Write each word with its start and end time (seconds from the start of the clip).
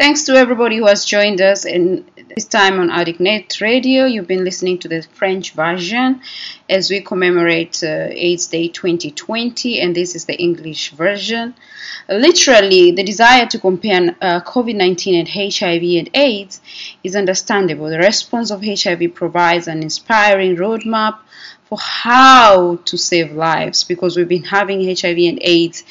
Thanks 0.00 0.22
to 0.22 0.32
everybody 0.34 0.78
who 0.78 0.86
has 0.86 1.04
joined 1.04 1.42
us 1.42 1.66
in 1.66 2.06
this 2.34 2.46
time 2.46 2.80
on 2.80 2.88
AddictNet 2.88 3.60
Radio. 3.60 4.06
You've 4.06 4.26
been 4.26 4.44
listening 4.44 4.78
to 4.78 4.88
the 4.88 5.02
French 5.02 5.52
version 5.52 6.22
as 6.70 6.88
we 6.88 7.02
commemorate 7.02 7.84
uh, 7.84 8.08
AIDS 8.08 8.46
Day 8.46 8.68
2020, 8.68 9.78
and 9.78 9.94
this 9.94 10.14
is 10.14 10.24
the 10.24 10.40
English 10.40 10.92
version. 10.92 11.54
Literally, 12.08 12.92
the 12.92 13.02
desire 13.02 13.44
to 13.48 13.58
compare 13.58 14.16
uh, 14.22 14.40
COVID 14.40 14.74
19 14.74 15.16
and 15.16 15.28
HIV 15.28 15.82
and 15.82 16.10
AIDS 16.14 16.62
is 17.04 17.14
understandable. 17.14 17.90
The 17.90 17.98
response 17.98 18.50
of 18.50 18.64
HIV 18.64 19.14
provides 19.14 19.68
an 19.68 19.82
inspiring 19.82 20.56
roadmap 20.56 21.18
for 21.66 21.78
how 21.78 22.76
to 22.86 22.96
save 22.96 23.32
lives 23.32 23.84
because 23.84 24.16
we've 24.16 24.26
been 24.26 24.44
having 24.44 24.80
HIV 24.80 25.18
and 25.18 25.38
AIDS 25.42 25.84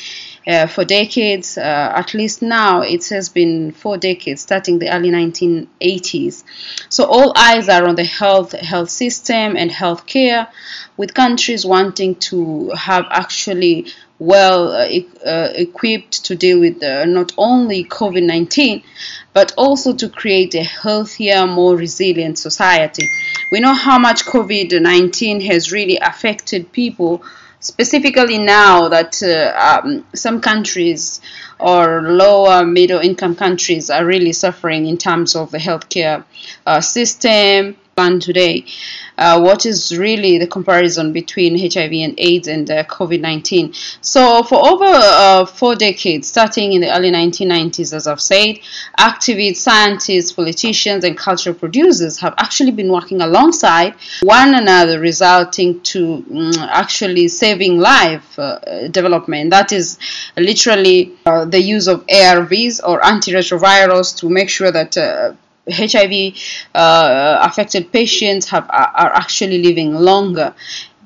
uh, 0.50 0.66
for 0.68 0.84
decades. 0.84 1.58
Uh, 1.58 1.94
at 1.96 2.14
least 2.14 2.42
now, 2.42 2.82
it 2.82 3.08
has 3.10 3.30
been 3.30 3.72
four 3.72 3.98
decades, 3.98 4.42
starting 4.42 4.80
the 4.80 4.90
early 4.90 5.12
1980s. 5.12 6.44
So 6.90 7.06
all 7.06 7.32
eyes 7.38 7.70
are 7.70 7.88
on 7.88 7.96
the 7.96 8.04
health 8.04 8.52
health 8.54 8.90
system 8.90 9.56
and 9.56 9.70
healthcare, 9.70 10.48
with 10.98 11.14
countries 11.14 11.66
wanting 11.66 12.16
to 12.16 12.72
have 12.72 13.06
actually 13.12 13.88
well 14.18 14.74
uh, 14.74 14.90
uh, 15.26 15.50
equipped 15.56 16.26
to 16.26 16.36
deal 16.36 16.60
with 16.60 16.84
uh, 16.84 17.06
not 17.06 17.32
only 17.38 17.86
COVID 17.86 18.24
19, 18.24 18.84
but 19.34 19.54
also 19.56 19.94
to 19.94 20.10
create 20.10 20.56
a 20.56 20.64
healthier, 20.64 21.48
more 21.48 21.76
resilient 21.76 22.38
society. 22.38 23.08
We 23.52 23.60
know 23.60 23.74
how 23.74 23.98
much 24.00 24.26
COVID 24.26 24.82
19 24.82 25.42
has 25.42 25.72
really 25.72 25.98
affected 25.98 26.72
people, 26.72 27.24
specifically 27.60 28.38
now 28.38 28.90
that 28.90 29.22
uh, 29.24 29.82
um, 29.84 30.06
some 30.16 30.42
countries 30.42 31.22
or 31.60 32.02
lower 32.04 32.66
middle 32.66 33.00
income 33.00 33.36
countries 33.36 33.90
are 33.90 34.06
really 34.06 34.32
suffering 34.34 34.86
in 34.86 34.98
terms 34.98 35.36
of 35.36 35.52
the 35.52 35.58
healthcare 35.58 36.24
uh, 36.66 36.80
system 36.82 37.76
today. 38.22 38.66
Uh, 39.20 39.38
what 39.38 39.66
is 39.66 39.98
really 39.98 40.38
the 40.38 40.48
comparison 40.48 41.12
between 41.12 41.60
HIV 41.60 41.92
and 41.92 42.16
AIDS 42.18 42.48
and 42.48 42.72
uh, 42.72 42.86
COVID 42.86 43.20
19? 43.20 43.74
So, 44.00 44.44
for 44.44 44.66
over 44.66 44.86
uh, 44.86 45.46
four 45.46 45.76
decades, 45.76 46.30
starting 46.30 46.72
in 46.72 46.82
the 46.82 46.96
early 46.96 47.12
1990s, 47.12 47.94
as 47.94 48.08
I've 48.08 48.22
said, 48.22 48.60
activists, 48.98 49.58
scientists, 49.58 50.32
politicians, 50.32 51.04
and 51.04 51.18
cultural 51.18 51.54
producers 51.54 52.18
have 52.20 52.34
actually 52.38 52.72
been 52.72 52.90
working 52.90 53.20
alongside 53.20 53.96
one 54.22 54.56
another, 54.56 55.02
resulting 55.02 55.82
to 55.82 56.24
um, 56.32 56.52
actually 56.70 57.28
saving 57.28 57.78
life 57.78 58.40
uh, 58.40 58.88
development. 58.88 59.50
That 59.50 59.74
is 59.74 60.00
literally 60.38 61.12
uh, 61.26 61.44
the 61.44 61.60
use 61.60 61.90
of 61.90 62.06
ARVs 62.08 62.80
or 62.88 63.02
antiretrovirals 63.02 64.16
to 64.20 64.30
make 64.30 64.50
sure 64.50 64.72
that 64.72 64.98
uh, 64.98 65.34
HIV 65.72 66.36
uh, 66.76 67.40
affected 67.42 67.92
patients 67.92 68.50
have 68.50 68.70
are 68.70 69.14
actually 69.14 69.62
living 69.64 69.94
longer, 69.94 70.54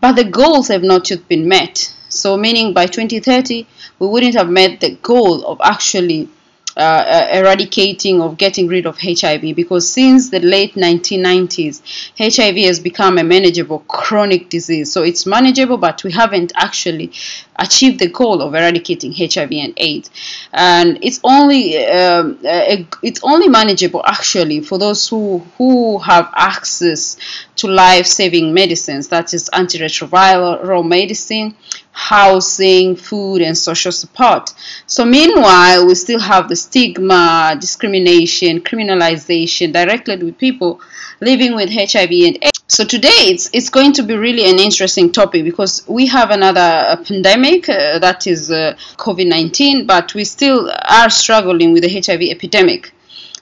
but 0.02 0.14
the 0.14 0.24
goals 0.24 0.68
have 0.68 0.84
not 0.84 1.10
yet 1.10 1.28
been 1.28 1.48
met. 1.48 1.94
So, 2.10 2.38
meaning 2.38 2.74
by 2.74 2.86
2030, 2.86 3.66
we 4.00 4.08
wouldn't 4.08 4.36
have 4.36 4.50
met 4.50 4.80
the 4.80 4.92
goal 5.02 5.46
of 5.46 5.60
actually 5.64 6.30
uh, 6.76 6.80
uh, 6.80 7.28
eradicating 7.32 8.20
or 8.20 8.34
getting 8.34 8.68
rid 8.68 8.88
of 8.88 8.98
HIV 8.98 9.56
because 9.56 9.88
since 9.88 10.32
the 10.32 10.40
late 10.40 10.74
1990s, 10.74 11.82
HIV 12.18 12.56
has 12.66 12.80
become 12.80 13.20
a 13.20 13.24
manageable 13.24 13.80
chronic 13.88 14.50
disease. 14.50 14.92
So 14.92 15.04
it's 15.04 15.26
manageable, 15.28 15.78
but 15.78 16.04
we 16.04 16.12
haven't 16.12 16.52
actually 16.56 17.12
achieved 17.58 18.00
the 18.00 18.08
goal 18.10 18.42
of 18.42 18.56
eradicating 18.56 19.14
HIV 19.14 19.52
and 19.52 19.74
AIDS. 19.78 20.10
And 20.52 20.98
it's 21.04 21.20
only 21.24 21.86
um, 21.86 22.40
uh, 22.44 22.84
it's 23.04 23.20
only 23.24 23.50
manageable 23.50 24.02
actually 24.06 24.62
for 24.62 24.80
those 24.80 25.08
who 25.08 25.40
who 25.58 26.00
have 26.00 26.30
access 26.36 27.18
to 27.58 27.68
life-saving 27.68 28.54
medicines, 28.54 29.10
that 29.10 29.34
is 29.34 29.50
antiretroviral 29.54 30.88
medicine, 30.88 31.56
housing, 31.94 32.96
food, 32.96 33.42
and 33.42 33.58
social 33.58 33.92
support. 33.92 34.52
So, 34.88 35.06
meanwhile, 35.06 35.88
we 35.88 35.96
still 35.96 36.20
have 36.20 36.50
the 36.50 36.56
stigma, 36.56 37.56
discrimination, 37.60 38.62
criminalization 38.62 39.72
directed 39.72 40.22
with 40.24 40.38
people 40.38 40.82
living 41.22 41.56
with 41.56 41.70
HIV 41.70 42.12
and 42.12 42.38
AIDS. 42.42 42.60
So 42.68 42.84
today 42.84 43.30
it's 43.34 43.50
it's 43.54 43.70
going 43.70 43.94
to 43.94 44.04
be 44.04 44.16
really 44.16 44.50
an 44.50 44.58
interesting 44.58 45.12
topic 45.12 45.44
because 45.44 45.84
we 45.88 46.08
have 46.08 46.32
another 46.32 46.70
uh, 46.90 46.96
pandemic 46.96 47.70
uh, 47.70 48.00
that 48.00 48.26
is 48.26 48.50
uh, 48.50 48.76
COVID-19, 48.98 49.86
but 49.86 50.14
we 50.16 50.24
still 50.24 50.72
are 50.90 51.10
struggling 51.10 51.72
with 51.74 51.84
the 51.84 51.90
HIV 51.90 52.22
epidemic. 52.36 52.92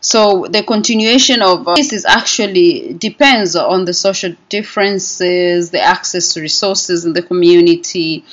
So 0.03 0.47
the 0.49 0.63
continuation 0.63 1.43
of 1.43 1.67
uh, 1.67 1.75
this 1.75 1.93
is 1.93 2.05
actually 2.05 2.93
depends 2.93 3.55
on 3.55 3.85
the 3.85 3.93
social 3.93 4.35
differences, 4.49 5.69
the 5.69 5.79
access 5.79 6.33
to 6.33 6.41
resources 6.41 7.05
in 7.05 7.13
the 7.13 7.21
community, 7.21 8.25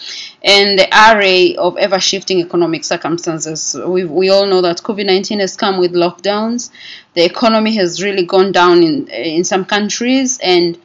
and 0.43 0.79
the 0.79 0.89
array 0.91 1.57
of 1.57 1.77
ever 1.77 2.01
shifting 2.01 2.41
economic 2.41 2.85
circumstances. 2.85 3.77
We, 3.87 4.07
we 4.07 4.31
all 4.31 4.47
know 4.47 4.63
that 4.63 4.79
COVID 4.79 5.05
19 5.05 5.41
has 5.41 5.57
come 5.57 5.79
with 5.79 5.93
lockdowns. 5.93 6.71
The 7.13 7.25
economy 7.25 7.77
has 7.77 8.03
really 8.03 8.25
gone 8.25 8.51
down 8.51 8.83
in, 8.83 9.07
in 9.09 9.45
some 9.45 9.67
countries, 9.67 10.39
and 10.43 10.79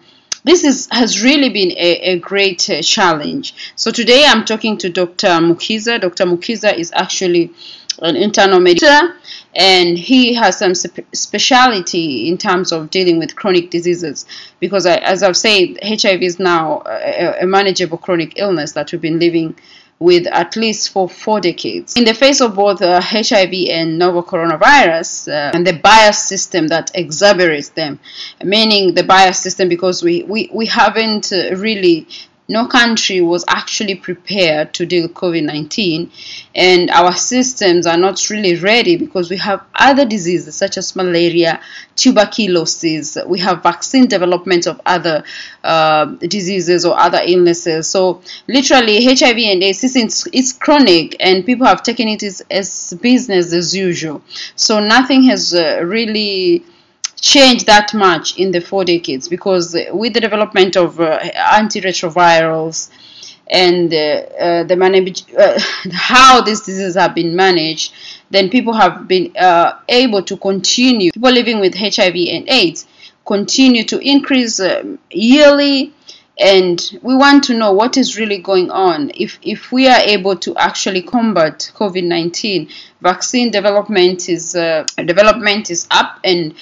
this 0.44 0.66
is, 0.66 0.90
has 0.92 1.24
really 1.24 1.48
been 1.48 1.72
a, 1.72 2.12
a 2.12 2.20
great 2.20 2.70
uh, 2.70 2.82
challenge. 2.82 3.74
So 3.78 3.90
today 3.90 4.26
I'm 4.28 4.44
talking 4.44 4.78
to 4.80 4.90
Dr. 4.90 5.40
Mukiza. 5.40 6.02
Dr. 6.02 6.26
Mukiza 6.26 6.78
is 6.78 6.92
actually 6.94 7.54
an 8.02 8.18
internal 8.18 8.60
medicine 8.60 9.14
and 9.56 9.98
he 9.98 10.34
has 10.34 10.58
some 10.58 10.74
speciality 10.76 12.28
in 12.28 12.38
terms 12.38 12.72
of 12.72 12.90
dealing 12.90 13.20
with 13.20 13.36
chronic 13.36 13.70
diseases 13.70 14.26
because 14.60 14.86
I, 14.86 14.96
as 14.98 15.24
I've 15.24 15.38
said 15.38 15.78
HIV 15.84 16.22
is 16.24 16.40
now 16.40 16.84
a, 16.86 17.44
a, 17.44 17.46
manageable 17.46 17.98
chronic 17.98 18.34
illness 18.38 18.72
that 18.74 18.92
we've 18.92 19.02
been 19.02 19.20
living 19.20 19.56
with 20.00 20.28
at 20.28 20.56
least 20.56 20.90
for 20.90 21.08
four 21.08 21.40
decades. 21.40 21.96
In 21.96 22.04
the 22.04 22.14
face 22.14 22.42
of 22.42 22.56
both 22.56 22.82
uh, 22.82 23.00
HIV 23.02 23.54
and 23.70 23.98
novel 23.98 24.24
coronavirus 24.24 25.30
uh, 25.30 25.56
and 25.56 25.66
the 25.66 25.74
bias 25.74 26.18
system 26.18 26.68
that 26.68 26.92
exacerbates 26.94 27.74
them, 27.74 28.00
meaning 28.44 28.96
the 28.96 29.04
bias 29.04 29.40
system 29.40 29.70
because 29.70 30.04
we, 30.04 30.24
we, 30.24 30.50
we 30.52 30.66
haven't 30.66 31.32
uh, 31.32 31.56
really 31.56 32.08
no 32.48 32.68
country 32.68 33.22
was 33.22 33.46
actually 33.48 33.96
prepared 33.96 34.74
to 34.74 34.86
deal 34.86 35.04
with 35.04 35.14
COVID 35.14 35.44
19, 35.44 36.12
and 36.54 36.90
our 36.90 37.14
systems 37.14 37.88
are 37.88 37.98
not 37.98 38.30
really 38.30 38.56
ready 38.56 38.98
because 38.98 39.30
we 39.30 39.38
have 39.38 39.64
other 39.74 40.06
diseases 40.06 40.56
such 40.56 40.78
as 40.78 40.96
malaria, 40.96 41.62
tuberculosis, 41.96 43.18
we 43.28 43.40
have 43.40 43.64
vaccine 43.64 44.08
development 44.08 44.68
of 44.68 44.82
other 44.86 45.24
uh, 45.64 46.06
diseases 46.06 46.86
or 46.86 47.00
other 47.00 47.22
illnesses. 47.26 47.88
So, 47.88 48.22
literally, 48.48 49.04
HIV 49.06 49.38
and 49.38 49.64
AIDS 49.64 49.84
is 49.84 50.28
it's 50.34 50.54
chronic, 50.54 51.16
and 51.20 51.46
people 51.46 51.66
have 51.66 51.84
taken 51.84 52.08
it 52.08 52.24
as, 52.24 52.42
as 52.52 52.94
business 53.02 53.54
as 53.54 53.76
usual. 53.76 54.22
So, 54.56 54.80
nothing 54.80 55.24
has 55.24 55.54
uh, 55.54 55.82
really 55.84 56.66
changed 57.24 57.66
that 57.68 57.94
much 57.94 58.38
in 58.38 58.52
the 58.52 58.60
four 58.60 58.84
decades 58.84 59.30
because 59.30 59.76
with 59.94 60.14
the 60.14 60.20
development 60.20 60.76
of 60.76 61.00
uh, 61.00 61.20
antiretrovirals 61.22 62.90
and 63.48 63.94
uh, 63.94 63.98
uh, 63.98 64.64
the 64.66 64.76
manage 64.76 65.24
uh, 65.34 65.58
how 65.94 66.42
these 66.42 66.60
diseases 66.62 66.96
have 66.96 67.16
been 67.16 67.34
managed, 67.34 67.94
then 68.30 68.50
people 68.50 68.74
have 68.74 69.08
been 69.08 69.32
uh, 69.38 69.80
able 69.88 70.22
to 70.22 70.36
continue. 70.36 71.14
People 71.14 71.32
living 71.32 71.62
with 71.62 71.74
HIV 71.76 72.16
and 72.16 72.50
AIDS 72.50 72.86
continue 73.26 73.86
to 73.86 74.00
increase 74.00 74.60
um, 74.60 75.00
yearly 75.10 75.94
and 76.38 77.00
we 77.04 77.16
want 77.16 77.44
to 77.46 77.54
know 77.54 77.72
what 77.72 77.96
is 77.96 78.18
really 78.18 78.40
going 78.40 78.70
on 78.72 79.12
if 79.14 79.38
if 79.44 79.72
we 79.72 79.88
are 79.88 80.00
able 80.00 80.36
to 80.36 80.54
actually 80.58 81.02
combat 81.04 81.72
covid-19 81.76 82.68
vaccine 83.02 83.52
development 83.52 84.28
is 84.28 84.56
uh, 84.56 84.84
development 85.06 85.70
is 85.70 85.88
up 85.92 86.20
and 86.24 86.56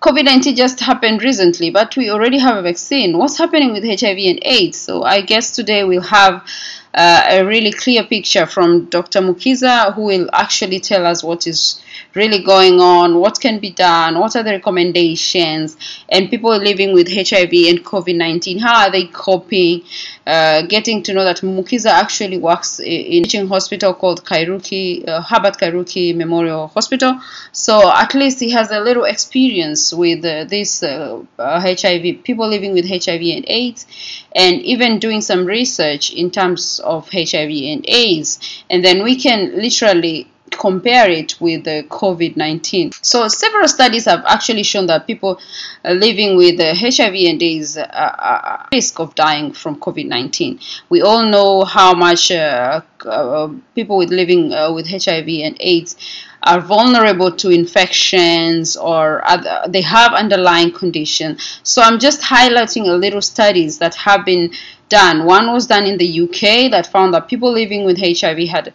COVID 0.00 0.24
19 0.24 0.54
just 0.54 0.80
happened 0.80 1.22
recently, 1.22 1.70
but 1.70 1.96
we 1.96 2.10
already 2.10 2.38
have 2.38 2.56
a 2.56 2.62
vaccine. 2.62 3.18
What's 3.18 3.38
happening 3.38 3.72
with 3.72 3.82
HIV 3.82 4.18
and 4.18 4.38
AIDS? 4.42 4.78
So, 4.78 5.02
I 5.02 5.20
guess 5.20 5.50
today 5.50 5.82
we'll 5.82 6.02
have 6.02 6.46
uh, 6.94 7.24
a 7.28 7.44
really 7.44 7.72
clear 7.72 8.04
picture 8.04 8.46
from 8.46 8.84
Dr. 8.84 9.20
Mukiza, 9.20 9.92
who 9.94 10.02
will 10.02 10.30
actually 10.32 10.78
tell 10.78 11.04
us 11.04 11.24
what 11.24 11.46
is 11.46 11.80
really 12.14 12.42
going 12.42 12.80
on, 12.80 13.18
what 13.18 13.38
can 13.40 13.58
be 13.58 13.70
done, 13.70 14.18
what 14.18 14.34
are 14.36 14.42
the 14.42 14.52
recommendations, 14.52 15.76
and 16.08 16.30
people 16.30 16.56
living 16.56 16.92
with 16.92 17.08
HIV 17.08 17.52
and 17.68 17.84
COVID 17.84 18.16
19, 18.16 18.58
how 18.58 18.86
are 18.86 18.90
they 18.90 19.06
coping? 19.06 19.82
Uh, 20.26 20.62
getting 20.62 21.02
to 21.02 21.12
know 21.12 21.24
that 21.24 21.38
Mukiza 21.42 21.90
actually 21.90 22.38
works 22.38 22.80
in 22.80 22.86
a 22.86 23.28
teaching 23.34 23.48
hospital 23.48 23.92
called 23.94 24.24
Kairuki, 24.24 25.06
uh, 25.06 25.22
Hubert 25.22 25.58
Kairuki 25.58 26.14
Memorial 26.14 26.68
Hospital. 26.68 27.20
So 27.52 27.90
at 27.90 28.14
least 28.14 28.40
he 28.40 28.50
has 28.50 28.70
a 28.70 28.80
little 28.80 29.04
experience 29.04 29.92
with 29.92 30.24
uh, 30.24 30.44
this 30.44 30.80
HIV, 30.80 31.26
uh, 31.38 32.22
people 32.22 32.48
living 32.48 32.72
with 32.72 32.88
HIV 32.88 33.22
and 33.22 33.44
AIDS, 33.48 33.86
and 34.34 34.60
even 34.62 34.98
doing 34.98 35.20
some 35.20 35.44
research 35.44 36.12
in 36.12 36.30
terms 36.30 36.80
of 36.80 37.08
HIV 37.10 37.50
and 37.50 37.84
AIDS. 37.88 38.62
And 38.70 38.84
then 38.84 39.02
we 39.02 39.16
can 39.16 39.56
literally 39.56 40.28
compare 40.58 41.10
it 41.10 41.40
with 41.40 41.64
the 41.64 41.84
COVID 41.88 42.36
19. 42.36 42.92
So, 43.02 43.28
several 43.28 43.68
studies 43.68 44.04
have 44.06 44.24
actually 44.26 44.62
shown 44.62 44.86
that 44.86 45.06
people 45.06 45.40
living 45.84 46.36
with 46.36 46.58
HIV 46.58 47.14
and 47.14 47.42
AIDS 47.42 47.76
are 47.76 47.86
at 47.86 48.68
risk 48.72 48.98
of 49.00 49.14
dying 49.14 49.52
from 49.52 49.80
COVID 49.80 50.06
19. 50.06 50.60
We 50.88 51.02
all 51.02 51.24
know 51.26 51.64
how 51.64 51.94
much 51.94 52.30
uh, 52.30 52.80
uh, 53.04 53.48
people 53.74 53.96
with 53.96 54.10
living 54.10 54.52
uh, 54.52 54.72
with 54.72 54.88
HIV 54.88 55.28
and 55.28 55.56
AIDS 55.60 55.96
are 56.44 56.60
vulnerable 56.60 57.32
to 57.32 57.50
infections 57.50 58.76
or 58.76 59.26
other, 59.26 59.62
they 59.68 59.80
have 59.80 60.12
underlying 60.12 60.70
condition. 60.70 61.38
So 61.62 61.82
I'm 61.82 61.98
just 61.98 62.20
highlighting 62.20 62.86
a 62.86 62.92
little 62.92 63.22
studies 63.22 63.78
that 63.78 63.94
have 63.94 64.24
been 64.24 64.52
done. 64.90 65.24
One 65.24 65.52
was 65.52 65.66
done 65.66 65.86
in 65.86 65.96
the 65.96 66.20
UK 66.20 66.70
that 66.70 66.86
found 66.86 67.14
that 67.14 67.28
people 67.28 67.50
living 67.50 67.84
with 67.84 67.98
HIV 67.98 68.48
had 68.48 68.74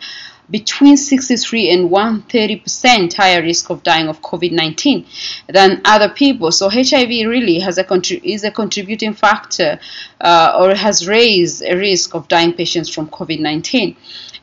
between 0.50 0.98
63 0.98 1.70
and 1.70 1.90
130% 1.90 3.14
higher 3.14 3.42
risk 3.42 3.70
of 3.70 3.84
dying 3.84 4.08
of 4.08 4.22
COVID-19 4.22 5.06
than 5.48 5.82
other 5.86 6.10
people. 6.10 6.52
So 6.52 6.70
HIV 6.70 7.10
really 7.28 7.60
has 7.60 7.78
a 7.78 7.86
is 8.24 8.44
a 8.44 8.52
contributing 8.52 9.14
factor 9.14 9.80
uh, 10.22 10.58
or 10.60 10.76
has 10.76 11.08
raised 11.08 11.64
a 11.64 11.76
risk 11.76 12.16
of 12.16 12.28
dying 12.28 12.54
patients 12.54 12.90
from 12.90 13.08
COVID-19. 13.10 13.96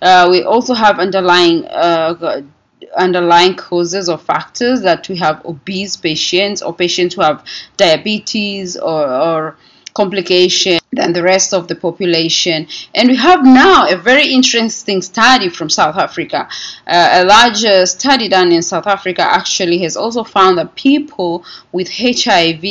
Uh, 0.03 0.29
we 0.31 0.43
also 0.43 0.75
have 0.75 0.99
underlying 0.99 1.65
uh, 1.67 2.43
underlying 2.97 3.55
causes 3.55 4.09
or 4.09 4.19
factors 4.19 4.83
that 4.83 5.09
we 5.09 5.17
have 5.17 5.45
obese 5.45 5.97
patients 5.97 6.63
or 6.63 6.75
patients 6.75 7.15
who 7.15 7.23
have 7.23 7.45
diabetes 7.77 8.77
or, 8.77 9.07
or 9.09 9.57
complication 9.95 10.79
than 10.97 11.13
the 11.13 11.23
rest 11.23 11.55
of 11.55 11.69
the 11.69 11.75
population. 11.75 12.67
And 12.95 13.09
we 13.09 13.17
have 13.17 13.45
now 13.45 13.89
a 13.89 13.97
very 13.97 14.33
interesting 14.33 15.03
study 15.03 15.49
from 15.49 15.71
South 15.71 15.97
Africa. 15.97 16.49
Uh, 16.87 17.09
a 17.13 17.25
large 17.25 17.65
uh, 17.65 17.87
study 17.87 18.29
done 18.29 18.53
in 18.53 18.63
South 18.63 18.87
Africa 18.87 19.23
actually 19.23 19.79
has 19.79 19.97
also 19.97 20.25
found 20.25 20.59
that 20.59 20.75
people 20.75 21.45
with 21.73 21.89
HIV 21.91 22.65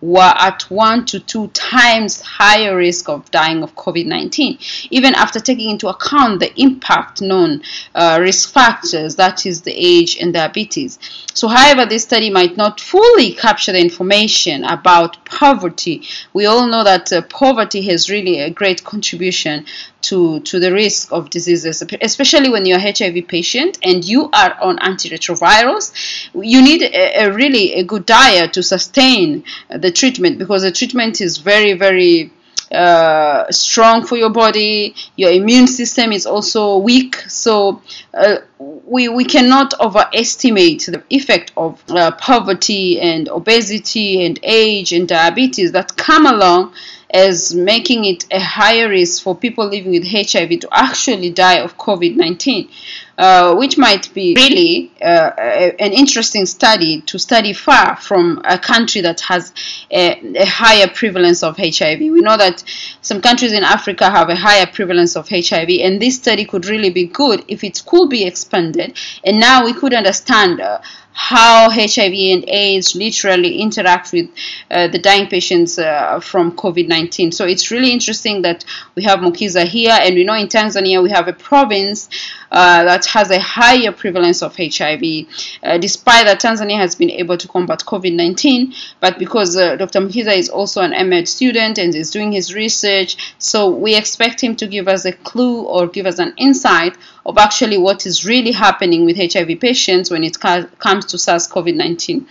were 0.00 0.34
at 0.38 0.62
one 0.70 1.04
to 1.06 1.18
two 1.18 1.48
times 1.48 2.20
higher 2.20 2.76
risk 2.76 3.08
of 3.08 3.30
dying 3.30 3.62
of 3.62 3.74
COVID 3.74 4.06
19, 4.06 4.58
even 4.90 5.14
after 5.14 5.40
taking 5.40 5.70
into 5.70 5.88
account 5.88 6.40
the 6.40 6.52
impact 6.60 7.20
known 7.20 7.62
uh, 7.94 8.18
risk 8.20 8.52
factors, 8.52 9.16
that 9.16 9.44
is, 9.44 9.62
the 9.62 9.74
age 9.74 10.16
and 10.20 10.32
diabetes. 10.32 10.98
So, 11.34 11.48
however, 11.48 11.86
this 11.86 12.04
study 12.04 12.30
might 12.30 12.56
not 12.56 12.80
fully 12.80 13.32
capture 13.32 13.72
the 13.72 13.80
information 13.80 14.64
about 14.64 15.24
poverty. 15.24 16.02
We 16.32 16.46
all 16.46 16.66
know 16.66 16.84
that 16.84 17.12
uh, 17.12 17.22
poverty 17.22 17.47
has 17.54 18.10
really 18.10 18.40
a 18.40 18.50
great 18.50 18.84
contribution 18.84 19.66
to, 20.02 20.40
to 20.40 20.58
the 20.58 20.72
risk 20.72 21.12
of 21.12 21.30
diseases, 21.30 21.82
especially 22.00 22.48
when 22.48 22.66
you're 22.66 22.78
HIV 22.78 23.28
patient 23.28 23.78
and 23.82 24.04
you 24.04 24.30
are 24.32 24.56
on 24.60 24.78
antiretrovirals. 24.78 25.92
You 26.34 26.62
need 26.62 26.82
a, 26.82 27.24
a 27.24 27.32
really 27.32 27.74
a 27.74 27.84
good 27.84 28.06
diet 28.06 28.52
to 28.54 28.62
sustain 28.62 29.44
the 29.70 29.90
treatment 29.90 30.38
because 30.38 30.62
the 30.62 30.72
treatment 30.72 31.20
is 31.20 31.38
very, 31.38 31.72
very 31.74 32.32
uh, 32.70 33.50
strong 33.50 34.04
for 34.04 34.16
your 34.16 34.30
body. 34.30 34.94
Your 35.16 35.30
immune 35.30 35.66
system 35.66 36.12
is 36.12 36.26
also 36.26 36.76
weak, 36.78 37.16
so 37.28 37.82
uh, 38.12 38.36
we 38.58 39.08
we 39.08 39.24
cannot 39.24 39.72
overestimate 39.80 40.84
the 40.86 41.02
effect 41.08 41.52
of 41.56 41.82
uh, 41.88 42.10
poverty 42.12 43.00
and 43.00 43.28
obesity 43.28 44.24
and 44.24 44.38
age 44.42 44.92
and 44.92 45.08
diabetes 45.08 45.72
that 45.72 45.96
come 45.96 46.26
along 46.26 46.74
as 47.10 47.54
making 47.54 48.04
it 48.04 48.26
a 48.30 48.40
higher 48.40 48.88
risk 48.88 49.22
for 49.22 49.34
people 49.34 49.66
living 49.66 49.92
with 49.92 50.06
HIV 50.06 50.60
to 50.60 50.68
actually 50.70 51.30
die 51.30 51.60
of 51.60 51.78
COVID 51.78 52.16
19, 52.16 52.68
uh, 53.16 53.54
which 53.56 53.78
might 53.78 54.12
be 54.12 54.34
really 54.34 54.92
uh, 55.00 55.30
a, 55.38 55.74
an 55.80 55.92
interesting 55.92 56.44
study 56.44 57.00
to 57.02 57.18
study 57.18 57.52
far 57.52 57.96
from 57.96 58.42
a 58.44 58.58
country 58.58 59.00
that 59.00 59.20
has 59.22 59.52
a, 59.90 60.36
a, 60.36 60.44
higher 60.44 60.88
prevalence 60.88 61.42
of 61.42 61.56
HIV. 61.56 62.00
We 62.00 62.20
know 62.20 62.36
that 62.36 62.62
some 63.00 63.22
countries 63.22 63.52
in 63.52 63.64
Africa 63.64 64.10
have 64.10 64.28
a 64.28 64.36
higher 64.36 64.66
prevalence 64.66 65.16
of 65.16 65.28
HIV, 65.28 65.70
and 65.80 66.00
this 66.00 66.16
study 66.16 66.44
could 66.44 66.66
really 66.66 66.90
be 66.90 67.06
good 67.06 67.44
if 67.48 67.64
it 67.64 67.82
could 67.86 68.10
be 68.10 68.24
expanded. 68.24 68.98
And 69.24 69.40
now 69.40 69.64
we 69.64 69.72
could 69.72 69.94
understand. 69.94 70.60
Uh, 70.60 70.80
how 71.18 71.68
HIV 71.68 72.14
and 72.14 72.48
AIDS 72.48 72.94
literally 72.94 73.56
interact 73.60 74.12
with 74.12 74.30
uh, 74.70 74.86
the 74.86 75.00
dying 75.00 75.26
patients 75.26 75.76
uh, 75.76 76.20
from 76.20 76.52
COVID 76.52 76.86
19. 76.86 77.32
So 77.32 77.44
it's 77.44 77.72
really 77.72 77.90
interesting 77.90 78.42
that 78.42 78.64
we 78.94 79.02
have 79.02 79.18
Mukiza 79.18 79.64
here, 79.64 79.98
and 80.00 80.14
we 80.14 80.22
know 80.22 80.34
in 80.34 80.46
Tanzania 80.46 81.02
we 81.02 81.10
have 81.10 81.26
a 81.26 81.32
province 81.32 82.08
uh, 82.52 82.84
that 82.84 83.04
has 83.06 83.32
a 83.32 83.40
higher 83.40 83.90
prevalence 83.90 84.42
of 84.42 84.54
HIV, 84.56 85.26
uh, 85.64 85.78
despite 85.78 86.26
that 86.26 86.40
Tanzania 86.40 86.76
has 86.76 86.94
been 86.94 87.10
able 87.10 87.36
to 87.36 87.48
combat 87.48 87.80
COVID 87.80 88.14
19. 88.14 88.72
But 89.00 89.18
because 89.18 89.56
uh, 89.56 89.74
Dr. 89.74 89.98
Mukiza 89.98 90.36
is 90.36 90.48
also 90.48 90.82
an 90.82 90.92
MEd 91.10 91.28
student 91.28 91.78
and 91.78 91.92
is 91.96 92.12
doing 92.12 92.30
his 92.30 92.54
research, 92.54 93.34
so 93.38 93.68
we 93.68 93.96
expect 93.96 94.40
him 94.40 94.54
to 94.54 94.68
give 94.68 94.86
us 94.86 95.04
a 95.04 95.12
clue 95.12 95.62
or 95.62 95.88
give 95.88 96.06
us 96.06 96.20
an 96.20 96.32
insight 96.36 96.96
of 97.28 97.36
actually 97.36 97.76
what 97.76 98.06
is 98.06 98.24
really 98.24 98.52
happening 98.52 99.04
with 99.04 99.18
HIV 99.18 99.60
patients 99.60 100.10
when 100.10 100.24
it 100.24 100.40
comes 100.40 101.04
to 101.04 101.18
SARS-CoV-19. 101.18 102.24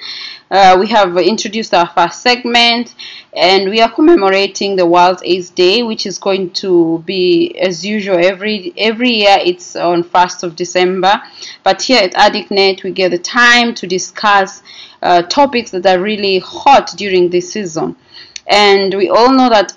Uh, 0.50 0.76
we 0.80 0.88
have 0.88 1.16
introduced 1.16 1.72
our 1.72 1.86
first 1.86 2.22
segment 2.22 2.96
and 3.32 3.70
we 3.70 3.80
are 3.80 3.90
commemorating 3.92 4.74
the 4.74 4.84
World 4.84 5.20
AIDS 5.24 5.50
Day, 5.50 5.84
which 5.84 6.06
is 6.06 6.18
going 6.18 6.50
to 6.54 7.04
be 7.06 7.56
as 7.56 7.86
usual 7.86 8.18
every 8.18 8.72
every 8.76 9.10
year. 9.10 9.36
It's 9.38 9.76
on 9.76 10.02
1st 10.02 10.42
of 10.42 10.56
December, 10.56 11.22
but 11.62 11.82
here 11.82 12.02
at 12.02 12.14
AddictNet 12.14 12.82
we 12.82 12.90
get 12.90 13.12
the 13.12 13.18
time 13.18 13.74
to 13.76 13.86
discuss 13.86 14.62
uh, 15.02 15.22
topics 15.22 15.70
that 15.70 15.86
are 15.86 16.00
really 16.00 16.40
hot 16.40 16.94
during 16.96 17.30
this 17.30 17.52
season 17.52 17.96
and 18.50 18.92
we 18.94 19.08
all 19.08 19.32
know 19.32 19.48
that 19.48 19.72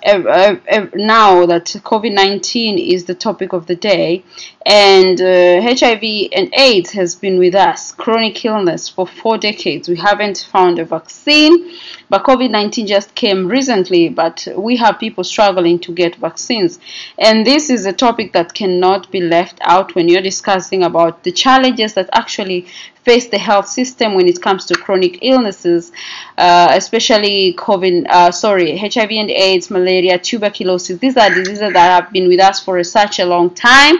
now 0.94 1.46
that 1.46 1.66
COVID-19 1.66 2.84
is 2.92 3.04
the 3.04 3.14
topic 3.14 3.52
of 3.52 3.66
the 3.66 3.76
day 3.76 4.24
and 4.66 5.20
uh, 5.20 5.60
HIV 5.62 6.30
and 6.32 6.52
AIDS 6.54 6.90
has 6.92 7.14
been 7.14 7.38
with 7.38 7.54
us 7.54 7.92
chronic 7.92 8.44
illness 8.44 8.88
for 8.88 9.06
four 9.06 9.36
decades 9.38 9.88
we 9.88 9.96
haven't 9.96 10.48
found 10.50 10.78
a 10.78 10.84
vaccine 10.84 11.70
but 12.10 12.24
COVID 12.24 12.50
19 12.50 12.86
just 12.86 13.14
came 13.14 13.48
recently, 13.48 14.08
but 14.08 14.46
we 14.56 14.76
have 14.76 14.98
people 14.98 15.24
struggling 15.24 15.78
to 15.80 15.92
get 15.92 16.16
vaccines. 16.16 16.78
And 17.18 17.46
this 17.46 17.70
is 17.70 17.86
a 17.86 17.92
topic 17.92 18.32
that 18.34 18.54
cannot 18.54 19.10
be 19.10 19.20
left 19.20 19.58
out 19.62 19.94
when 19.94 20.08
you're 20.08 20.22
discussing 20.22 20.82
about 20.82 21.24
the 21.24 21.32
challenges 21.32 21.94
that 21.94 22.10
actually 22.12 22.66
face 23.02 23.28
the 23.28 23.38
health 23.38 23.68
system 23.68 24.14
when 24.14 24.28
it 24.28 24.40
comes 24.40 24.64
to 24.66 24.74
chronic 24.74 25.18
illnesses, 25.22 25.92
uh, 26.38 26.68
especially 26.70 27.54
COVID, 27.54 28.06
uh, 28.08 28.30
sorry, 28.30 28.76
HIV 28.76 29.10
and 29.10 29.30
AIDS, 29.30 29.70
malaria, 29.70 30.18
tuberculosis. 30.18 30.98
These 30.98 31.16
are 31.16 31.30
diseases 31.30 31.72
that 31.72 32.02
have 32.02 32.12
been 32.12 32.28
with 32.28 32.40
us 32.40 32.62
for 32.62 32.82
such 32.84 33.18
a 33.18 33.24
long 33.24 33.50
time. 33.54 33.96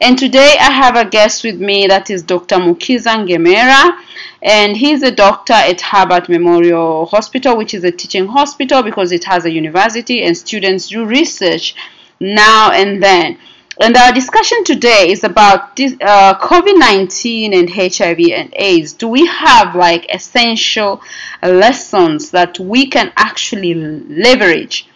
And 0.00 0.18
today 0.18 0.56
I 0.60 0.70
have 0.72 0.94
a 0.94 1.08
guest 1.08 1.42
with 1.42 1.58
me 1.58 1.86
that 1.86 2.10
is 2.10 2.22
Dr. 2.22 2.56
Mukiza 2.56 3.16
Ngemera. 3.26 3.98
And 4.42 4.76
he's 4.76 5.02
a 5.02 5.10
doctor 5.10 5.54
at 5.54 5.80
Hubert 5.80 6.28
Memorial 6.28 7.06
Hospital, 7.06 7.56
which 7.56 7.72
is 7.72 7.82
a 7.82 7.90
teaching 7.90 8.26
hospital 8.26 8.82
because 8.82 9.10
it 9.10 9.24
has 9.24 9.46
a 9.46 9.50
university 9.50 10.22
and 10.22 10.36
students 10.36 10.88
do 10.88 11.06
research 11.06 11.74
now 12.20 12.70
and 12.72 13.02
then. 13.02 13.38
And 13.80 13.96
our 13.96 14.12
discussion 14.12 14.64
today 14.64 15.10
is 15.10 15.24
about 15.24 15.76
this, 15.76 15.94
uh, 16.00 16.38
COVID 16.38 16.78
19 16.78 17.54
and 17.54 17.70
HIV 17.70 18.18
and 18.32 18.52
AIDS. 18.54 18.92
Do 18.92 19.08
we 19.08 19.26
have 19.26 19.74
like 19.74 20.06
essential 20.14 21.00
lessons 21.42 22.30
that 22.30 22.58
we 22.58 22.86
can 22.86 23.12
actually 23.16 23.74
leverage 23.74 24.86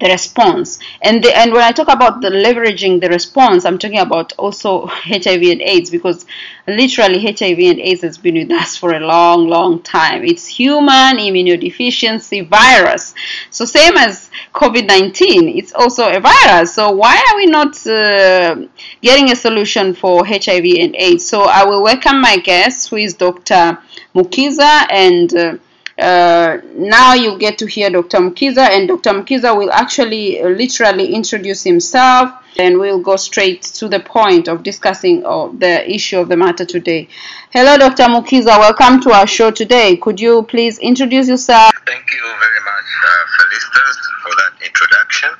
the 0.00 0.08
response. 0.08 0.78
And 1.02 1.22
the, 1.24 1.36
and 1.36 1.52
when 1.52 1.62
i 1.62 1.72
talk 1.72 1.88
about 1.88 2.20
the 2.20 2.28
leveraging 2.28 3.00
the 3.00 3.08
response 3.08 3.64
i'm 3.64 3.78
talking 3.78 3.98
about 3.98 4.32
also 4.34 4.86
hiv 5.10 5.26
and 5.26 5.62
aids 5.62 5.90
because 5.90 6.26
literally 6.66 7.20
hiv 7.20 7.58
and 7.58 7.80
aids 7.80 8.02
has 8.02 8.18
been 8.18 8.34
with 8.34 8.50
us 8.50 8.76
for 8.76 8.94
a 8.94 9.00
long 9.00 9.48
long 9.48 9.80
time. 9.82 10.24
It's 10.24 10.46
human 10.46 11.16
immunodeficiency 11.16 12.46
virus. 12.48 13.14
So 13.50 13.64
same 13.64 13.96
as 13.96 14.30
covid-19 14.54 15.56
it's 15.56 15.72
also 15.72 16.10
a 16.10 16.20
virus. 16.20 16.74
So 16.74 16.90
why 16.90 17.16
are 17.30 17.36
we 17.36 17.46
not 17.46 17.74
uh, 17.86 18.66
getting 19.00 19.30
a 19.30 19.36
solution 19.36 19.94
for 19.94 20.26
hiv 20.26 20.48
and 20.48 20.94
aids? 20.96 21.26
So 21.26 21.44
i 21.44 21.64
will 21.64 21.82
welcome 21.82 22.20
my 22.20 22.36
guest 22.36 22.90
who 22.90 22.96
is 22.96 23.14
dr 23.14 23.78
mukiza 24.14 24.86
and 24.90 25.34
uh, 25.34 25.56
uh, 25.98 26.58
now 26.74 27.14
you 27.14 27.38
get 27.38 27.58
to 27.58 27.66
hear 27.66 27.88
Dr. 27.90 28.18
Mukiza, 28.18 28.68
and 28.70 28.86
Dr. 28.88 29.10
Mukiza 29.12 29.56
will 29.56 29.72
actually 29.72 30.40
uh, 30.40 30.48
literally 30.48 31.14
introduce 31.14 31.62
himself, 31.62 32.30
and 32.58 32.78
we'll 32.78 33.00
go 33.00 33.16
straight 33.16 33.62
to 33.62 33.88
the 33.88 34.00
point 34.00 34.46
of 34.48 34.62
discussing 34.62 35.24
uh, 35.24 35.48
the 35.58 35.90
issue 35.90 36.18
of 36.18 36.28
the 36.28 36.36
matter 36.36 36.64
today. 36.66 37.08
Hello, 37.50 37.78
Dr. 37.78 38.04
Mukiza. 38.04 38.58
Welcome 38.58 39.00
to 39.02 39.10
our 39.12 39.26
show 39.26 39.50
today. 39.50 39.96
Could 39.96 40.20
you 40.20 40.42
please 40.42 40.78
introduce 40.78 41.28
yourself? 41.28 41.72
Thank 41.86 42.04
you 42.12 42.22
very 42.22 42.60
much, 42.60 42.88
uh, 43.04 43.24
Felicitas, 43.32 43.96
for 44.22 44.30
that 44.36 44.66
introduction. 44.66 45.30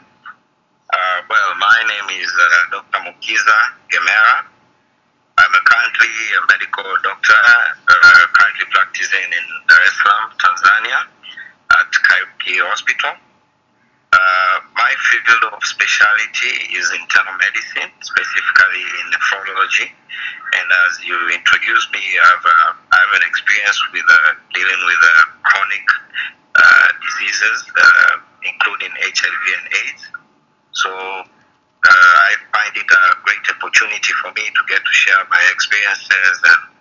Uh, 0.88 1.20
well, 1.28 1.54
my 1.58 1.82
name 1.86 2.20
is 2.22 2.32
uh, 2.32 2.70
Dr. 2.80 2.98
Mukiza 3.04 3.58
Gemera. 3.92 4.55
I'm 5.46 5.62
currently 5.62 6.10
a 6.34 6.40
medical 6.50 6.90
doctor, 7.06 7.38
uh, 7.38 8.26
currently 8.34 8.66
practicing 8.74 9.30
in 9.30 9.46
Dar 9.70 9.78
es 9.86 9.94
Salaam, 10.02 10.34
Tanzania, 10.42 11.06
at 11.70 11.90
Kairuki 12.02 12.58
Hospital. 12.66 13.14
Uh, 14.10 14.56
my 14.74 14.90
field 15.06 15.54
of 15.54 15.62
specialty 15.62 16.74
is 16.74 16.90
internal 16.98 17.38
medicine, 17.38 17.94
specifically 18.02 18.82
in 18.98 19.06
nephrology. 19.14 19.86
And 19.86 20.66
as 20.90 20.98
you 21.06 21.14
introduced 21.30 21.94
me, 21.94 22.02
I 22.02 22.26
have, 22.26 22.42
uh, 22.42 22.72
I 22.90 22.98
have 23.06 23.14
an 23.14 23.24
experience 23.30 23.78
with 23.94 24.02
uh, 24.02 24.34
dealing 24.50 24.82
with 24.82 24.98
uh, 24.98 25.30
chronic 25.46 25.86
uh, 26.58 26.88
diseases, 27.06 27.70
including 28.42 28.90
HIV 28.98 29.44
and 29.62 29.66
AIDS. 29.78 30.02
So 30.74 30.90
uh, 31.86 32.28
I 32.28 32.34
find 32.52 32.76
it 32.76 32.90
a 32.90 33.02
great 33.22 33.46
opportunity 33.54 34.12
for 34.22 34.28
me 34.34 34.42
to 34.42 34.62
get 34.68 34.82
to 34.84 34.92
share 34.92 35.22
my 35.30 35.42
experiences 35.52 36.36
and 36.44 36.76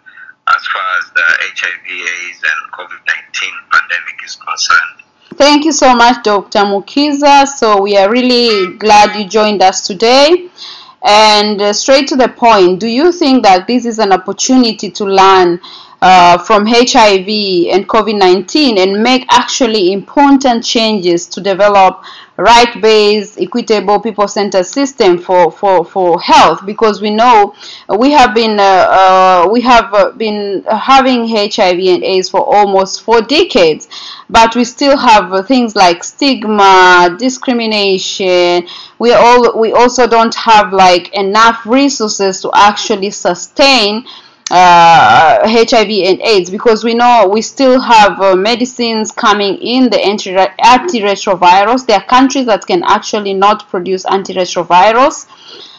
as 0.48 0.66
far 0.68 0.86
as 1.00 1.06
the 1.16 1.26
HIV, 1.58 1.88
AIDS, 1.90 2.42
and 2.44 2.72
COVID 2.74 3.02
19 3.08 3.50
pandemic 3.72 4.22
is 4.24 4.36
concerned. 4.36 5.06
Thank 5.36 5.66
you 5.66 5.72
so 5.72 5.96
much, 5.96 6.24
Dr. 6.24 6.60
Mukiza. 6.60 7.48
So, 7.48 7.82
we 7.82 7.98
are 7.98 8.10
really 8.10 8.78
glad 8.78 9.20
you 9.20 9.28
joined 9.28 9.62
us 9.62 9.86
today. 9.86 10.50
And 11.04 11.62
uh, 11.62 11.74
straight 11.74 12.08
to 12.10 12.16
the 12.16 12.30
point, 12.30 12.80
do 12.80 12.88
you 12.88 13.12
think 13.12 13.44
that 13.44 13.68
this 13.68 13.86
is 13.86 14.00
an 14.00 14.12
opportunity 14.12 14.90
to 14.92 15.06
learn 15.06 15.60
uh, 16.06 16.38
from 16.38 16.68
HIV 16.68 17.28
and 17.74 17.90
COVID 17.90 18.20
19 18.20 18.78
and 18.78 19.02
make 19.02 19.26
actually 19.32 19.92
important 19.92 20.64
changes 20.64 21.26
to 21.30 21.42
develop 21.42 22.04
right 22.38 22.80
based, 22.80 23.42
equitable, 23.42 24.00
people 24.00 24.28
centered 24.28 24.68
system 24.68 25.18
for, 25.18 25.52
for, 25.52 25.84
for 25.84 26.22
health 26.22 26.64
because 26.64 27.02
we 27.02 27.10
know 27.10 27.56
we 27.98 28.12
have 28.12 28.36
been, 28.36 28.60
uh, 28.60 28.64
uh, 28.64 29.50
we 29.52 29.62
have 29.62 29.92
uh, 29.96 30.12
been 30.12 30.64
having 30.70 31.28
HIV 31.28 31.80
and 31.80 32.04
AIDS 32.04 32.30
for 32.30 32.42
almost 32.56 33.02
four 33.02 33.22
decades, 33.22 33.88
but 34.30 34.56
we 34.56 34.64
still 34.64 34.96
have 34.98 35.48
things 35.48 35.76
like 35.76 36.04
stigma, 36.04 37.16
discrimination. 37.18 38.68
We, 39.00 39.14
all, 39.14 39.60
we 39.60 39.72
also 39.72 40.06
don't 40.06 40.36
have 40.36 40.72
like 40.72 41.12
enough 41.16 41.66
resources 41.66 42.42
to 42.42 42.52
actually 42.54 43.10
sustain 43.10 44.06
uh, 44.52 45.40
HIV 45.44 45.90
and 45.90 46.22
AIDS 46.22 46.50
because 46.50 46.84
we 46.84 46.94
know 46.94 47.28
we 47.32 47.42
still 47.42 47.80
have 47.80 48.22
uh, 48.22 48.36
medicines 48.36 49.12
coming 49.12 49.56
in 49.56 49.90
the 49.90 50.00
anti- 50.00 50.34
antiretrovirals. 50.34 51.86
There 51.88 51.98
are 51.98 52.06
countries 52.06 52.46
that 52.46 52.66
can 52.66 52.84
actually 52.84 53.34
not 53.34 53.68
produce 53.70 54.06
antiretrovirals. 54.06 55.26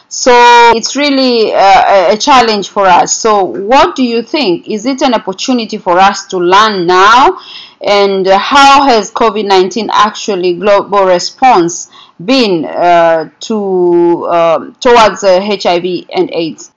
So 0.09 0.31
it's 0.75 0.95
really 0.95 1.53
uh, 1.53 2.13
a 2.13 2.17
challenge 2.17 2.69
for 2.69 2.85
us. 2.85 3.13
So, 3.13 3.43
what 3.43 3.95
do 3.95 4.03
you 4.03 4.21
think? 4.21 4.67
Is 4.69 4.85
it 4.85 5.01
an 5.01 5.13
opportunity 5.13 5.77
for 5.77 5.99
us 5.99 6.27
to 6.27 6.37
learn 6.37 6.87
now? 6.87 7.37
And 7.81 8.25
how 8.25 8.83
has 8.83 9.11
COVID 9.11 9.45
19 9.45 9.89
actually 9.91 10.55
global 10.55 11.05
response 11.05 11.89
been 12.23 12.65
uh, 12.65 13.29
to 13.41 14.27
um, 14.29 14.75
towards 14.79 15.21
HIV 15.21 15.85
uh, 15.85 16.13
and 16.15 16.31
AIDS? 16.31 16.71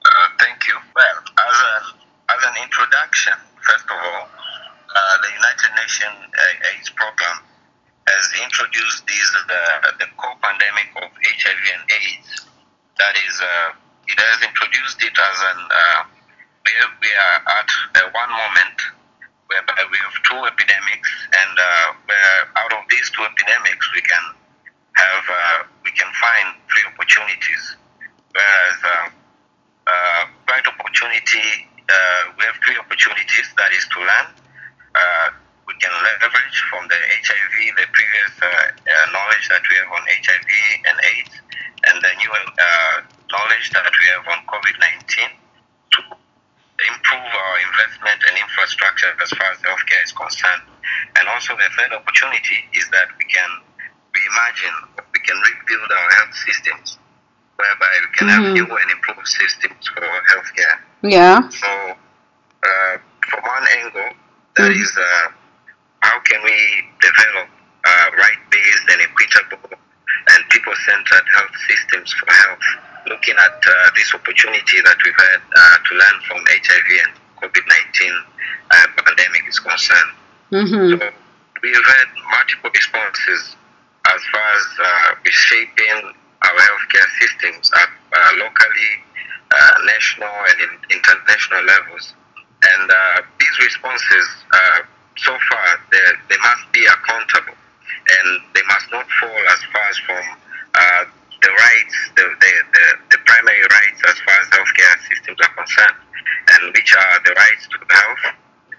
An 2.51 2.63
introduction, 2.63 3.33
first 3.63 3.85
of 3.87 3.95
all, 3.95 4.27
uh, 4.27 5.15
the 5.23 5.31
United 5.31 5.71
Nations 5.79 6.19
uh, 6.35 6.69
AIDS 6.75 6.91
program 6.91 7.39
has 8.11 8.25
introduced 8.43 9.07
this 9.07 9.27
the, 9.47 9.63
the 10.03 10.07
co-pandemic 10.19 10.91
of 10.99 11.07
HIV 11.15 11.63
and 11.79 11.83
AIDS. 11.87 12.43
That 12.99 13.15
is, 13.15 13.35
uh, 13.39 13.71
it 14.07 14.19
has 14.19 14.43
introduced 14.43 14.99
it 14.99 15.15
as 15.15 15.37
an 15.55 15.59
uh, 15.71 16.01
we, 16.67 16.71
we 17.01 17.09
are 17.09 17.39
at 17.55 18.07
one 18.11 18.31
moment 18.31 18.77
whereby 19.47 19.79
we 19.89 19.97
have 19.97 20.15
two 20.27 20.41
epidemics, 20.43 21.09
and 21.31 21.55
uh, 21.55 21.87
where 22.05 22.39
out 22.59 22.71
of 22.75 22.83
these 22.91 23.07
two 23.15 23.23
epidemics 23.23 23.87
we 23.95 24.01
can 24.03 24.23
have 24.99 25.25
we 25.83 25.91
can 25.91 26.07
find 26.19 26.53
three 26.67 26.83
opportunities, 26.87 27.75
whereas 28.35 28.77
uh, 28.83 29.09
opportunity. 31.01 31.70
Uh, 31.89 32.21
we 32.37 32.45
have 32.45 32.55
three 32.63 32.77
opportunities. 32.77 33.47
That 33.57 33.71
is 33.73 33.85
to 33.93 33.99
learn. 33.99 34.27
Uh, 34.95 35.27
we 35.67 35.73
can 35.79 35.91
leverage 36.03 36.57
from 36.69 36.87
the 36.91 36.99
HIV, 36.99 37.55
the 37.79 37.87
previous 37.95 38.33
uh, 38.41 38.47
uh, 38.47 39.05
knowledge 39.15 39.45
that 39.47 39.63
we 39.69 39.75
have 39.79 39.91
on 39.91 40.03
HIV 40.03 40.51
and 40.87 40.97
AIDS, 41.15 41.35
and 41.87 41.95
the 42.03 42.13
new 42.19 42.31
uh, 42.31 42.97
knowledge 43.31 43.71
that 43.71 43.87
we 43.87 44.05
have 44.11 44.25
on 44.27 44.39
COVID-19 44.51 45.31
to 45.31 45.99
improve 46.91 47.29
our 47.31 47.55
investment 47.71 48.19
and 48.27 48.35
infrastructure 48.35 49.13
as 49.21 49.29
far 49.37 49.51
as 49.53 49.59
healthcare 49.63 50.03
is 50.03 50.11
concerned. 50.11 50.65
And 51.15 51.29
also 51.29 51.55
the 51.55 51.69
third 51.77 51.93
opportunity 51.93 52.67
is 52.73 52.89
that 52.91 53.07
we 53.15 53.25
can 53.31 53.51
reimagine, 54.11 54.77
we 55.13 55.19
can 55.23 55.37
rebuild 55.39 55.89
our 55.91 56.09
health 56.19 56.35
systems 56.35 57.00
whereby 57.61 57.93
we 58.01 58.09
can 58.17 58.27
mm-hmm. 58.27 58.43
have 58.43 58.53
new 58.57 58.65
and 58.65 58.89
improved 58.91 59.27
systems 59.27 59.83
for 59.93 60.01
healthcare. 60.33 60.77
Yeah. 61.05 61.45
So, 61.49 61.69
uh, 62.65 62.93
from 63.29 63.41
one 63.45 63.65
angle, 63.77 64.11
that 64.57 64.71
mm-hmm. 64.71 64.81
is, 64.81 64.91
uh, 64.97 65.27
how 66.01 66.17
can 66.25 66.41
we 66.43 66.57
develop 67.01 67.47
uh, 67.85 68.07
right-based 68.17 68.85
and 68.89 69.01
equitable 69.01 69.77
and 70.33 70.39
people-centered 70.49 71.25
health 71.37 71.55
systems 71.69 72.09
for 72.13 72.27
health? 72.33 72.65
Looking 73.07 73.35
at 73.37 73.57
uh, 73.65 73.89
this 73.95 74.13
opportunity 74.13 74.77
that 74.85 74.97
we've 75.03 75.17
had 75.17 75.41
uh, 75.41 75.77
to 75.85 75.91
learn 75.95 76.17
from 76.27 76.37
HIV 76.45 76.89
and 77.05 77.13
COVID-19 77.41 78.13
uh, 78.69 78.87
pandemic 79.01 79.43
is 79.49 79.59
concerned. 79.59 80.13
Mm-hmm. 80.51 80.99
So 81.01 81.09
we've 81.63 81.85
had 81.97 82.07
multiple 82.29 82.69
responses 82.73 83.55
as 84.13 84.21
far 84.31 84.47
as 84.53 84.65
reshaping 85.25 86.13
our 86.43 86.57
healthcare 86.59 87.09
systems 87.19 87.71
at 87.77 87.89
uh, 88.13 88.31
locally, 88.37 88.91
uh, 89.51 89.73
national, 89.85 90.31
and 90.49 90.57
in 90.65 90.71
international 90.97 91.63
levels. 91.65 92.13
And 92.61 92.89
uh, 92.91 93.21
these 93.39 93.57
responses, 93.59 94.25
uh, 94.53 94.79
so 95.17 95.37
far 95.49 95.65
they, 95.91 95.99
they 96.29 96.37
must 96.41 96.63
be 96.71 96.85
accountable 96.85 97.53
and 98.09 98.27
they 98.55 98.61
must 98.67 98.87
not 98.91 99.05
fall 99.19 99.41
as 99.51 99.59
far 99.73 99.83
as 99.89 99.97
from 100.07 100.23
uh, 100.73 101.03
the 101.41 101.49
rights, 101.51 101.97
the, 102.15 102.23
the, 102.39 102.51
the, 102.73 102.85
the 103.11 103.17
primary 103.25 103.61
rights 103.61 104.01
as 104.07 104.17
far 104.25 104.35
as 104.39 104.47
healthcare 104.49 104.95
systems 105.09 105.37
are 105.41 105.53
concerned, 105.57 105.97
and 106.53 106.73
which 106.73 106.93
are 106.95 107.19
the 107.25 107.33
rights 107.33 107.67
to 107.69 107.77
health, 107.89 108.23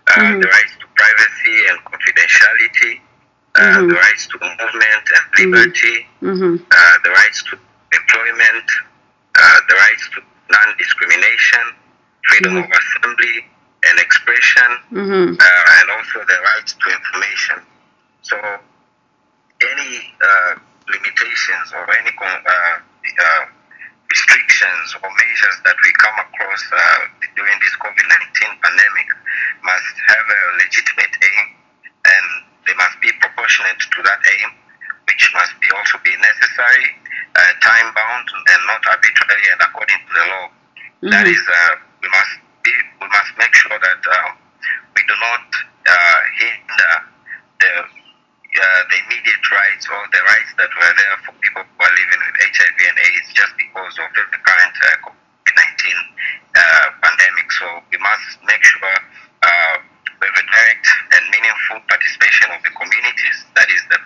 uh, 0.09 0.21
Mhm. 0.21 0.43
the 0.43 0.49
rights 0.49 0.75
to 0.81 0.87
privacy 0.95 1.57
and 1.71 1.79
confidentiality, 1.85 3.01
uh, 3.55 3.61
Mhm. 3.61 3.89
the 3.89 3.95
rights 3.95 4.27
to 4.29 4.39
movement 4.41 5.05
and 5.17 5.25
liberty, 5.39 6.09
Mm-hmm. 6.23 6.55
uh, 6.71 6.99
the 7.05 7.11
rights 7.11 7.43
to 7.45 7.59
employment, 7.93 8.69
uh, 9.39 9.61
the 9.69 9.75
rights 9.75 10.09
to 10.15 10.23
non-discrimination, 10.51 11.65
freedom 12.29 12.55
Mhm. 12.55 12.65
of 12.65 12.71
assembly 12.71 13.47
and 13.89 13.99
expression, 13.99 14.71
Mm-hmm. 14.93 15.37
uh, 15.41 15.79
and 15.81 15.91
also 15.91 16.25
the 16.25 16.39
rights 16.55 16.73
to 16.75 16.91
information. 16.91 17.59
So, 18.23 18.37
any 19.61 20.15
uh, 20.23 20.55
limitations 20.89 21.73
or 21.73 21.85
any 21.99 22.11
con- 22.13 22.45
uh, 22.47 22.77
uh, 23.25 23.45
restrictions 24.11 24.95
or 25.03 25.09
measures 25.11 25.57
that 25.65 25.77
we 25.85 25.93
come 25.93 26.17
across 26.19 26.63
uh, 26.73 27.07
during 27.37 27.59
this 27.61 27.75
COVID 27.77 28.07
19 28.09 28.59
pandemic 28.63 29.09
must 29.63 29.95
have 30.09 30.27
a 30.29 30.41
legitimate 30.63 31.15
aim 31.23 31.47
and 32.05 32.29
they 32.67 32.75
must 32.75 33.01
be 33.01 33.11
proportionate 33.21 33.79
to 33.81 34.03
that 34.03 34.21
aim, 34.39 34.51
which 35.07 35.25
must 35.35 35.55
be 35.61 35.69
also 35.71 35.99
be 36.05 36.15
necessary, 36.17 36.87
uh, 37.37 37.53
time 37.61 37.93
bound, 37.95 38.27
and 38.49 38.61
not 38.67 38.83
arbitrary 38.87 39.47
and 39.53 39.61
according 39.63 40.01
to 40.09 40.13
the 40.15 40.27
law. 40.27 40.47
That 41.11 41.27
Mhm. 41.27 41.35
is, 41.35 41.43
uh, 41.49 41.75
we 42.03 42.09
must 42.09 42.35
be, 42.63 42.73
we 43.01 43.09
must 43.09 43.33
make 43.39 43.55
sure 43.55 43.79
that 43.79 44.03
um, 44.07 44.39
we 44.95 45.03
do 45.03 45.15
not 45.19 45.47
uh, 45.87 46.21
hinder 46.39 46.95
the 47.59 47.73
uh, 48.53 48.83
the 48.91 48.97
immediate 49.09 49.45
rights 49.51 49.89
or 49.89 49.97
the 50.13 50.21
rights 50.29 50.53
that 50.61 50.69
were 50.77 50.93
there 50.95 51.17
for 51.25 51.33
people 51.41 51.65
who 51.65 51.79
are 51.85 51.95
living 51.97 52.21
with 52.21 52.37
HIV 52.45 52.79
and 52.85 52.99
AIDS 53.01 53.33
just 53.33 53.57
because 53.57 53.97
of 53.99 54.13
the 54.13 54.39
current 54.45 54.77
uh, 54.85 55.09
COVID 55.09 55.57
19 55.57 55.97
uh, 56.55 56.87
pandemic. 57.01 57.49
So 57.53 57.67
we 57.91 57.97
must 57.99 58.37
make 58.45 58.63
sure 58.63 58.93
uh, 59.43 59.75
we 60.21 60.27
have 60.29 60.37
a 60.37 60.45
direct 60.53 60.87
and 61.17 61.25
meaningful 61.33 61.81
participation 61.89 62.53
of 62.53 62.61
the 62.63 62.71
communities, 62.77 63.45
that 63.57 63.69
is, 63.73 63.83
the 63.89 63.99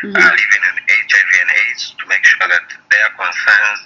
people 0.00 0.20
Mhm. 0.20 0.26
uh, 0.26 0.32
living 0.32 0.62
in 0.70 0.76
HIV 0.88 1.30
and 1.40 1.50
AIDS, 1.50 1.94
to 1.98 2.06
make 2.08 2.24
sure 2.24 2.48
that 2.48 2.66
their 2.90 3.08
concerns 3.10 3.80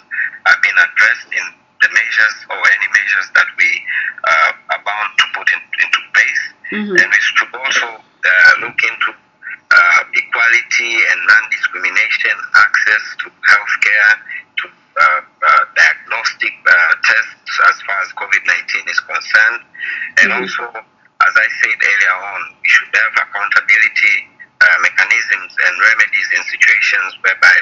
are 0.47 0.57
being 0.63 0.79
addressed 0.79 1.29
in 1.33 1.47
the 1.83 1.89
measures 1.91 2.37
or 2.49 2.59
any 2.71 2.89
measures 2.89 3.29
that 3.35 3.47
we 3.59 3.71
uh, 4.25 4.53
are 4.71 4.83
bound 4.85 5.11
to 5.19 5.25
put 5.35 5.51
in, 5.53 5.61
into 5.83 6.01
place. 6.15 6.43
Mhm. 6.73 6.97
And 7.03 7.09
we 7.13 7.21
should 7.21 7.55
also 7.55 7.89
uh, 8.25 8.53
look 8.61 8.79
into 8.83 9.15
uh, 9.75 10.01
equality 10.15 10.93
and 11.11 11.19
non-discrimination 11.27 12.37
access 12.55 13.03
to 13.19 13.27
healthcare, 13.51 14.13
to 14.59 14.65
uh, 14.97 15.21
uh, 15.43 15.65
diagnostic 15.75 16.55
uh, 16.67 16.95
tests 17.03 17.61
as 17.69 17.77
far 17.83 17.99
as 18.03 18.09
COVID-19 18.15 18.87
is 18.89 19.01
concerned, 19.01 19.61
and 20.23 20.31
Mhm. 20.31 20.41
also, 20.41 20.65
as 21.27 21.35
I 21.37 21.49
said 21.61 21.77
earlier 21.83 22.15
on, 22.15 22.41
we 22.63 22.69
should 22.69 22.95
have 22.95 23.13
accountability 23.29 24.31
uh, 24.61 24.79
mechanisms 24.81 25.53
and 25.67 25.75
remedies 25.81 26.29
in 26.33 26.43
situations 26.45 27.19
whereby 27.21 27.57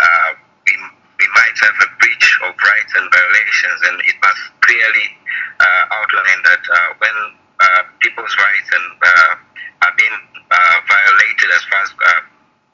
uh, 0.00 0.30
we, 0.66 0.72
we 1.20 1.26
might 1.34 1.56
have 1.60 1.74
a 1.82 1.88
breach 1.98 2.38
of 2.44 2.54
rights 2.62 2.92
and 2.94 3.10
violations, 3.12 3.80
and 3.88 4.00
it 4.06 4.16
must 4.22 4.42
clearly 4.60 5.18
uh, 5.60 5.82
outline 5.90 6.40
that 6.44 6.62
uh, 6.70 6.94
when 6.98 7.16
uh, 7.60 7.82
people's 8.00 8.36
rights 8.38 8.70
and 8.72 8.86
uh, 9.02 9.34
are 9.82 9.94
being 9.98 10.16
uh, 10.50 10.76
violated 10.88 11.50
as 11.52 11.62
far 11.64 11.80
as 11.82 11.90
uh, 12.06 12.20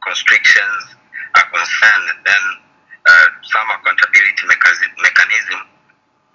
constrictions 0.04 0.94
are 1.36 1.46
concerned, 1.50 2.08
then 2.26 2.44
uh, 3.06 3.26
some 3.42 3.66
accountability 3.70 4.44
mechanism, 4.46 4.90
mechanism 5.02 5.60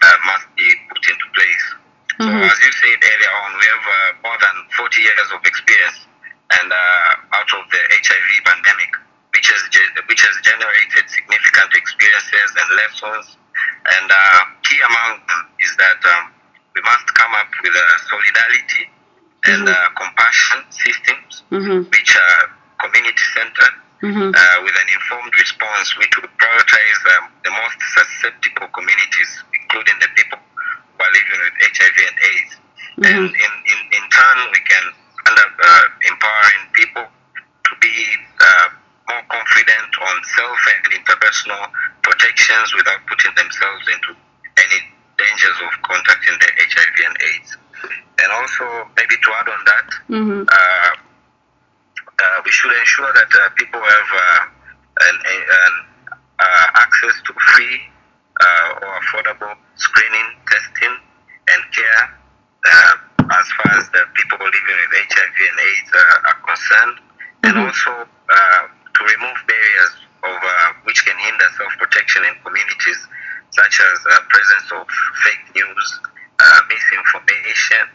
uh, 0.02 0.16
must 0.26 0.46
be 0.56 0.68
put 0.90 1.02
into 1.08 1.26
place. 1.34 1.66
So, 2.20 2.26
Mhm. 2.28 2.50
as 2.50 2.58
you 2.60 2.72
said 2.72 2.98
earlier 3.00 3.32
on, 3.46 3.50
we 3.58 3.66
have 3.66 3.86
uh, 3.86 4.12
more 4.24 4.38
than 4.38 4.56
40 4.76 5.00
years 5.02 5.30
of 5.32 5.40
experience, 5.46 6.06
and 6.58 6.72
uh, 6.72 7.36
out 7.38 7.50
of 7.54 7.62
the 7.70 7.80
HIV 7.92 8.30
pandemic, 8.44 8.90
which 9.34 9.46
has 9.48 9.62
ge- 9.70 9.92
which 10.08 10.20
has 10.26 10.36
generated 10.42 11.04
significant 11.08 11.74
experiences 11.76 12.50
and 12.58 12.68
lessons. 12.76 13.36
And 13.94 14.10
uh, 14.10 14.40
key 14.64 14.80
among 14.80 15.20
them 15.28 15.42
is 15.60 15.76
that 15.76 16.00
um, 16.16 16.32
we 16.74 16.80
must 16.82 17.06
come 17.14 17.34
up 17.34 17.48
with 17.62 17.74
a 17.76 17.88
solidarity 18.10 18.90
and 19.44 19.68
Mhm. 19.68 19.76
uh, 19.76 19.88
compassion 19.94 20.64
Mhm. 21.50 21.90
which 21.90 22.16
are 22.16 22.50
community 22.80 23.24
centered 23.34 23.74
Mhm. 24.02 24.30
uh, 24.34 24.62
with 24.62 24.76
an 24.76 24.88
informed 24.88 25.34
response 25.34 25.96
which 25.96 26.14
would 26.20 26.30
prioritize 26.38 27.00
um, 27.18 27.28
the 27.42 27.50
most 27.50 27.76
susceptible 27.96 28.68
communities, 28.68 29.42
including 29.52 29.98
the 30.00 30.08
people 30.14 30.38
who 30.38 31.04
are 31.04 31.10
living 31.12 31.40
with 31.40 31.54
HIV 31.60 31.96
and 32.06 32.18
AIDS. 32.30 32.52
And 32.98 33.30
Mhm. 33.30 33.34
in, 33.34 33.52
in, 33.72 33.80
in 33.92 34.04
turn, 34.10 34.38
we 34.52 34.60
can 34.60 34.84
end 35.28 35.38
up 35.38 35.52
uh, 35.62 35.84
empowering 36.02 36.62
people 36.72 37.06
to 37.64 37.76
be 37.80 38.16
uh, 38.40 38.68
more 39.08 39.22
confident 39.28 39.90
on 39.98 40.24
self 40.36 40.58
and 40.74 40.92
interpersonal 40.94 41.70
protections 42.02 42.74
without 42.74 43.04
putting 43.06 43.34
themselves 43.34 43.88
into 43.88 44.14
any 44.58 44.78
dangers 45.16 45.56
of 45.62 45.82
contacting 45.82 46.38
the 46.38 46.50
HIV 46.58 46.96
and 47.06 47.16
AIDS. 47.22 47.56
And 48.20 48.32
also, 48.32 48.88
maybe 48.96 49.16
to 49.16 49.32
add 49.34 49.48
on 49.48 49.64
that, 49.64 49.86
Mhm. 50.10 50.48
uh, 50.50 50.90
uh, 52.18 52.40
we 52.44 52.50
should 52.50 52.72
ensure 52.72 53.12
that 53.14 53.30
uh, 53.34 53.48
people 53.56 53.80
have 53.80 54.08
uh, 54.14 54.40
an, 55.08 55.16
an, 55.26 55.74
uh, 56.38 56.66
access 56.82 57.14
to 57.26 57.32
free 57.54 57.80
uh, 58.40 58.80
or 58.82 58.90
affordable 59.02 59.54
screening, 59.76 60.28
testing, 60.46 60.94
and 61.50 61.62
care 61.72 62.04
uh, 62.66 62.94
as 63.32 63.46
far 63.58 63.78
as 63.78 63.88
the 63.90 64.02
people 64.14 64.38
living 64.38 64.78
with 64.78 64.92
HIV 65.10 65.36
and 65.50 65.58
AIDS 65.58 65.90
uh, 65.94 66.28
are 66.28 66.38
concerned, 66.46 66.96
and 67.44 67.54
Mhm. 67.56 67.66
also 67.66 67.92
uh, 68.30 68.62
to 68.94 69.00
remove 69.04 69.38
barriers 69.46 69.92
of 70.22 70.36
uh, 70.42 70.72
which 70.84 71.04
can 71.06 71.16
hinder 71.18 71.48
self-protection 71.56 72.24
in 72.24 72.34
communities, 72.44 73.00
such 73.50 73.80
as 73.80 73.98
uh, 74.06 74.20
presence 74.28 74.68
of 74.72 74.86
fake 75.24 75.44
news, 75.54 76.00
uh, 76.40 76.60
misinformation, 76.68 77.86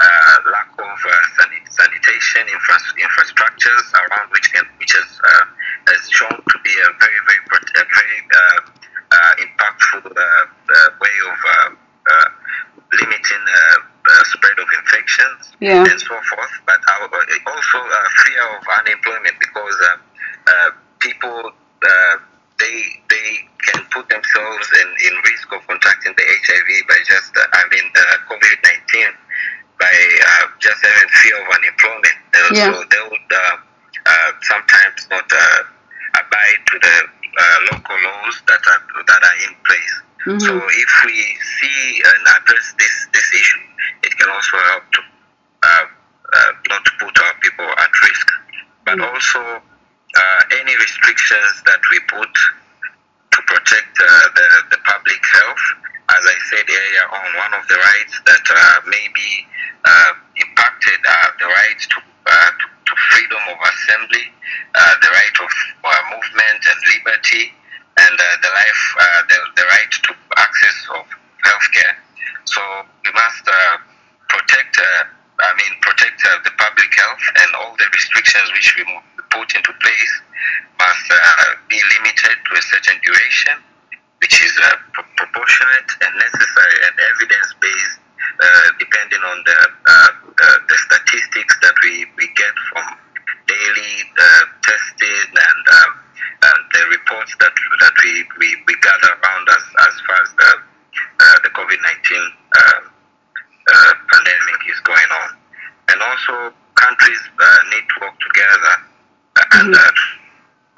uh, 0.00 0.36
lack 0.50 0.70
of 0.78 0.98
uh, 1.04 1.12
sanit- 1.36 1.70
sanitation 1.70 2.48
infra- 2.48 2.96
infrastructures 2.98 3.86
around 3.94 4.30
which 4.32 4.52
can 4.52 4.64
which 4.78 4.92
has 4.92 5.10
uh, 5.20 5.44
has 5.88 6.02
shown 6.10 6.32
to 6.32 6.56
be 6.64 6.72
a 6.72 6.88
very 6.98 7.20
very 7.28 7.42
a 7.76 7.84
very 7.84 8.20
uh, 8.32 8.60
uh, 9.12 9.32
impactful 9.44 10.04
uh, 10.08 10.20
uh, 10.20 10.88
way 11.00 11.16
of 11.28 11.38
uh, 11.44 11.70
uh, 12.10 12.28
limiting 13.00 13.44
spread 14.24 14.58
of 14.58 14.68
infections 14.80 15.52
Yeah. 15.60 15.84
and 15.84 16.00
so 16.00 16.16
forth. 16.30 16.54
But 16.66 16.80
also 17.46 17.78
uh, 17.78 18.08
fear 18.24 18.42
of 18.56 18.62
unemployment 18.80 19.36
because 19.38 19.76
uh, 19.82 19.96
uh, 20.50 20.70
people 20.98 21.52
uh, 21.52 22.16
they 22.58 22.76
they 23.08 23.28
can 23.64 23.84
put 23.90 24.08
themselves 24.08 24.66
in, 24.80 24.88
in 25.08 25.12
risk 25.24 25.48
of 25.52 25.66
contracting 25.66 26.14
the 26.16 26.24
HIV 26.24 26.68
by 26.88 26.98
just 27.06 27.32
uh, 27.36 27.46
I 27.52 27.62
mean 27.70 27.86
uh, 27.96 28.16
COVID 28.30 28.56
nineteen 28.64 29.12
by 29.80 29.96
uh, 30.28 30.44
just 30.60 30.78
having 30.84 31.08
fear 31.24 31.36
of 31.42 31.46
unemployment. 31.56 32.18
Uh, 32.36 32.48
Yeah. 32.52 32.70
So 32.72 32.84
they 32.92 33.02
would 33.10 33.30
uh, 33.32 33.56
uh, 34.06 34.30
sometimes 34.42 35.08
not 35.10 35.26
uh, 35.32 35.60
abide 36.20 36.60
to 36.70 36.76
the 36.78 36.96
uh, 37.42 37.58
local 37.72 37.96
laws 38.06 38.36
that 38.46 38.62
are 38.72 38.82
that 39.08 39.22
are 39.24 39.38
in 39.48 39.52
place. 39.66 39.94
Mhm. 40.26 40.40
So 40.46 40.52
if 40.84 40.92
we 41.08 41.16
see 41.58 42.02
and 42.04 42.22
address 42.36 42.74
this 42.78 42.94
this 43.12 43.28
issue, 43.32 43.64
it 44.04 44.12
can 44.18 44.28
also 44.28 44.56
help 44.70 44.84
to 44.92 45.00
uh, 45.64 45.84
uh, 46.36 46.52
not 46.68 46.84
to 46.84 46.92
put 47.00 47.14
our 47.24 47.34
people 47.40 47.68
at 47.84 47.92
risk, 48.08 48.26
but 48.84 48.96
Mm. 48.98 49.08
also 49.08 49.40
uh, 50.20 50.40
any 50.60 50.74
restrictions 50.76 51.62
that 51.66 51.80
we 51.90 51.98
put 52.10 52.32
to 53.32 53.38
protect 53.46 53.94
uh, 54.00 54.28
the, 54.34 54.48
the 54.74 54.78
public 54.84 55.22
health. 55.32 55.64
As 56.10 56.22
I 56.26 56.36
said 56.50 56.66
earlier 56.68 57.06
on, 57.14 57.28
one 57.38 57.54
of 57.54 57.64
the 57.68 57.78
rights 57.78 58.14
that 58.26 58.46
uh, 58.50 58.80
may 58.90 59.06
be 59.14 59.46
uh, 59.84 60.12
impacted 60.36 60.98
are 61.06 61.30
the 61.38 61.46
rights 61.46 61.86
to, 61.86 61.98
uh, 62.26 62.50
to, 62.58 62.66
to 62.66 62.92
freedom 63.14 63.42
of 63.54 63.58
assembly, 63.62 64.26
uh, 64.74 64.94
the 65.00 65.10
right 65.14 65.36
of 65.38 65.52
uh, 65.86 66.02
movement 66.10 66.60
and 66.66 66.78
liberty, 66.98 67.54
and 68.02 68.14
uh, 68.18 68.26
the 68.42 68.50
life, 68.50 68.82
uh, 68.98 69.20
the, 69.30 69.38
the 69.54 69.64
right 69.70 69.92
to 70.02 70.10
access 70.38 70.78
of 70.98 71.06
healthcare. 71.46 71.94
So 72.44 72.60
we 73.06 73.10
must 73.14 73.46
uh, 73.46 73.76
protect, 74.28 74.74
uh, 74.82 75.04
I 75.46 75.54
mean, 75.54 75.72
protect 75.80 76.18
uh, 76.26 76.42
the 76.42 76.50
public 76.58 76.90
health 76.98 77.22
and 77.38 77.50
all 77.54 77.76
the 77.78 77.86
restrictions 77.94 78.50
which 78.52 78.74
we 78.76 78.82
mo- 78.90 79.04
put 79.30 79.54
into 79.54 79.72
place 79.78 80.14
must 80.78 81.06
uh, 81.12 81.54
be 81.68 81.78
limited 81.98 82.36
to 82.50 82.50
a 82.58 82.62
certain 82.62 82.98
duration, 83.04 83.56
which 84.20 84.42
is 84.42 84.52
uh, 84.64 84.76
pro- 84.92 85.04
proportionate 85.16 85.90
and 86.02 86.12
necessary 86.18 86.76
and 86.88 86.94
evidence 87.14 87.48
based, 87.60 87.98
uh, 88.40 88.66
depending 88.78 89.20
on 89.22 89.38
the 89.44 89.58
uh, 89.86 90.08
uh, 90.40 90.58
the 90.68 90.76
statistics 90.88 91.54
that 91.60 91.74
we, 91.84 92.06
we 92.16 92.26
and 109.52 109.74
uh, 109.74 109.90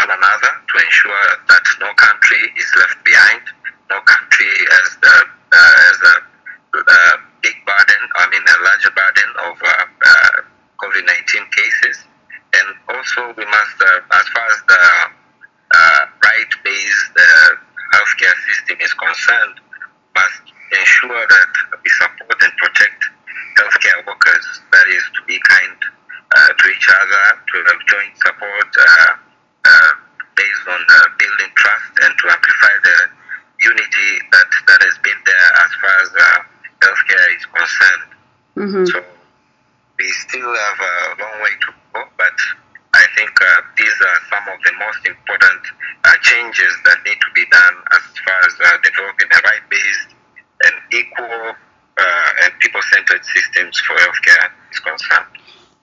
one 0.00 0.10
another 0.10 0.52
to 0.68 0.74
ensure 0.84 1.26
that 1.48 1.64
no 1.80 1.92
country 1.94 2.42
is 2.56 2.68
left 2.76 2.98
behind, 3.04 3.42
no 3.90 4.00
country 4.02 4.50
has 4.70 4.96
the 5.00 5.14
uh, 5.52 5.56
has 5.86 5.98
a 6.02 6.14
uh, 6.74 7.16
big 7.42 7.54
burden, 7.66 8.02
I 8.16 8.26
mean 8.30 8.42
a 8.42 8.56
larger 8.64 8.90
burden 8.90 9.30
of 9.46 9.56
uh, 9.62 9.84
uh, 9.86 10.36
COVID-19 10.82 11.52
cases, 11.52 12.04
and 12.58 12.68
also 12.88 13.34
we 13.36 13.44
must, 13.46 13.76
uh, 13.80 14.16
as 14.18 14.26
far 14.34 14.46
as 14.50 14.60
the 14.66 14.82
uh, 15.74 16.00
right-based 16.24 17.12
uh, 17.14 17.50
is 18.80 18.94
concerned, 18.94 19.60
must 20.14 20.44
ensure 20.72 21.26
that 21.28 21.52
we 21.82 21.90
support 21.90 22.38
and 22.42 22.54
protect 22.56 23.00
healthcare 23.58 24.06
workers. 24.06 24.60
That 24.72 24.86
is 24.88 25.04
to 25.14 25.20
be 25.26 25.38
kind 25.48 25.76
uh, 26.36 26.48
to 26.48 26.64
each 26.70 26.88
other, 26.88 27.24
to 27.36 27.56
have 27.68 27.80
joint 27.86 28.14
support 28.16 28.70
uh, 28.78 29.12
uh, 29.64 29.90
based 30.36 30.64
on 30.68 30.80
uh, 30.80 31.06
building 31.18 31.52
trust, 31.56 31.92
and 32.02 32.12
to 32.18 32.24
amplify 32.30 32.74
the 32.84 32.98
unity 33.60 34.10
that, 34.32 34.50
that 34.66 34.80
has 34.82 34.96
been 35.04 35.20
there 35.24 35.48
as 35.64 35.70
far 35.80 35.94
as 36.02 36.10
uh, 36.18 36.38
healthcare 36.80 37.36
is 37.36 37.44
concerned. 37.46 38.08
Mhm. 38.56 38.86
So 38.90 39.04
we 39.98 40.08
still 40.26 40.54
have 40.54 40.80
a 40.80 41.22
long 41.22 41.42
way 41.42 41.54
to 41.60 41.68
go, 41.94 42.04
but 42.16 42.36
uh, 43.42 43.60
these 43.76 43.98
are 44.00 44.18
some 44.30 44.54
of 44.54 44.58
the 44.62 44.72
most 44.78 45.02
important 45.06 45.62
uh, 46.04 46.14
changes 46.22 46.72
that 46.84 46.98
need 47.04 47.18
to 47.20 47.30
be 47.34 47.44
done 47.50 47.76
as 47.92 48.02
far 48.22 48.38
as 48.46 48.54
uh, 48.62 48.78
developing 48.82 49.28
a 49.30 49.40
right-based 49.42 50.14
and 50.64 50.74
equal 50.94 51.54
uh, 51.98 52.44
and 52.44 52.52
people-centered 52.60 53.24
systems 53.24 53.78
for 53.80 53.94
healthcare 53.96 54.50
is 54.70 54.78
concerned. 54.80 55.26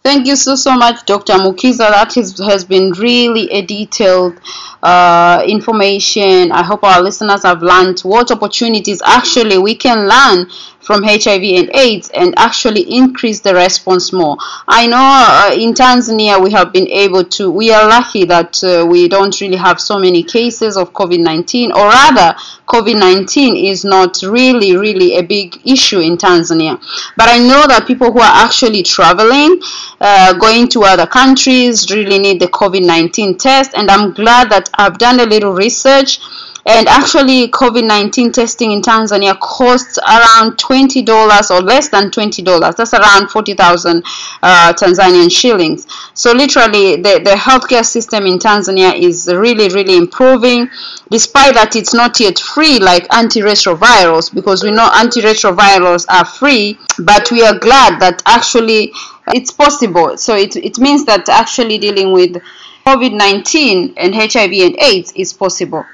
Thank 0.02 0.28
you 0.28 0.38
so 0.38 0.56
so 0.56 0.76
much, 0.76 1.06
Dr. 1.06 1.34
Mukiza. 1.34 1.90
That 1.90 2.16
is, 2.16 2.40
has 2.40 2.64
been 2.64 2.92
really 2.94 3.52
a 3.52 3.62
detailed 3.62 4.40
uh, 4.82 5.44
information. 5.46 6.54
I 6.54 6.64
hope 6.64 6.86
our 6.86 7.02
listeners 7.02 7.44
have 7.44 7.62
learned 7.62 8.00
what 8.02 8.32
opportunities 8.32 9.02
actually 9.04 9.58
we 9.58 9.76
can 9.76 10.08
learn 10.08 10.48
from 10.90 11.04
HIV 11.04 11.44
and 11.44 11.70
AIDS 11.76 12.10
and 12.16 12.34
actually 12.40 12.82
increase 12.82 13.42
the 13.42 13.54
response 13.54 14.12
more. 14.12 14.38
I 14.68 14.88
know 14.88 14.98
uh, 14.98 15.52
in 15.54 15.76
Tanzania 15.76 16.42
we 16.44 16.50
have 16.50 16.74
been 16.74 16.88
able 16.88 17.24
to, 17.26 17.52
we 17.52 17.72
are 17.72 17.88
lucky 17.88 18.26
that 18.26 18.64
uh, 18.64 18.88
we 18.90 19.08
don't 19.08 19.40
really 19.40 19.58
have 19.58 19.80
so 19.80 20.00
many 20.00 20.24
cases 20.24 20.78
of 20.78 20.92
COVID 20.94 21.20
19, 21.20 21.74
or 21.74 21.90
rather, 21.90 22.36
COVID 22.68 22.98
19 23.00 23.56
is 23.56 23.86
not 23.86 24.24
really, 24.24 24.76
really 24.78 25.18
a 25.18 25.22
big 25.22 25.62
issue 25.64 26.00
in 26.00 26.18
Tanzania. 26.18 26.82
But 27.16 27.30
I 27.30 27.38
know 27.38 27.68
that 27.68 27.86
people 27.86 28.12
who 28.12 28.22
are 28.22 28.46
actually 28.46 28.82
traveling, 28.82 29.62
uh, 30.02 30.34
going 30.40 30.70
to 30.70 30.86
other 30.86 31.06
countries, 31.06 31.92
really 31.92 32.18
need 32.18 32.40
the 32.42 32.48
COVID 32.48 32.84
19 32.84 33.38
test, 33.38 33.76
and 33.76 33.92
I'm 33.92 34.14
glad 34.14 34.50
that 34.50 34.72
I've 34.74 34.98
done 34.98 35.20
a 35.20 35.26
little 35.26 35.54
research 35.54 36.20
and 36.70 36.88
actually 36.88 37.48
covid-19 37.48 38.32
testing 38.32 38.72
in 38.72 38.82
tanzania 38.82 39.38
costs 39.40 39.98
around 39.98 40.56
$20 40.58 41.52
or 41.52 41.62
less 41.62 41.90
than 41.90 42.12
$20 42.12 42.76
that's 42.76 42.94
around 42.94 43.30
40000 43.30 44.04
uh, 44.44 44.74
tanzanian 44.74 45.32
shillings. 45.32 45.88
So 46.14 46.32
literally 46.32 46.98
the, 46.98 47.22
the 47.24 47.32
healthcare 47.32 47.84
system 47.84 48.28
in 48.28 48.38
tanzania 48.38 48.94
is 48.94 49.28
really 49.28 49.70
really 49.70 49.98
improving. 49.98 50.70
Despite 51.10 51.56
that 51.56 51.76
it's 51.76 51.94
not 51.96 52.20
yet 52.20 52.38
free 52.38 52.78
like 52.80 53.08
antiretrovirals 53.08 54.34
because 54.34 54.64
we 54.64 54.70
know 54.70 54.88
antiretrovirals 54.90 56.06
are 56.08 56.26
free 56.26 56.78
but 57.00 57.32
we 57.32 57.44
are 57.44 57.58
glad 57.58 58.00
that 58.00 58.22
actually 58.28 58.94
it's 59.34 59.52
possible. 59.52 60.18
So 60.18 60.36
it, 60.36 60.56
it 60.56 60.78
means 60.78 61.06
that 61.06 61.30
actually 61.30 61.80
dealing 61.80 62.14
with 62.14 62.38
covid-19 62.86 63.94
and 63.98 64.16
hiv 64.16 64.52
and 64.52 64.76
aids 64.80 65.12
is 65.16 65.34
possible 65.34 65.86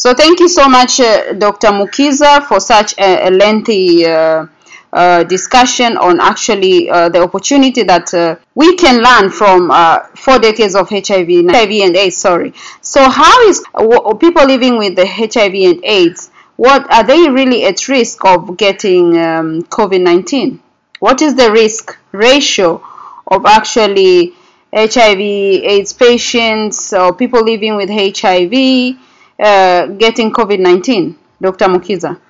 so 0.00 0.14
thank 0.14 0.40
you 0.40 0.48
so 0.48 0.66
much, 0.68 0.98
uh, 1.00 1.32
Dr. 1.34 1.68
Mukiza, 1.68 2.46
for 2.48 2.58
such 2.60 2.94
a, 2.98 3.28
a 3.28 3.30
lengthy 3.30 4.06
uh, 4.06 4.46
uh, 4.92 5.22
discussion 5.24 5.96
on 5.98 6.20
actually 6.20 6.88
uh, 6.90 7.08
the 7.10 7.20
opportunity 7.22 7.82
that 7.82 8.12
uh, 8.14 8.36
we 8.54 8.74
can 8.76 9.02
learn 9.02 9.30
from 9.30 9.70
uh, 9.70 9.98
four 10.16 10.38
decades 10.38 10.74
of 10.74 10.88
HIV, 10.90 11.28
HIV 11.48 11.82
and 11.82 11.96
AIDS. 11.96 12.16
Sorry. 12.16 12.54
So 12.80 13.08
how 13.08 13.46
is 13.48 13.62
w- 13.74 14.14
people 14.18 14.44
living 14.46 14.78
with 14.78 14.96
the 14.96 15.06
HIV 15.06 15.64
and 15.70 15.84
AIDS? 15.84 16.30
What 16.56 16.90
are 16.92 17.04
they 17.04 17.28
really 17.30 17.64
at 17.64 17.86
risk 17.88 18.24
of 18.24 18.56
getting 18.56 19.16
um, 19.18 19.62
COVID-19? 19.64 20.60
What 20.98 21.22
is 21.22 21.34
the 21.34 21.50
risk 21.52 21.96
ratio 22.12 22.82
of 23.26 23.46
actually 23.46 24.34
HIV/AIDS 24.72 25.92
patients 25.92 26.92
or 26.92 27.14
people 27.14 27.42
living 27.42 27.76
with 27.76 27.90
HIV? 27.90 28.98
Uh, 29.40 29.86
getting 29.96 30.32
COVID 30.32 30.60
19, 30.60 31.18
Dr. 31.40 31.66
Mukiza? 31.66 32.20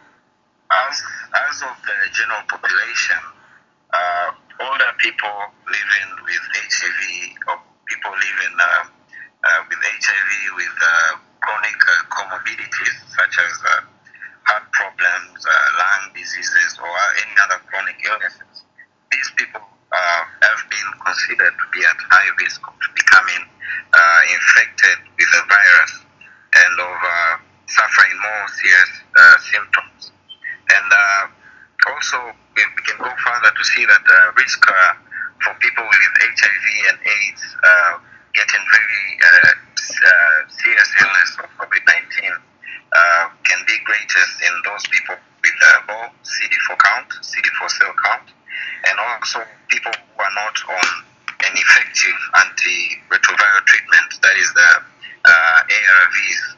As, 0.70 1.02
as 1.34 1.62
of 1.62 1.74
the 1.82 1.96
general 2.14 2.42
population, 2.46 3.18
uh, 3.92 4.30
older 4.62 4.92
people 4.98 5.34
living 5.66 6.08
with 6.22 6.42
HIV 6.54 7.00
or 7.48 7.58
people 7.86 8.12
living 8.14 8.54
uh, 8.54 8.84
uh, 9.42 9.60
with 9.68 9.80
HIV 9.82 10.30
with 10.54 10.76
uh, 10.78 11.18
chronic 11.42 11.74
uh, 11.74 11.92
comorbidities 12.14 12.96
such 13.10 13.34
as 13.42 13.54
uh, 13.66 13.82
heart 14.46 14.70
problems, 14.70 15.42
lung 15.42 16.14
diseases, 16.14 16.78
or 16.78 16.94
any 17.26 17.34
other 17.42 17.58
chronic 17.66 17.98
illnesses, 18.06 18.62
these 19.10 19.30
people 19.36 19.60
have 19.90 20.62
been 20.70 20.88
considered 21.02 21.50
to 21.50 21.66
be 21.74 21.82
at 21.84 21.98
high 22.14 22.30
risk 22.38 22.62
of 22.62 22.74
becoming 22.94 23.42
infected 24.30 24.98
with 25.18 25.30
the 25.34 25.42
virus 25.50 25.92
and 26.52 26.74
of 26.80 26.96
uh, 26.98 27.36
suffering 27.66 28.14
more 28.18 28.44
serious 28.48 28.92
uh, 29.16 29.36
symptoms. 29.38 30.12
And 30.70 30.88
uh, 30.90 31.24
also, 31.90 32.18
we, 32.56 32.62
we 32.76 32.82
can 32.82 32.98
go 32.98 33.10
further 33.10 33.50
to 33.54 33.64
see 33.64 33.86
that 33.86 34.04
uh, 34.04 34.32
risk 34.36 34.60
uh, 34.66 34.92
for 35.42 35.54
people 35.58 35.84
with 35.84 36.04
HIV 36.20 36.66
and 36.90 36.98
AIDS 37.00 37.42
uh, 37.62 37.98
getting 38.34 38.62
very 38.70 39.06
uh, 39.20 39.54
serious 40.48 40.90
illness 41.00 41.30
of 41.42 41.48
COVID 41.58 41.82
19 41.86 42.30
uh, 42.30 43.28
can 43.44 43.60
be 43.66 43.76
greatest 43.84 44.34
in 44.42 44.54
those 44.64 44.84
people 44.90 45.16
with 45.42 45.56
low 45.88 46.08
CD4 46.24 46.78
count, 46.78 47.08
CD4 47.22 47.70
cell 47.70 47.94
count, 48.04 48.28
and 48.88 48.96
also 48.98 49.40
people 49.68 49.92
who 49.92 50.22
are 50.22 50.34
not 50.34 50.56
on 50.68 50.86
an 51.46 51.54
effective 51.56 52.18
antiretroviral 52.34 53.64
treatment, 53.64 54.10
that 54.22 54.36
is 54.36 54.52
the 54.54 54.70
uh, 55.24 55.62
ARVs. 55.68 56.56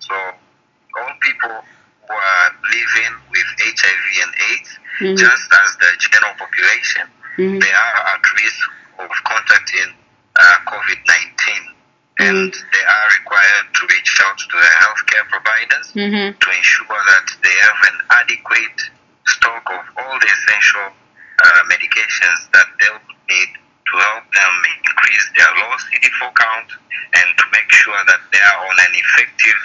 So 0.00 0.14
all 0.14 1.12
people 1.20 1.64
who 2.08 2.14
are 2.14 2.50
living 2.70 3.14
with 3.30 3.46
HIV 3.58 4.04
and 4.24 4.34
AIDS, 4.50 4.70
Mhm. 5.00 5.16
just 5.18 5.44
as 5.62 5.76
the 5.76 5.90
general 5.98 6.34
population, 6.34 7.06
Mhm. 7.38 7.60
they 7.60 7.72
are 7.72 7.96
at 8.14 8.32
risk 8.42 8.68
of 8.98 9.10
contacting 9.24 9.94
uh, 10.38 10.58
COVID-19, 10.66 11.74
and 12.18 12.52
they 12.72 12.84
are 12.84 13.08
required 13.18 13.66
to 13.74 13.86
reach 13.86 14.20
out 14.22 14.38
to 14.38 14.56
their 14.56 14.74
healthcare 14.82 15.26
providers 15.28 15.92
Mm-hmm. 15.94 16.38
to 16.38 16.50
ensure 16.50 16.86
that 17.12 17.26
they 17.42 17.56
have 17.66 17.78
an 17.92 18.00
adequate 18.10 18.80
stock 19.26 19.68
of 19.70 19.84
all 19.98 20.18
the 20.18 20.26
essential 20.26 20.94
uh, 21.42 21.62
medications 21.68 22.50
that 22.52 22.66
they 22.78 22.90
would 22.90 23.16
need 23.28 23.48
to 23.86 23.92
help 23.96 24.24
them 24.32 24.54
increase 24.84 25.26
their 25.36 25.50
low 25.56 25.72
CD4 25.88 26.30
count 26.34 26.70
and 27.16 27.28
to 27.38 27.44
make 27.52 27.70
sure 27.72 28.00
that 28.06 28.20
they 28.32 28.38
are 28.40 28.58
on 28.66 28.76
an 28.78 28.92
effective 28.94 29.60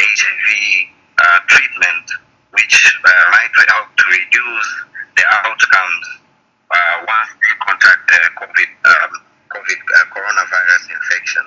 HIV 0.00 0.48
uh, 1.18 1.38
treatment, 1.48 2.06
which 2.52 2.76
uh, 3.04 3.08
might 3.32 3.52
help 3.68 3.88
to 3.96 4.04
reduce 4.08 4.70
the 5.16 5.24
outcomes 5.44 6.06
uh, 6.70 6.96
once 7.04 7.30
they 7.40 7.54
contract 7.64 8.02
the 8.08 8.20
COVID, 8.36 8.70
um, 8.84 9.12
COVID 9.52 9.80
uh, 9.80 10.04
coronavirus 10.12 10.82
infection. 10.92 11.44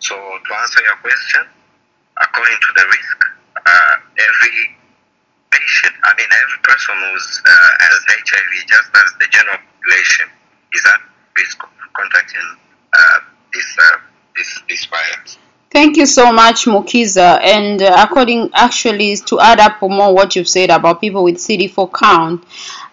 So, 0.00 0.16
to 0.16 0.50
answer 0.60 0.80
your 0.82 0.96
question, 1.04 1.44
according 2.20 2.58
to 2.60 2.70
the 2.76 2.84
risk, 2.88 3.18
uh, 3.56 3.94
every 4.16 4.76
patient, 5.50 5.94
I 6.04 6.12
mean, 6.16 6.30
every 6.30 6.60
person 6.62 6.94
who 6.96 7.12
uh, 7.14 7.72
has 7.84 7.98
HIV, 8.08 8.52
just 8.66 8.90
as 8.96 9.08
the 9.20 9.28
general 9.30 9.60
population, 9.60 10.28
is 10.72 10.84
at 10.86 11.00
uh, 12.92 13.18
this 13.52 13.76
uh, 13.78 13.98
this 14.36 14.62
this. 14.68 14.86
Thank 15.70 15.96
you 15.98 16.06
so 16.06 16.32
much, 16.32 16.64
Mukiza. 16.64 17.40
And 17.42 17.80
uh, 17.80 17.94
according, 18.08 18.50
actually, 18.54 19.16
to 19.16 19.38
add 19.38 19.60
up 19.60 19.80
more 19.82 20.12
what 20.12 20.34
you've 20.34 20.48
said 20.48 20.68
about 20.68 21.00
people 21.00 21.22
with 21.22 21.36
CD4 21.36 21.92
count, 21.94 22.44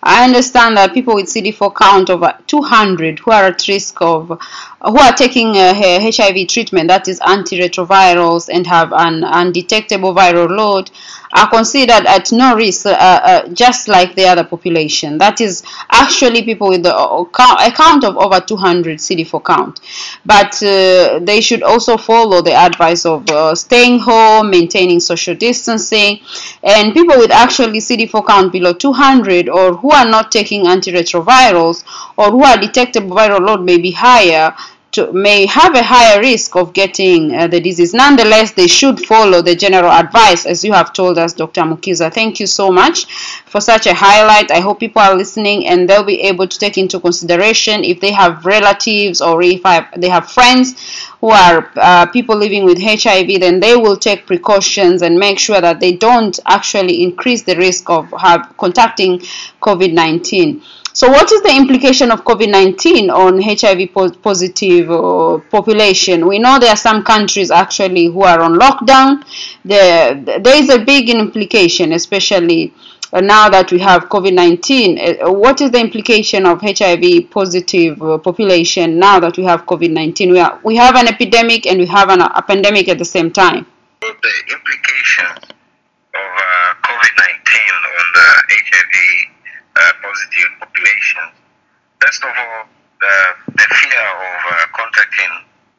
I 0.03 0.23
understand 0.25 0.77
that 0.77 0.93
people 0.93 1.15
with 1.15 1.25
CD4 1.25 1.75
count 1.75 2.11
over 2.11 2.37
200 2.45 3.17
who 3.19 3.31
are 3.31 3.45
at 3.45 3.67
risk 3.67 3.99
of, 4.01 4.27
who 4.27 4.97
are 4.97 5.13
taking 5.13 5.57
uh, 5.57 5.73
HIV 5.73 6.47
treatment, 6.49 6.89
that 6.89 7.07
is 7.07 7.19
antiretrovirals, 7.19 8.47
and 8.47 8.67
have 8.67 8.93
an 8.93 9.23
undetectable 9.23 10.13
viral 10.13 10.47
load, 10.55 10.91
are 11.37 11.49
considered 11.49 12.05
at 12.07 12.31
no 12.31 12.55
risk, 12.55 12.87
uh, 12.87 12.89
uh, 12.89 13.47
just 13.49 13.87
like 13.87 14.15
the 14.15 14.25
other 14.25 14.43
population. 14.43 15.19
That 15.19 15.39
is 15.39 15.63
actually 15.91 16.43
people 16.43 16.69
with 16.69 16.83
the, 16.83 16.95
uh, 16.95 17.25
a 17.59 17.71
count 17.71 18.03
of 18.03 18.17
over 18.17 18.39
200 18.39 18.97
CD4 18.97 19.43
count. 19.43 19.79
But 20.25 20.61
uh, 20.63 21.19
they 21.21 21.41
should 21.41 21.61
also 21.61 21.95
follow 21.97 22.41
the 22.41 22.53
advice 22.53 23.05
of 23.05 23.29
uh, 23.29 23.53
staying 23.53 23.99
home, 23.99 24.49
maintaining 24.49 24.99
social 24.99 25.35
distancing, 25.35 26.19
and 26.63 26.93
people 26.93 27.17
with 27.17 27.31
actually 27.31 27.79
CD4 27.79 28.25
count 28.25 28.51
below 28.51 28.73
200 28.73 29.47
or 29.47 29.75
who 29.75 29.91
are 29.91 30.07
not 30.09 30.31
taking 30.31 30.65
antiretrovirals 30.65 31.83
or 32.17 32.31
who 32.31 32.43
are 32.43 32.57
detectable 32.57 33.15
viral 33.15 33.45
load 33.45 33.61
may 33.63 33.77
be 33.77 33.91
higher 33.91 34.55
to, 34.91 35.11
may 35.13 35.45
have 35.45 35.75
a 35.75 35.83
higher 35.83 36.19
risk 36.19 36.55
of 36.55 36.73
getting 36.73 37.35
uh, 37.35 37.47
the 37.47 37.59
disease. 37.59 37.93
Nonetheless, 37.93 38.51
they 38.53 38.67
should 38.67 39.05
follow 39.05 39.41
the 39.41 39.55
general 39.55 39.91
advice, 39.91 40.45
as 40.45 40.63
you 40.63 40.73
have 40.73 40.93
told 40.93 41.17
us, 41.17 41.33
Dr. 41.33 41.61
Mukiza. 41.61 42.13
Thank 42.13 42.39
you 42.39 42.47
so 42.47 42.71
much 42.71 43.05
for 43.45 43.61
such 43.61 43.85
a 43.87 43.93
highlight. 43.93 44.51
I 44.51 44.59
hope 44.59 44.79
people 44.79 45.01
are 45.01 45.15
listening 45.15 45.67
and 45.67 45.89
they'll 45.89 46.03
be 46.03 46.21
able 46.21 46.47
to 46.47 46.57
take 46.59 46.77
into 46.77 46.99
consideration 46.99 47.83
if 47.83 47.99
they 47.99 48.11
have 48.11 48.45
relatives 48.45 49.21
or 49.21 49.41
if 49.43 49.61
they 49.97 50.09
have 50.09 50.31
friends 50.31 50.75
who 51.21 51.29
are 51.29 51.71
uh, 51.75 52.05
people 52.07 52.35
living 52.35 52.63
with 52.65 52.79
HIV, 52.81 53.39
then 53.39 53.59
they 53.59 53.75
will 53.75 53.97
take 53.97 54.25
precautions 54.25 55.01
and 55.01 55.17
make 55.17 55.39
sure 55.39 55.59
that 55.59 55.79
they 55.79 55.93
don't 55.93 56.39
actually 56.45 57.03
increase 57.03 57.43
the 57.43 57.55
risk 57.55 57.89
of 57.89 58.11
have, 58.19 58.53
contacting 58.57 59.19
COVID 59.61 59.93
19. 59.93 60.61
So, 60.99 61.07
what 61.11 61.31
is 61.31 61.43
the 61.43 61.55
implication 61.55 62.09
of 62.09 62.23
COVID 62.23 62.49
19 62.49 63.11
on 63.11 63.39
HIV 63.39 63.93
positive 64.23 64.89
uh, 64.89 65.37
population? 65.51 66.25
We 66.25 66.39
know 66.39 66.57
there 66.57 66.71
are 66.71 66.83
some 66.89 67.03
countries 67.03 67.51
actually 67.51 68.05
who 68.05 68.23
are 68.23 68.39
on 68.41 68.57
lockdown. 68.57 69.23
There, 69.63 70.15
there 70.15 70.55
is 70.59 70.69
a 70.69 70.79
big 70.79 71.11
implication, 71.11 71.91
especially 71.91 72.73
uh, 73.13 73.21
now 73.21 73.47
that 73.47 73.71
we 73.71 73.77
have 73.77 74.09
COVID 74.09 74.33
19. 74.33 74.97
Uh, 74.97 75.31
what 75.31 75.61
is 75.61 75.69
the 75.69 75.79
implication 75.79 76.47
of 76.47 76.61
HIV 76.61 77.29
positive 77.29 78.01
uh, 78.01 78.17
population 78.17 78.97
now 78.97 79.19
that 79.19 79.37
we 79.37 79.43
have 79.43 79.67
COVID 79.67 79.91
19? 79.91 80.31
We, 80.31 80.43
we 80.63 80.75
have 80.77 80.95
an 80.95 81.07
epidemic 81.07 81.67
and 81.67 81.77
we 81.77 81.85
have 81.85 82.09
an, 82.09 82.21
a 82.21 82.41
pandemic 82.41 82.89
at 82.89 82.97
the 82.97 83.05
same 83.05 83.29
time. 83.29 83.67
The 84.01 84.07
implications 84.09 85.45
of 85.45 86.27
uh, 86.41 86.73
COVID 86.89 87.13
19 87.19 87.29
on 87.85 88.05
the 88.15 88.27
HIV 88.49 89.36
uh, 89.77 89.93
positive 90.01 90.49
populations. 90.59 91.33
First 92.01 92.23
of 92.23 92.33
all, 92.33 92.65
the, 92.99 93.15
the 93.53 93.67
fear 93.69 94.05
of 94.09 94.41
uh, 94.49 94.65
contracting 94.73 95.33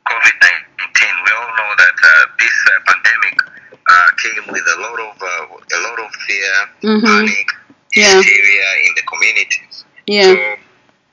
COVID-19. 0.06 1.00
We 1.26 1.30
all 1.34 1.52
know 1.58 1.70
that 1.76 1.98
uh, 1.98 2.24
this 2.38 2.56
uh, 2.66 2.78
pandemic 2.86 3.36
uh, 3.42 4.08
came 4.22 4.44
with 4.52 4.64
a 4.64 4.78
lot 4.80 4.98
of 5.02 5.14
uh, 5.18 5.76
a 5.76 5.80
lot 5.82 5.98
of 6.00 6.10
fear, 6.26 6.54
mm-hmm. 6.82 7.04
panic, 7.04 7.48
yeah. 7.94 8.16
hysteria 8.16 8.68
in 8.86 8.92
the 8.94 9.04
communities. 9.04 9.84
Yeah. 10.06 10.32
So 10.32 10.34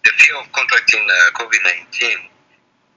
the 0.06 0.14
fear 0.22 0.36
of 0.40 0.52
contracting 0.54 1.04
COVID-19 1.34 2.32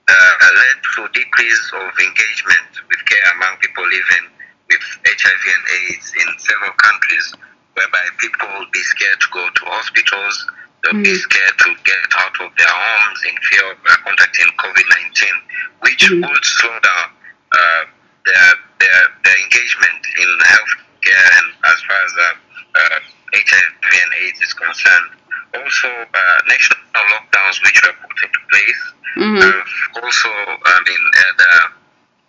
led 0.09 0.79
to 0.97 1.01
decrease 1.13 1.73
of 1.75 1.93
engagement 1.99 2.73
with 2.89 3.01
care 3.05 3.27
among 3.37 3.57
people 3.61 3.85
living 3.85 4.27
with 4.69 4.85
HIV 5.05 5.45
and 5.57 5.65
AIDS 5.81 6.13
in 6.15 6.29
several 6.39 6.73
countries 6.77 7.35
whereby 7.79 8.05
people 8.19 8.49
will 8.59 8.71
be 8.75 8.83
scared 8.83 9.19
to 9.23 9.29
go 9.31 9.47
to 9.47 9.63
hospitals, 9.71 10.35
they'll 10.83 10.99
mm. 10.99 11.07
be 11.07 11.15
scared 11.15 11.57
to 11.63 11.71
get 11.87 12.11
out 12.19 12.35
of 12.43 12.51
their 12.59 12.75
homes 12.75 13.21
in 13.23 13.35
fear 13.47 13.71
of 13.71 13.79
uh, 13.79 13.95
contracting 14.03 14.51
COVID 14.59 14.87
19, 15.15 15.87
which 15.87 16.03
mm. 16.11 16.27
would 16.27 16.45
slow 16.45 16.75
down 16.83 17.09
uh, 17.55 17.83
their, 18.27 18.51
their, 18.83 19.01
their 19.25 19.39
engagement 19.47 20.03
in 20.19 20.31
healthcare 20.43 21.27
and 21.39 21.47
as 21.71 21.79
far 21.87 21.99
as 22.03 22.13
uh, 22.19 22.99
HIV 23.35 23.55
uh, 23.55 24.03
and 24.03 24.11
AIDS 24.27 24.41
is 24.43 24.53
concerned. 24.53 25.11
Also, 25.55 25.89
uh, 25.89 26.39
national 26.47 26.79
lockdowns 26.93 27.63
which 27.65 27.81
were 27.83 27.97
put 28.05 28.19
into 28.21 28.41
place 28.53 28.83
mm-hmm. 29.17 29.41
have 29.41 30.05
also, 30.05 30.29
I 30.29 30.79
mean, 30.85 31.05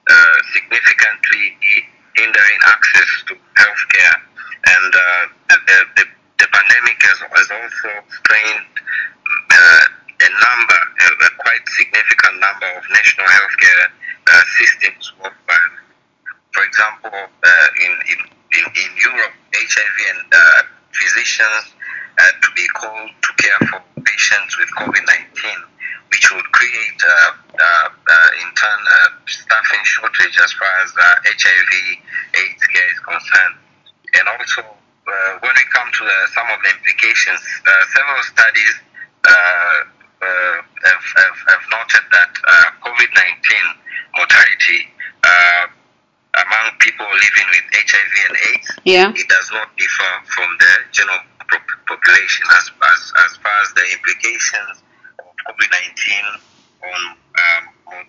uh, 0.09 0.37
significantly 0.53 1.57
hindering 2.15 2.59
access 2.65 3.09
to 3.27 3.33
healthcare 3.59 4.17
and 4.65 4.93
uh, 5.69 5.85
the, 5.97 6.05
the, 6.39 6.47
pandemic 6.49 6.97
has, 7.05 7.19
has 7.29 7.49
also 7.51 7.89
strained 8.09 8.73
uh, 9.53 9.85
a 10.25 10.29
number, 10.29 10.79
a, 10.81 11.07
a, 11.25 11.29
quite 11.37 11.63
significant 11.77 12.39
number 12.41 12.69
of 12.73 12.83
national 12.89 13.27
healthcare 13.27 13.85
uh, 14.27 14.43
systems 14.57 15.13
worldwide. 15.21 15.75
For 16.51 16.63
example, 16.65 17.13
uh, 17.13 17.67
in, 17.85 17.93
in, 18.09 18.19
in, 18.57 18.65
in, 18.65 18.89
Europe, 18.97 19.35
HIV 19.53 19.97
and 20.09 20.25
uh, 20.33 20.61
physicians 20.91 21.77
had 22.17 22.35
to 22.41 22.49
be 22.55 22.67
called 22.73 23.11
to 23.21 23.29
care 23.37 23.61
for 23.69 23.79
patients 24.03 24.57
with 24.57 24.67
COVID 24.81 25.05
19, 25.05 25.53
which 26.09 26.25
would 26.33 26.49
create, 26.51 26.99
uh, 27.05 27.31
in 28.41 28.49
turn, 28.57 28.81
staffing 29.27 29.83
shortage 29.83 30.37
as 30.41 30.51
far 30.53 30.73
as 30.83 30.91
HIV 30.97 31.71
AIDS 32.33 32.63
care 32.73 32.89
is 32.91 32.99
concerned. 32.99 33.55
And 34.17 34.27
also, 34.27 34.78
uh, 35.09 35.39
when 35.41 35.53
we 35.57 35.65
come 35.73 35.89
to 35.89 36.03
the, 36.05 36.17
some 36.37 36.47
of 36.53 36.59
the 36.61 36.69
implications, 36.69 37.41
uh, 37.65 37.71
several 37.97 38.21
studies 38.23 38.73
uh, 39.25 39.33
uh, 40.21 40.55
have, 40.85 41.05
have, 41.17 41.37
have, 41.49 41.63
noted 41.73 42.05
that 42.13 42.31
COVID 42.85 43.09
19 43.09 43.81
mortality 44.15 44.85
among 46.37 46.65
people 46.79 47.07
living 47.09 47.47
with 47.49 47.65
HIV 47.73 48.13
and 48.29 48.37
AIDS, 48.53 48.69
yeah. 48.85 49.09
it 49.09 49.27
does 49.27 49.49
not 49.51 49.75
differ 49.77 50.11
from 50.29 50.49
the 50.59 50.73
general 50.91 51.19
population 51.87 52.45
as, 52.53 52.69
as, 52.69 53.01
as 53.25 53.31
far 53.41 53.55
as 53.65 53.73
the 53.73 53.85
implications 53.91 54.85
of 55.19 55.33
COVID 55.49 55.69
19 55.73 56.49
on 56.85 57.01
um, 57.17 57.63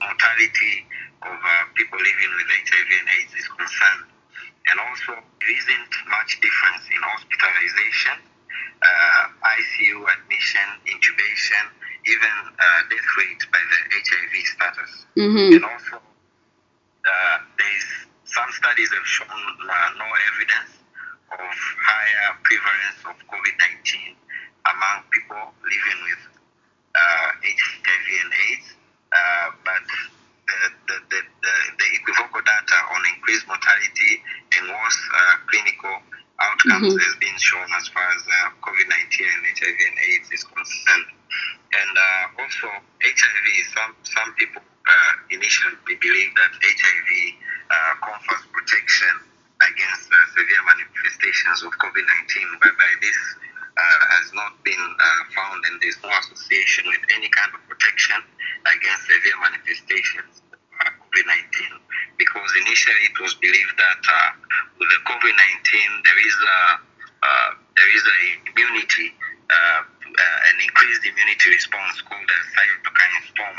mortality 0.04 0.86
of 1.22 1.32
uh, 1.32 1.64
people 1.74 1.98
living 1.98 2.30
with 2.36 2.48
HIV 2.48 2.90
and 3.00 3.08
AIDS 3.18 3.32
is 3.34 3.48
concerned. 3.48 4.04
And 4.68 4.76
also, 4.78 5.16
there 5.16 5.52
isn't 5.56 5.94
much 6.10 6.40
difference 6.40 6.84
in 6.92 7.00
hospitalization, 7.00 8.16
uh, 8.82 9.22
ICU 9.40 9.98
admission, 10.04 10.68
intubation, 10.86 11.64
even 12.06 12.34
uh, 12.54 12.80
death 12.88 13.10
rate 13.18 13.42
by 13.52 13.60
the 13.60 13.78
HIV 13.92 14.34
status. 14.46 14.90
Mm-hmm. 15.16 15.52
And 15.56 15.64
also, 15.64 15.96
uh, 15.96 17.36
there's 17.58 17.88
some 18.24 18.50
studies 18.52 18.90
have 18.92 19.06
shown 19.06 19.26
uh, 19.26 19.90
no 19.98 20.06
evidence 20.32 20.80
of 21.32 21.54
higher 21.82 22.30
prevalence 22.42 23.00
of 23.06 23.16
COVID 23.26 23.56
19 23.82 24.16
among 24.66 24.96
people 25.10 25.50
living 25.64 25.98
with 26.04 26.22
HIV 26.94 27.84
uh, 27.86 28.22
and 28.22 28.32
AIDS. 28.32 28.68
Uh, 29.10 29.50
but 29.64 29.86
the, 30.50 30.68
the, 30.88 30.96
the, 31.10 31.20
the, 31.22 31.54
the 31.78 31.88
equivocal 32.02 32.42
data 32.42 32.78
on 32.94 33.00
increased 33.14 33.46
mortality 33.46 34.12
and 34.58 34.68
worse 34.68 35.00
uh, 35.14 35.34
clinical 35.46 35.94
outcomes 36.40 36.96
mm-hmm. 36.96 37.04
has 37.04 37.14
been 37.20 37.38
shown 37.38 37.68
as 37.76 37.86
far 37.92 38.04
as 38.16 38.22
uh, 38.24 38.50
COVID 38.64 38.88
19 38.88 39.28
and 39.28 39.42
HIV 39.54 39.78
and 39.78 39.96
AIDS 40.10 40.28
is 40.32 40.44
concerned. 40.44 41.10
And 41.70 41.92
uh, 41.94 42.42
also, 42.42 42.66
HIV, 42.98 43.46
some, 43.70 43.92
some 44.02 44.30
people 44.34 44.62
uh, 44.62 45.12
initially 45.30 45.78
believe 45.86 46.30
that 46.34 46.52
HIV 46.58 47.10
uh, 47.70 47.92
confers 48.02 48.42
protection 48.50 49.14
against 49.62 50.10
uh, 50.10 50.16
severe 50.34 50.62
manifestations 50.66 51.62
of 51.62 51.70
COVID 51.78 52.04
19, 52.26 52.58
whereby 52.58 52.90
this 52.98 53.18
has 53.76 54.32
not 54.34 54.58
been 54.64 54.84
found 55.34 55.64
and 55.66 55.80
there's 55.80 55.98
no 56.02 56.10
association 56.10 56.84
with 56.88 57.00
any 57.14 57.28
kind 57.30 57.50
of 57.54 57.60
protection 57.68 58.18
against 58.66 59.06
severe 59.06 59.38
manifestations 59.40 60.42
of 60.86 60.92
COVID 61.10 61.26
19 61.26 61.80
because 62.18 62.50
initially 62.60 63.04
it 63.08 63.16
was 63.20 63.34
believed 63.40 63.76
that 63.76 64.02
uh, 64.04 64.30
with 64.78 64.88
the 64.88 65.00
COVID 65.08 65.34
19 65.34 66.04
there 66.04 66.20
is 66.20 66.36
a 66.36 66.60
uh, 67.20 67.50
there 67.76 67.90
is 67.96 68.04
a 68.04 68.20
immunity, 68.48 69.12
uh, 69.52 69.80
uh, 69.84 70.48
an 70.48 70.56
increased 70.60 71.04
immunity 71.04 71.52
response 71.52 72.00
called 72.08 72.24
a 72.24 72.40
cytokine 72.56 73.20
storm, 73.28 73.58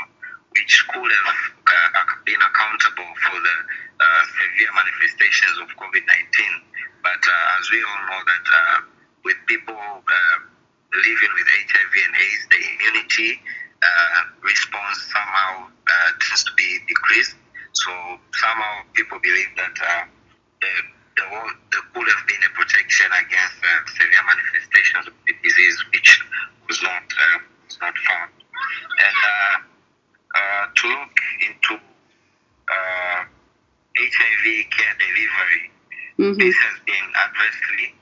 which 0.50 0.74
could 0.90 1.10
have 1.10 1.40
uh, 1.62 2.02
been 2.26 2.42
accountable 2.42 3.10
for 3.22 3.38
the 3.38 3.56
severe 4.34 4.72
manifestations 4.74 5.62
of 5.62 5.70
COVID 5.78 6.02
19. 6.02 7.06
But 7.06 7.22
as 7.58 7.70
we 7.70 7.78
all 7.82 8.02
know 8.10 8.20
that 8.26 8.46
with 9.24 9.36
people 9.46 9.74
um, 9.76 10.40
living 10.92 11.32
with 11.34 11.46
HIV 11.48 11.94
and 12.06 12.14
AIDS, 12.16 12.44
the 12.50 12.60
immunity 12.60 13.40
uh, 13.82 14.22
response 14.42 14.98
somehow 15.10 15.66
uh, 15.66 16.10
tends 16.20 16.44
to 16.44 16.52
be 16.56 16.78
decreased. 16.86 17.36
So 17.72 17.90
somehow 18.34 18.84
people 18.94 19.18
believe 19.18 19.48
that 19.56 19.76
uh, 19.80 20.04
the 20.60 20.68
there 21.16 21.82
could 21.94 22.08
have 22.08 22.26
been 22.26 22.42
a 22.44 22.52
protection 22.54 23.06
against 23.12 23.56
uh, 23.60 23.88
severe 23.88 24.24
manifestations 24.26 25.06
of 25.08 25.14
the 25.26 25.34
disease, 25.42 25.84
which 25.92 26.20
was 26.68 26.82
not 26.82 27.02
uh, 27.02 27.38
was 27.66 27.78
not 27.80 27.94
found. 27.96 28.30
And 28.98 29.16
uh, 30.34 30.66
to 30.74 30.88
look 30.88 31.16
into 31.40 31.74
HIV 33.92 34.44
care 34.70 34.94
delivery, 34.98 35.64
mm-hmm. 36.18 36.38
this 36.38 36.56
has 36.56 36.76
been 36.86 37.08
adversely 37.16 37.94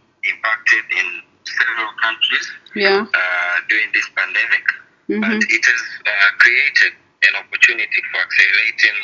in 0.73 1.23
several 1.45 1.91
countries 2.03 2.47
Yeah. 2.75 3.03
uh, 3.03 3.57
during 3.69 3.91
this 3.93 4.09
pandemic, 4.15 4.65
Mhm. 5.09 5.21
but 5.23 5.41
it 5.51 5.65
has 5.67 5.83
uh, 6.07 6.31
created 6.39 6.93
an 7.29 7.35
opportunity 7.37 8.01
for 8.11 8.19
accelerating 8.21 8.99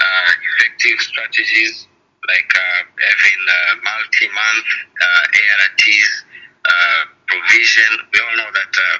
uh, 0.00 0.30
effective 0.48 1.00
strategies 1.00 1.86
like 2.28 2.52
uh, 2.54 2.80
having 3.00 3.40
uh, 3.48 3.74
multi-month 3.82 4.66
uh, 5.00 5.40
ARTs 5.42 6.24
uh, 6.64 7.04
provision. 7.26 7.90
We 8.12 8.20
all 8.20 8.36
know 8.36 8.50
that 8.52 8.72
uh, 8.78 8.98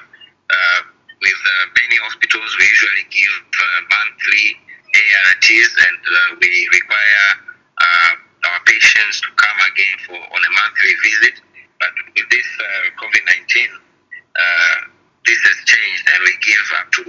uh, 0.55 0.81
with 1.21 1.39
uh, 1.47 1.65
many 1.79 1.95
hospitals, 2.03 2.49
we 2.59 2.65
usually 2.67 3.05
give 3.09 3.35
uh, 3.59 3.79
monthly 3.95 4.59
ARTs, 4.95 5.71
and 5.87 5.99
uh, 6.03 6.35
we 6.41 6.67
require 6.73 7.29
uh, 7.79 8.11
our 8.51 8.59
patients 8.65 9.21
to 9.21 9.29
come 9.35 9.59
again 9.71 9.97
for 10.05 10.15
on 10.19 10.41
a 10.43 10.51
monthly 10.51 10.93
visit. 11.03 11.35
But 11.83 12.15
with 12.15 12.27
this 12.31 12.47
uh, 12.63 12.95
COVID-19, 12.95 13.67
uh, 14.39 14.77
this 15.27 15.39
has 15.43 15.57
changed, 15.67 16.03
and 16.15 16.19
we 16.23 16.31
give 16.39 16.67
up 16.79 16.87
to 16.95 17.03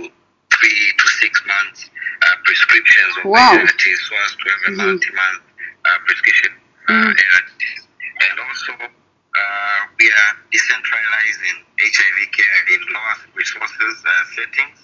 three 0.59 0.83
to 0.99 1.07
six 1.23 1.33
months 1.47 1.91
uh, 2.23 2.35
prescriptions 2.43 3.13
of 3.23 3.25
Wow. 3.31 3.55
ARTs, 3.55 4.01
so 4.09 4.13
as 4.27 4.33
to 4.35 4.45
have 4.51 4.63
a 4.67 4.71
Mhm. 4.75 4.77
multi-month 4.83 5.43
uh, 5.87 5.99
prescription. 6.07 6.53
ARTs. 6.89 7.87
And 8.25 8.35
also, 8.41 8.73
uh, 8.83 9.81
we 10.01 10.07
are 10.11 10.33
decentralizing 10.53 11.57
HIV 11.79 12.19
care 12.35 12.61
in 12.75 12.81
lower 12.95 13.17
resources 13.35 13.95
uh, 14.05 14.25
settings, 14.35 14.79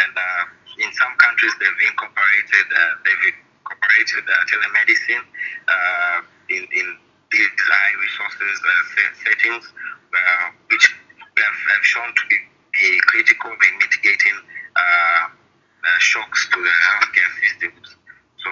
and 0.00 0.12
uh, 0.16 0.44
in 0.84 0.92
some 0.92 1.14
countries 1.16 1.52
they've 1.60 1.82
incorporated 1.90 2.66
uh, 2.72 2.92
they've 3.04 3.26
incorporated 3.34 4.24
uh, 4.28 4.34
telemedicine 4.50 5.24
uh, 5.68 6.18
in 6.48 6.62
in 6.80 6.88
these 7.32 7.50
high 7.58 7.94
resources 7.98 8.54
uh, 8.62 9.10
settings, 9.24 9.64
uh, 10.14 10.46
which 10.70 10.94
have, 11.38 11.58
have 11.74 11.84
shown 11.84 12.10
to 12.14 12.22
be, 12.30 12.38
be 12.72 13.00
critical 13.06 13.50
in 13.50 13.72
mitigating 13.78 14.36
uh, 14.76 15.26
uh, 15.26 15.98
shocks 15.98 16.48
to 16.50 16.58
the 16.62 16.74
healthcare 16.86 17.32
systems. 17.42 17.96
So 18.42 18.50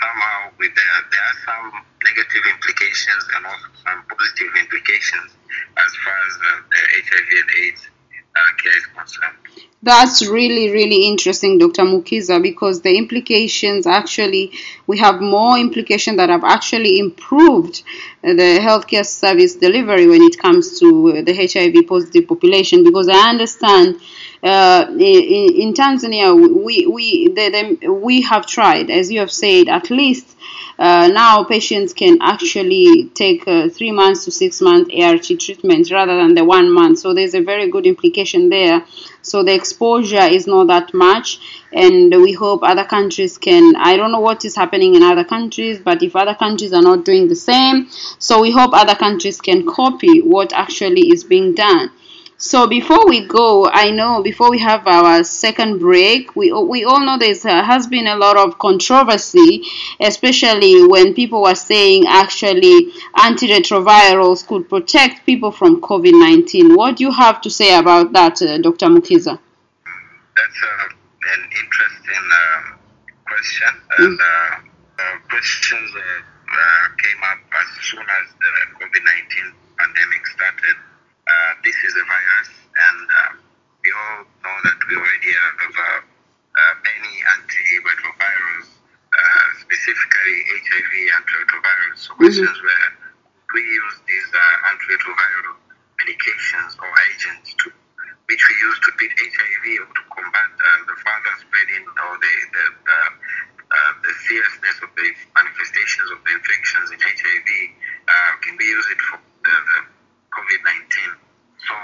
somehow, 0.00 0.52
with 0.58 0.74
the, 0.74 0.86
there 1.10 1.24
are 1.24 1.38
some 1.46 1.66
negative 2.04 2.44
implications 2.50 3.22
and 3.36 3.46
also 3.46 3.68
some 3.80 4.00
positive 4.08 4.52
implications 4.60 5.32
as 5.78 5.90
far 6.04 6.16
as 6.28 6.34
uh, 6.36 6.48
the 6.68 6.80
HIV 7.06 7.28
and 7.40 7.50
AIDS 7.64 7.91
That's 9.84 10.24
really, 10.28 10.70
really 10.70 11.06
interesting, 11.08 11.58
Dr. 11.58 11.82
Mukiza, 11.82 12.40
because 12.40 12.82
the 12.82 12.96
implications 12.96 13.84
actually, 13.84 14.52
we 14.86 14.98
have 14.98 15.20
more 15.20 15.58
implications 15.58 16.18
that 16.18 16.28
have 16.28 16.44
actually 16.44 17.00
improved 17.00 17.82
uh, 18.22 18.28
the 18.34 18.60
healthcare 18.62 19.04
service 19.04 19.56
delivery 19.56 20.06
when 20.06 20.22
it 20.22 20.38
comes 20.38 20.78
to 20.78 21.16
uh, 21.18 21.22
the 21.22 21.34
HIV 21.34 21.82
positive 21.82 22.28
population. 22.28 22.84
Because 22.84 23.08
I 23.08 23.30
understand 23.30 24.00
uh, 24.42 24.86
in, 24.90 25.54
in 25.54 25.74
Tanzania, 25.74 26.34
we, 26.34 26.86
we, 26.86 27.28
the, 27.28 27.76
the, 27.80 27.92
we 27.92 28.22
have 28.22 28.46
tried, 28.46 28.90
as 28.90 29.10
you 29.10 29.20
have 29.20 29.30
said, 29.30 29.68
at 29.68 29.90
least 29.90 30.36
uh, 30.78 31.08
now 31.08 31.44
patients 31.44 31.92
can 31.92 32.18
actually 32.20 33.10
take 33.14 33.46
uh, 33.46 33.68
three 33.68 33.92
months 33.92 34.24
to 34.24 34.30
six 34.32 34.60
month 34.60 34.88
ART 34.92 35.22
treatment 35.38 35.90
rather 35.90 36.16
than 36.16 36.34
the 36.34 36.44
one 36.44 36.72
month. 36.72 36.98
So 36.98 37.14
there's 37.14 37.34
a 37.34 37.40
very 37.40 37.70
good 37.70 37.86
implication 37.86 38.48
there. 38.48 38.84
So 39.22 39.44
the 39.44 39.54
exposure 39.54 40.22
is 40.22 40.48
not 40.48 40.66
that 40.66 40.92
much, 40.92 41.38
and 41.72 42.12
we 42.20 42.32
hope 42.32 42.60
other 42.64 42.84
countries 42.84 43.38
can. 43.38 43.76
I 43.76 43.96
don't 43.96 44.10
know 44.10 44.20
what 44.20 44.44
is 44.44 44.56
happening 44.56 44.96
in 44.96 45.02
other 45.04 45.24
countries, 45.24 45.78
but 45.78 46.02
if 46.02 46.16
other 46.16 46.34
countries 46.34 46.72
are 46.72 46.82
not 46.82 47.04
doing 47.04 47.28
the 47.28 47.36
same, 47.36 47.88
so 48.18 48.40
we 48.40 48.50
hope 48.50 48.72
other 48.74 48.96
countries 48.96 49.40
can 49.40 49.64
copy 49.66 50.20
what 50.20 50.52
actually 50.52 51.10
is 51.10 51.22
being 51.22 51.54
done. 51.54 51.90
So 52.42 52.66
before 52.66 53.06
we 53.06 53.24
go, 53.24 53.68
I 53.68 53.92
know 53.92 54.20
before 54.20 54.50
we 54.50 54.58
have 54.58 54.84
our 54.88 55.22
second 55.22 55.78
break, 55.78 56.34
we 56.34 56.50
we 56.52 56.82
all 56.84 56.98
know 57.06 57.16
there 57.16 57.36
uh, 57.44 57.62
has 57.62 57.86
been 57.86 58.08
a 58.08 58.16
lot 58.16 58.36
of 58.36 58.58
controversy, 58.58 59.62
especially 60.00 60.84
when 60.84 61.14
people 61.14 61.42
were 61.42 61.54
saying 61.54 62.04
actually 62.08 62.90
antiretrovirals 63.14 64.44
could 64.44 64.68
protect 64.68 65.24
people 65.24 65.52
from 65.52 65.80
COVID-19. 65.80 66.76
What 66.76 66.96
do 66.96 67.04
you 67.04 67.12
have 67.12 67.40
to 67.42 67.48
say 67.48 67.78
about 67.78 68.12
that, 68.12 68.42
uh, 68.42 68.58
Dr. 68.58 68.86
Mukiza? 68.86 69.38
That's 70.36 70.60
uh, 70.66 71.34
an 71.34 71.42
interesting 71.62 72.24
um, 72.42 72.78
question, 73.24 73.72
and 73.98 74.18
uh, 74.20 74.54
uh, 74.98 75.16
questions 75.30 75.90
uh, 75.94 76.00
uh, 76.02 76.84
came 76.98 77.22
up 77.22 77.38
as 77.54 77.68
soon 77.86 78.02
as 78.02 78.26
the 78.42 78.50
COVID 78.82 79.04
19 79.06 79.54
pandemic 79.78 80.26
started. 80.26 80.76
Uh, 81.32 81.52
this 81.64 81.76
is 81.88 81.96
a 81.96 82.04
virus, 82.04 82.50
and 82.76 83.08
uh, 83.08 83.32
we 83.80 83.88
all 83.88 84.20
know 84.44 84.56
that 84.68 84.78
we 84.84 85.00
already 85.00 85.32
have 85.32 85.72
uh, 85.72 86.00
uh, 86.04 86.74
many 86.84 87.14
antiretrovirals, 87.24 88.68
uh, 88.68 89.48
specifically 89.64 90.38
HIV 90.60 90.92
antiretrovirals. 91.16 91.96
So, 92.04 92.14
questions 92.20 92.52
were 92.60 92.88
we 93.54 93.60
use 93.64 93.96
these 94.08 94.28
uh, 94.32 94.70
antiretroviral 94.72 95.56
medications 96.00 96.76
or 96.80 96.88
agents 97.12 97.54
to 97.64 97.72
which 98.28 98.42
we 98.48 98.54
use 98.64 98.78
to 98.80 98.90
treat 98.96 99.12
HIV 99.12 99.64
or 99.84 99.88
to 99.92 100.02
combat 100.08 100.52
uh, 100.56 100.80
the 100.88 100.96
further 101.04 101.34
spreading 101.44 101.84
or 101.84 102.12
the 102.16 102.34
the, 102.52 102.64
uh, 102.88 103.10
uh, 103.72 103.92
the 104.04 104.12
seriousness 104.28 104.76
of 104.80 104.88
the 104.96 105.08
manifestations 105.36 106.08
of 106.12 106.20
the 106.24 106.32
infections 106.32 106.92
in 106.92 106.98
HIV. 107.00 107.48
Uh, 108.08 108.32
can 108.40 108.56
we 108.56 108.64
use 108.68 108.88
it 108.88 109.00
for 109.04 109.20
the, 109.44 109.52
the 109.52 109.78
COVID-19? 110.42 111.14
So 111.62 111.74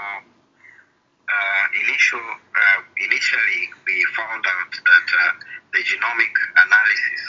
uh, 1.31 1.63
initial, 1.87 2.19
uh, 2.19 2.79
initially 2.99 3.61
we 3.87 3.95
found 4.19 4.43
out 4.43 4.71
that 4.75 5.07
uh, 5.15 5.31
the 5.71 5.79
genomic 5.87 6.33
analysis, 6.59 7.23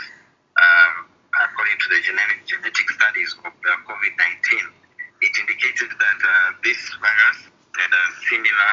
um, 0.58 1.06
according 1.38 1.78
to 1.78 1.86
the 1.94 2.00
genetic, 2.02 2.42
genetic 2.50 2.90
studies 2.90 3.30
of 3.46 3.52
the 3.62 3.74
COVID-19, 3.86 4.74
it 5.22 5.32
indicated 5.38 5.90
that 6.02 6.18
uh, 6.18 6.50
this 6.66 6.80
virus 6.98 7.38
had 7.78 7.92
a 7.94 8.04
similar 8.26 8.70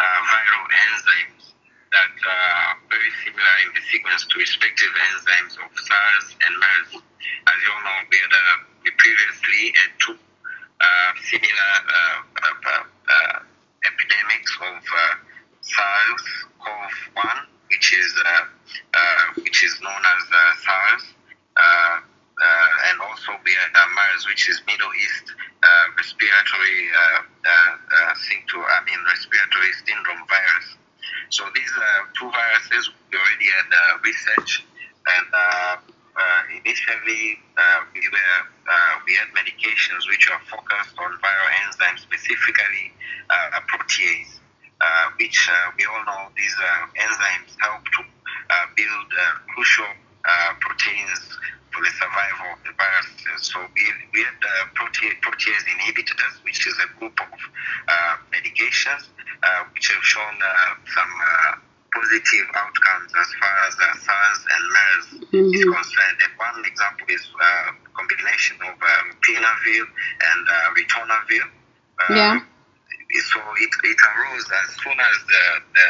uh, 0.00 0.20
viral 0.32 0.64
enzymes 0.64 1.52
that 1.92 2.14
are 2.24 2.72
very 2.88 3.12
similar 3.20 3.54
in 3.68 3.70
the 3.76 3.84
sequence 3.92 4.24
to 4.32 4.34
respective 4.40 4.92
enzymes 5.12 5.60
of 5.60 5.68
SARS 5.76 6.26
and 6.40 6.52
MERS. 6.56 7.02
As 7.04 7.56
you 7.60 7.68
all 7.68 7.84
know, 7.84 7.98
we 8.08 8.16
had 8.16 8.32
uh, 8.32 8.56
we 8.84 8.90
previously 8.96 9.74
had 9.76 9.90
two 10.00 10.16
uh, 10.16 10.27
Um, 10.78 11.14
similar 11.26 11.72
uh, 11.90 12.22
uh, 12.38 12.86
uh, 13.10 13.38
epidemics 13.82 14.52
of 14.62 14.78
uh, 14.78 15.14
SARS-CoV-1, 15.62 17.36
which 17.66 17.98
is 17.98 18.14
uh, 18.24 18.46
uh, 18.94 19.24
which 19.42 19.64
is 19.64 19.74
known 19.82 19.98
as 19.98 20.22
uh, 20.30 20.38
SARS, 20.62 21.04
uh, 21.58 21.98
and 22.90 23.00
also 23.02 23.34
we 23.42 23.50
had 23.58 23.74
MERS, 23.74 24.26
which 24.30 24.48
is 24.48 24.62
Middle 24.70 24.94
East 25.02 25.34
respiratory 25.98 26.86
symptom, 28.14 28.62
I 28.62 28.78
mean 28.86 29.02
respiratory 29.02 29.74
syndrome 29.82 30.22
virus. 30.30 30.78
So 31.30 31.42
these 31.58 31.74
two 32.14 32.30
viruses 32.30 32.90
we 33.10 33.18
already 33.18 33.50
had 33.50 33.66
research, 34.06 34.62
and 35.10 35.26
initially 36.50 37.38
we 37.94 38.02
were 38.10 38.40
we 39.06 39.14
had 39.14 39.28
medications 39.32 40.04
which 40.08 40.28
were 40.28 40.40
focused 40.50 40.96
on 40.98 41.10
viral 41.24 41.50
enzymes, 41.64 42.00
specifically 42.00 42.92
uh, 43.30 43.60
protease, 43.70 44.40
uh, 44.80 45.10
which 45.18 45.48
uh, 45.48 45.70
we 45.76 45.84
all 45.86 46.04
know 46.04 46.28
these 46.36 46.54
enzymes 47.00 47.56
help 47.60 47.84
to 47.96 48.04
build 48.76 49.08
crucial 49.54 49.88
proteins 50.60 51.38
for 51.72 51.80
the 51.84 51.92
survival 51.96 52.52
of 52.52 52.60
the 52.64 52.72
viruses. 52.76 53.48
So 53.48 53.60
we, 53.60 53.84
we 54.12 54.20
had 54.24 54.40
uh, 54.42 54.68
prote- 54.74 55.16
protease 55.20 55.64
inhibitors, 55.68 56.42
which 56.44 56.66
is 56.66 56.74
a 56.80 56.98
group 56.98 57.16
of 57.20 57.38
uh, 57.88 58.16
medications 58.32 59.08
uh, 59.42 59.64
which 59.72 59.92
have 59.92 60.02
shown 60.02 60.34
some 60.94 61.12
positive 61.92 62.46
outcomes 62.54 63.10
as 63.18 63.28
far 63.40 63.54
as 63.66 63.74
uh, 63.80 63.94
SARS 64.04 64.40
and 64.54 64.64
MERS 64.74 65.06
is 65.56 65.64
Mhm. 65.64 65.74
concerned. 65.74 66.18
And 66.24 66.32
one 66.38 66.64
example 66.64 67.06
is 67.08 67.24
uh, 67.40 67.72
combination 67.94 68.56
of 68.62 68.74
um, 68.76 69.04
Lopinavir 69.16 69.84
and 70.28 70.42
uh, 70.48 70.74
Ritonavir. 70.76 71.44
Uh, 72.00 72.14
Yeah. 72.14 72.40
So 73.32 73.40
it, 73.56 73.72
it 73.84 73.98
arose 74.04 74.46
as 74.52 74.68
soon 74.84 74.98
as 75.00 75.16
the, 75.32 75.44
the, 75.74 75.88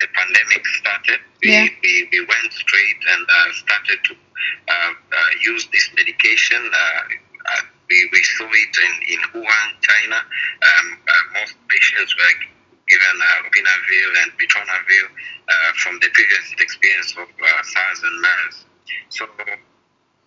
the 0.00 0.06
pandemic 0.16 0.66
started. 0.66 1.20
We, 1.42 1.52
Yeah. 1.52 1.68
we, 1.82 2.08
we 2.12 2.20
went 2.26 2.52
straight 2.52 3.00
and 3.12 3.22
uh, 3.28 3.52
started 3.52 3.98
to 4.04 4.14
uh, 4.16 4.92
uh, 5.12 5.30
use 5.44 5.66
this 5.72 5.90
medication. 5.94 6.62
Uh, 6.72 7.02
uh, 7.52 7.62
we, 7.90 8.08
we 8.12 8.22
saw 8.22 8.48
it 8.48 8.74
in, 8.86 8.94
in 9.14 9.20
Wuhan, 9.34 9.68
China. 9.82 10.16
Um, 10.64 10.86
most 11.34 11.54
patients 11.68 12.16
were 12.16 12.34
given 12.90 13.16
uh, 13.22 13.46
and 13.46 14.30
Ritonavir 14.34 15.06
uh, 15.06 15.72
from 15.78 15.98
the 16.02 16.10
previous 16.12 16.52
experience 16.58 17.14
of 17.16 17.30
uh, 17.30 17.62
SARS 17.62 18.02
and 18.02 18.20
MERS. 18.20 18.56
So 19.08 19.26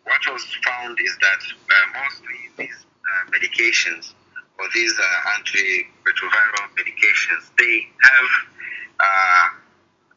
what 0.07 0.21
was 0.31 0.43
found 0.63 0.97
is 0.99 1.15
that 1.19 1.43
uh, 1.43 1.85
mostly 1.99 2.39
these 2.57 2.79
uh, 3.03 3.31
medications 3.31 4.15
or 4.59 4.65
these 4.73 4.95
uh, 4.95 5.35
antiretroviral 5.35 6.71
medications, 6.79 7.51
they 7.59 7.87
have 8.01 8.31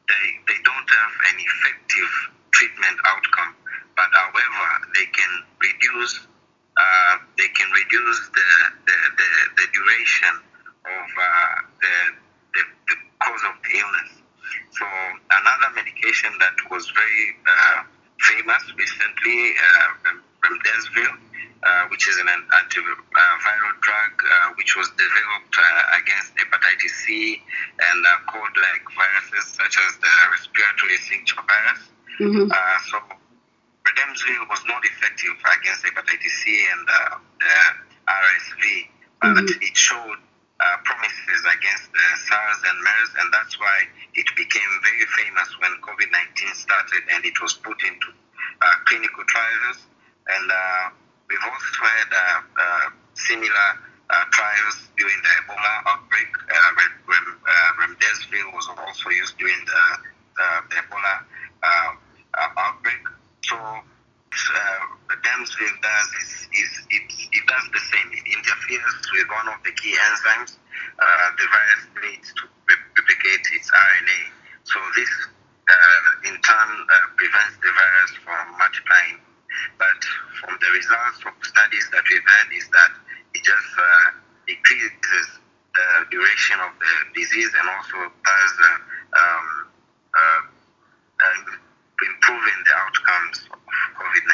they, 0.07 0.26
they 0.47 0.61
don't 0.62 0.86
have 0.86 1.12
an 1.34 1.36
effective 1.42 2.11
treatment 2.55 2.99
outcome, 3.07 3.55
but 3.97 4.07
however 4.14 4.86
they 4.94 5.07
can 5.07 5.32
reduce 5.59 6.26
uh, 6.76 7.18
they 7.38 7.49
can 7.49 7.70
reduce 7.72 8.20
the 8.30 8.49
the, 8.86 8.99
the, 9.18 9.30
the 9.57 9.66
duration 9.74 10.34
of 10.86 11.07
uh, 11.18 11.55
the, 11.82 12.26
the, 12.57 12.64
the 12.88 12.96
cause 13.20 13.44
of 13.44 13.54
the 13.61 13.72
illness. 13.76 14.11
So 14.72 14.84
another 15.30 15.70
medication 15.76 16.32
that 16.40 16.57
was 16.72 16.88
very 16.90 17.36
uh, 17.44 17.84
famous 18.20 18.64
recently, 18.76 19.52
uh, 19.57 20.16
remdesivir, 20.40 21.12
uh, 21.66 21.88
which 21.90 22.09
is 22.09 22.16
an 22.18 22.28
antiviral 22.28 23.74
drug 23.80 24.12
uh, 24.22 24.54
which 24.57 24.76
was 24.76 24.88
developed 24.96 25.57
uh, 25.57 25.98
against 26.00 26.36
hepatitis 26.36 26.94
C 27.04 27.42
and 27.90 28.00
uh, 28.07 28.22
cold-like 28.28 28.84
viruses 28.94 29.52
such 29.52 29.76
as 29.80 29.96
the 29.98 30.12
respiratory 30.30 30.98
syncytial 31.00 31.42
virus. 31.46 31.82
Mm-hmm. 32.20 32.52
Uh, 32.52 32.78
so 32.86 32.96
remdesivir 33.82 34.48
was 34.48 34.62
not 34.68 34.84
effective 34.84 35.36
against 35.59 35.84
hepatitis 35.84 36.34
C 36.44 36.66
and 36.72 36.88
uh, 36.88 37.16
the 37.40 37.57
RSV, 38.07 38.62
but 39.20 39.28
mm-hmm. 39.44 39.62
it 39.62 39.76
showed 39.76 40.20
uh, 40.61 40.76
promises 40.84 41.40
against 41.44 41.92
the 41.92 42.07
SARS 42.28 42.61
and 42.64 42.78
MERS, 42.80 43.11
and 43.20 43.28
that's 43.32 43.61
why 43.61 43.76
it 44.14 44.28
became 44.36 44.72
very 44.82 45.07
famous 45.20 45.48
when 45.61 45.72
COVID 45.84 46.09
19 46.09 46.54
started 46.57 47.02
and 47.12 47.24
it 47.24 47.36
was 47.42 47.54
put 47.61 47.76
into 47.84 48.09
uh, 48.62 48.76
clinical 48.86 49.24
trials. 49.28 49.84
And 50.28 50.50
uh, 50.50 50.84
we've 51.28 51.44
also 51.44 51.84
had 51.84 52.09
uh, 52.09 52.40
uh, 52.57 52.86
similar 53.14 53.68
trials 54.32 54.88
during 54.96 55.18
the 55.22 55.32
Ebola 55.44 55.72
outbreak. 55.92 56.30
Rem- 56.48 57.40
remdesivir 57.76 58.48
was 58.54 58.68
also 58.78 59.11
used 59.11 59.36
during 59.36 59.61
the, 59.66 59.84
the 60.70 60.76
Ebola 60.80 61.14
outbreak. 62.57 63.02
So 63.44 63.57
uh, 63.57 64.80
the 65.09 65.16
Remdesivir 65.16 65.72
does 65.80 66.09
is, 66.20 66.48
is 66.52 66.72
it, 66.90 67.07
it 67.32 67.44
does 67.46 67.66
the 67.72 67.80
same. 67.92 68.09
It 68.12 68.26
interferes 68.36 68.96
with 69.12 69.28
one 69.28 69.48
of 69.48 69.62
the 69.64 69.72
key 69.72 69.95
enzymes 70.07 70.57
uh, 70.98 71.28
the 71.36 71.46
virus 71.50 71.84
needs 72.02 72.28
to 72.34 72.44
replicate 72.68 73.44
its 73.52 73.68
RNA. 73.70 74.20
So 74.64 74.78
this 74.96 75.12
uh, 75.68 76.30
in 76.30 76.36
turn 76.40 76.70
uh, 76.86 76.94
prevents 77.16 77.57
the 77.61 77.72
virus 77.74 78.12
from 78.24 78.44
multiplying. 78.59 79.18
But 79.78 80.00
from 80.40 80.57
the 80.61 80.70
results 80.72 81.20
of 81.26 81.32
studies 81.42 81.86
that 81.92 82.04
we've 82.09 82.28
had 82.28 82.46
is 82.54 82.68
that 82.70 82.92
it 83.34 83.42
just 83.44 83.70
uh, 83.76 84.09
decreases 84.46 85.26
the 85.74 85.86
duration 86.11 86.61
of 86.61 86.72
the 86.80 86.94
disease 87.20 87.52
and 87.52 87.66
also 87.68 87.98
does 88.24 88.52
uh, 88.62 88.78
um, 89.16 89.66
improving 92.04 92.59
the 92.64 92.74
outcomes 92.76 93.36
of 93.52 93.61
COVID 93.96 94.24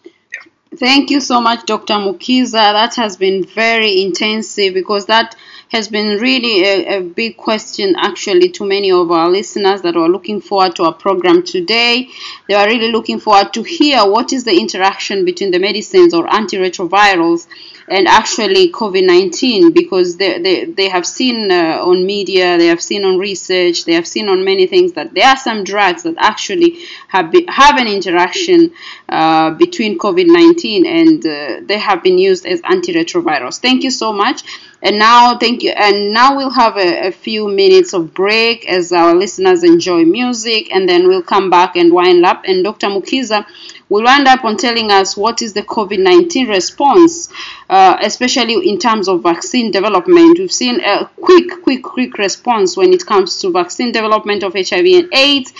19. 0.00 0.83
Thank 0.94 1.10
you 1.10 1.18
so 1.18 1.40
much, 1.40 1.66
Dr. 1.66 1.94
Mukiza. 1.94 2.52
That 2.52 2.94
has 2.94 3.16
been 3.16 3.42
very 3.44 4.00
intensive 4.00 4.74
because 4.74 5.06
that 5.06 5.34
has 5.72 5.88
been 5.88 6.20
really 6.20 6.62
a, 6.62 6.98
a, 6.98 7.00
big 7.00 7.36
question 7.36 7.96
actually 7.98 8.50
to 8.50 8.64
many 8.64 8.92
of 8.92 9.10
our 9.10 9.28
listeners 9.28 9.82
that 9.82 9.96
are 9.96 10.08
looking 10.08 10.40
forward 10.40 10.76
to 10.76 10.84
our 10.84 10.92
program 10.92 11.42
today. 11.42 12.08
They 12.46 12.54
are 12.54 12.68
really 12.68 12.92
looking 12.92 13.18
forward 13.18 13.52
to 13.54 13.64
hear 13.64 14.08
what 14.08 14.32
is 14.32 14.44
the 14.44 14.56
interaction 14.56 15.24
between 15.24 15.50
the 15.50 15.58
medicines 15.58 16.14
or 16.14 16.28
antiretrovirals 16.28 17.48
and 17.88 18.08
actually 18.08 18.72
COVID-19 18.72 19.74
because 19.74 20.16
they, 20.16 20.40
they, 20.40 20.64
they 20.64 20.88
have 20.88 21.06
seen 21.06 21.50
uh, 21.50 21.82
on 21.84 22.06
media, 22.06 22.56
they 22.56 22.66
have 22.66 22.80
seen 22.80 23.04
on 23.04 23.18
research, 23.18 23.84
they 23.84 23.92
have 23.92 24.06
seen 24.06 24.28
on 24.28 24.44
many 24.44 24.66
things 24.66 24.92
that 24.94 25.12
there 25.14 25.28
are 25.28 25.36
some 25.36 25.64
drugs 25.64 26.04
that 26.04 26.14
actually 26.18 26.78
have, 27.08 27.30
be, 27.30 27.44
have 27.48 27.78
an 27.78 27.86
interaction 27.86 28.72
uh, 29.08 29.50
between 29.50 29.98
COVID-19 29.98 30.86
and 30.86 31.26
uh, 31.26 31.66
they 31.66 31.78
have 31.78 32.02
been 32.02 32.18
used 32.18 32.46
as 32.46 32.60
antiretrovirals. 32.62 33.58
Thank 33.60 33.84
you 33.84 33.90
so 33.90 34.12
much. 34.12 34.42
And 34.84 34.98
now, 34.98 35.38
thank 35.38 35.62
you. 35.62 35.70
And 35.70 36.12
now 36.12 36.36
we'll 36.36 36.50
have 36.50 36.76
a, 36.76 37.08
a, 37.08 37.10
few 37.10 37.48
minutes 37.48 37.94
of 37.94 38.12
break 38.12 38.68
as 38.68 38.92
our 38.92 39.14
listeners 39.14 39.64
enjoy 39.64 40.04
music, 40.04 40.70
and 40.74 40.86
then 40.86 41.08
we'll 41.08 41.22
come 41.22 41.48
back 41.48 41.74
and 41.74 41.90
wind 41.90 42.22
up. 42.26 42.42
And 42.44 42.62
Dr. 42.62 42.88
Mukiza 42.88 43.46
will 43.88 44.04
wind 44.04 44.26
up 44.26 44.44
on 44.44 44.56
telling 44.56 44.90
us 44.90 45.16
what 45.16 45.42
is 45.42 45.52
the 45.52 45.62
COVID 45.62 45.98
19 45.98 46.48
response, 46.48 47.28
uh, 47.68 47.96
especially 48.00 48.68
in 48.68 48.78
terms 48.78 49.08
of 49.08 49.22
vaccine 49.22 49.70
development. 49.70 50.38
We've 50.38 50.52
seen 50.52 50.80
a 50.80 51.10
quick, 51.20 51.62
quick, 51.62 51.82
quick 51.82 52.18
response 52.18 52.76
when 52.76 52.92
it 52.92 53.04
comes 53.06 53.40
to 53.40 53.50
vaccine 53.50 53.92
development 53.92 54.42
of 54.42 54.54
HIV 54.54 54.86
and 54.86 55.14
AIDS, 55.14 55.52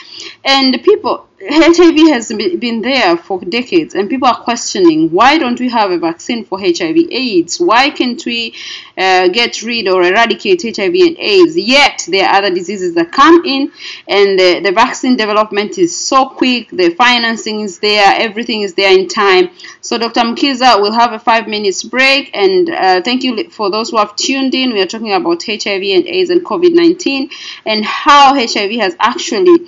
and 0.44 0.82
people 0.82 1.28
HIV 1.50 2.08
has 2.08 2.28
been 2.32 2.80
there 2.80 3.16
for 3.16 3.40
decades, 3.40 3.94
and 3.94 4.08
people 4.08 4.28
are 4.28 4.40
questioning 4.40 5.10
why 5.10 5.36
don't 5.38 5.60
we 5.60 5.68
have 5.68 5.90
a 5.90 5.98
vaccine 5.98 6.44
for 6.44 6.58
HIV/AIDS? 6.58 7.60
Why 7.60 7.90
can't 7.90 8.24
we 8.24 8.54
uh, 8.96 9.28
get 9.28 9.62
rid 9.62 9.88
or 9.88 10.02
eradicate 10.02 10.62
HIV 10.62 10.94
and 10.94 11.18
AIDS? 11.18 11.56
Yet 11.56 12.06
there 12.08 12.26
are 12.26 12.36
other 12.36 12.54
diseases 12.54 12.94
that 12.94 13.12
come 13.12 13.44
in, 13.44 13.72
and 14.08 14.38
the, 14.38 14.60
the 14.60 14.72
vaccine 14.72 15.16
development 15.16 15.78
is 15.78 15.94
so 15.94 16.28
quick, 16.28 16.70
the 16.70 16.90
financing 16.94 17.60
is 17.60 17.78
there, 17.78 18.14
everything 18.16 18.62
is 18.62 18.74
there 18.74 18.96
in 18.96 19.08
time. 19.08 19.50
So, 19.80 19.98
Dr. 19.98 20.22
Mukiza, 20.22 20.80
we'll 20.80 20.92
have 20.92 21.12
a 21.12 21.18
five 21.18 21.46
minutes 21.46 21.82
break, 21.82 22.30
and 22.34 22.70
uh, 22.70 23.02
thank 23.02 23.22
you 23.22 23.50
for 23.50 23.70
those 23.70 23.90
who 23.90 23.98
have 23.98 24.16
tuned 24.16 24.54
in. 24.54 24.72
We 24.72 24.80
are 24.80 24.86
talking 24.86 25.12
about 25.12 25.42
HIV 25.42 25.82
and 25.82 26.06
AIDS 26.06 26.30
and 26.30 26.44
COVID 26.44 26.74
19 26.74 27.30
and 27.66 27.84
how 27.84 28.34
HIV 28.34 28.72
has 28.80 28.96
actually 28.98 29.66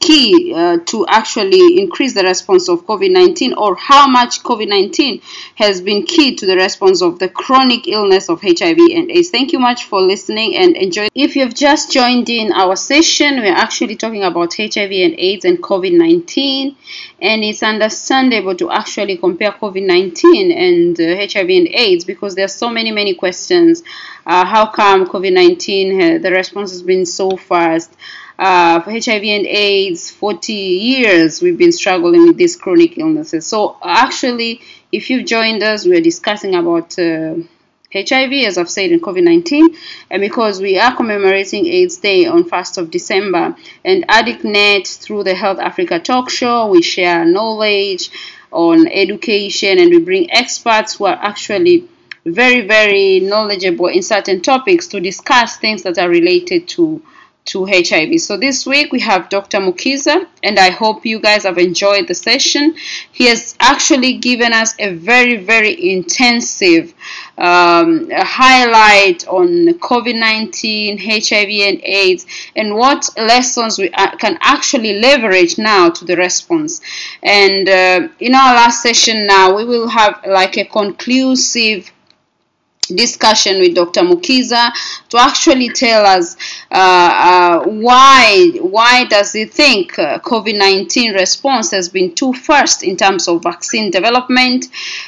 key 0.00 0.54
uh, 0.54 0.78
to 0.86 1.06
actually 1.08 1.78
increase 1.78 2.14
the 2.14 2.22
response 2.22 2.68
of 2.68 2.86
COVID-19 2.86 3.56
or 3.56 3.74
how 3.76 4.06
much 4.08 4.42
COVID-19 4.42 5.22
has 5.56 5.80
been 5.80 6.04
key 6.04 6.36
to 6.36 6.46
the 6.46 6.56
response 6.56 7.02
of 7.02 7.18
the 7.18 7.28
chronic 7.28 7.88
illness 7.88 8.28
of 8.28 8.40
HIV 8.40 8.78
and 8.78 9.10
AIDS. 9.10 9.30
Thank 9.30 9.52
you 9.52 9.58
much 9.58 9.84
for 9.84 10.00
listening 10.00 10.56
and 10.56 10.76
enjoy. 10.76 11.08
If 11.14 11.36
you've 11.36 11.54
just 11.54 11.92
joined 11.92 12.30
in 12.30 12.52
our 12.52 12.76
session, 12.76 13.40
we're 13.40 13.52
actually 13.52 13.96
talking 13.96 14.24
about 14.24 14.54
HIV 14.54 14.92
and 14.92 15.14
AIDS 15.18 15.44
and 15.44 15.58
COVID-19 15.58 16.76
and 17.20 17.44
it's 17.44 17.62
understandable 17.62 18.54
to 18.56 18.70
actually 18.70 19.16
compare 19.16 19.52
COVID-19 19.52 20.54
and 20.54 21.00
uh, 21.00 21.16
HIV 21.16 21.50
and 21.50 21.68
AIDS 21.68 22.04
because 22.04 22.34
there 22.34 22.44
are 22.44 22.56
so 22.62 22.70
many, 22.70 22.92
many 22.92 23.14
questions. 23.14 23.82
Uh, 24.24 24.44
how 24.44 24.70
come 24.70 25.06
COVID-19, 25.06 26.16
uh, 26.16 26.22
the 26.22 26.30
response 26.30 26.70
has 26.70 26.82
been 26.82 27.04
so 27.04 27.36
fast? 27.36 27.96
Uh, 28.38 28.80
for 28.80 28.90
HIV 28.92 29.24
and 29.24 29.46
AIDS, 29.46 30.10
40 30.10 30.52
years 30.52 31.42
we've 31.42 31.58
been 31.58 31.72
struggling 31.72 32.28
with 32.28 32.36
these 32.36 32.56
chronic 32.56 32.96
illnesses. 32.96 33.46
So 33.46 33.76
actually, 33.82 34.60
if 34.92 35.10
you've 35.10 35.26
joined 35.26 35.62
us, 35.62 35.84
we're 35.84 36.00
discussing 36.00 36.54
about 36.54 36.98
uh, 36.98 37.34
HIV, 37.92 38.32
as 38.46 38.58
I've 38.58 38.70
said, 38.70 38.92
in 38.92 39.00
COVID-19, 39.00 39.74
and 40.10 40.20
because 40.20 40.60
we 40.60 40.78
are 40.78 40.94
commemorating 40.94 41.66
AIDS 41.66 41.96
Day 41.96 42.26
on 42.26 42.44
1st 42.44 42.78
of 42.78 42.90
December, 42.90 43.56
and 43.84 44.06
AddictNet 44.06 44.98
through 44.98 45.24
the 45.24 45.34
Health 45.34 45.58
Africa 45.58 45.98
talk 45.98 46.30
show, 46.30 46.68
we 46.68 46.82
share 46.82 47.24
knowledge 47.24 48.10
on 48.52 48.86
education, 48.86 49.78
and 49.78 49.90
we 49.90 50.00
bring 50.00 50.30
experts 50.30 50.96
who 50.96 51.06
are 51.06 51.18
actually 51.20 51.88
very, 52.24 52.66
very 52.66 53.20
knowledgeable 53.20 53.86
in 53.86 54.02
certain 54.02 54.42
topics 54.42 54.86
to 54.88 55.00
discuss 55.00 55.56
things 55.56 55.82
that 55.82 55.98
are 55.98 56.10
related 56.10 56.68
to 56.68 57.02
to 57.48 57.64
HIV. 57.64 58.20
So 58.20 58.36
this 58.36 58.66
week 58.66 58.92
we 58.92 59.00
have 59.00 59.30
Dr. 59.30 59.58
Mukiza, 59.58 60.26
and 60.42 60.58
I 60.58 60.70
hope 60.70 61.06
you 61.06 61.18
guys 61.18 61.44
have 61.44 61.56
enjoyed 61.56 62.06
the 62.06 62.14
session. 62.14 62.74
He 63.10 63.24
has 63.26 63.56
actually 63.58 64.18
given 64.18 64.52
us 64.52 64.74
a 64.78 64.92
very, 64.92 65.36
very 65.36 65.92
intensive 65.92 66.92
um, 67.38 68.10
highlight 68.12 69.26
on 69.28 69.48
COVID 69.78 70.18
19, 70.18 70.98
HIV, 70.98 71.50
and 71.68 71.80
AIDS, 71.84 72.26
and 72.54 72.74
what 72.74 73.08
lessons 73.16 73.78
we 73.78 73.90
uh, 73.92 74.14
can 74.16 74.36
actually 74.40 75.00
leverage 75.00 75.56
now 75.56 75.88
to 75.88 76.04
the 76.04 76.16
response. 76.16 76.80
And 77.22 77.68
uh, 77.68 78.08
in 78.20 78.34
our 78.34 78.54
last 78.54 78.82
session, 78.82 79.26
now 79.26 79.56
we 79.56 79.64
will 79.64 79.88
have 79.88 80.20
like 80.26 80.58
a 80.58 80.64
conclusive 80.66 81.90
discussion 82.88 83.60
with 83.60 83.74
Dr. 83.74 84.02
Mukiza 84.02 84.70
to 85.08 85.18
actually 85.18 85.68
tell 85.70 86.04
us 86.04 86.36
uh, 86.70 87.62
uh, 87.64 87.64
why 87.64 88.50
why 88.60 89.04
does 89.04 89.32
he 89.32 89.44
think 89.44 89.98
uh, 89.98 90.18
COVID-19 90.20 91.14
response 91.14 91.70
has 91.70 91.88
been 91.88 92.14
too 92.14 92.32
fast 92.32 92.82
in 92.82 92.96
terms 92.96 93.28
of 93.28 93.42
vaccine 93.42 93.90
development 93.90 94.66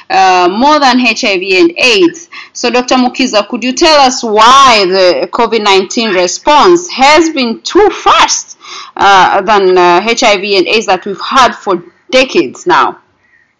uh, 0.09 0.47
more 0.51 0.79
than 0.79 0.99
HIV 0.99 1.43
and 1.61 1.71
AIDS. 1.77 2.29
So 2.53 2.69
Dr. 2.69 2.95
Mukiza, 2.95 3.47
could 3.47 3.63
you 3.63 3.73
tell 3.73 3.99
us 3.99 4.23
why 4.23 4.85
the 4.87 5.27
COVID-19 5.31 6.13
response 6.15 6.89
has 6.89 7.29
been 7.31 7.61
too 7.61 7.89
fast 7.89 8.57
uh, 8.95 9.41
than 9.41 9.75
HIV 9.77 10.43
and 10.43 10.67
AIDS 10.67 10.85
that 10.87 11.05
we've 11.05 11.21
had 11.21 11.53
for 11.53 11.83
decades 12.09 12.67
now? 12.67 13.01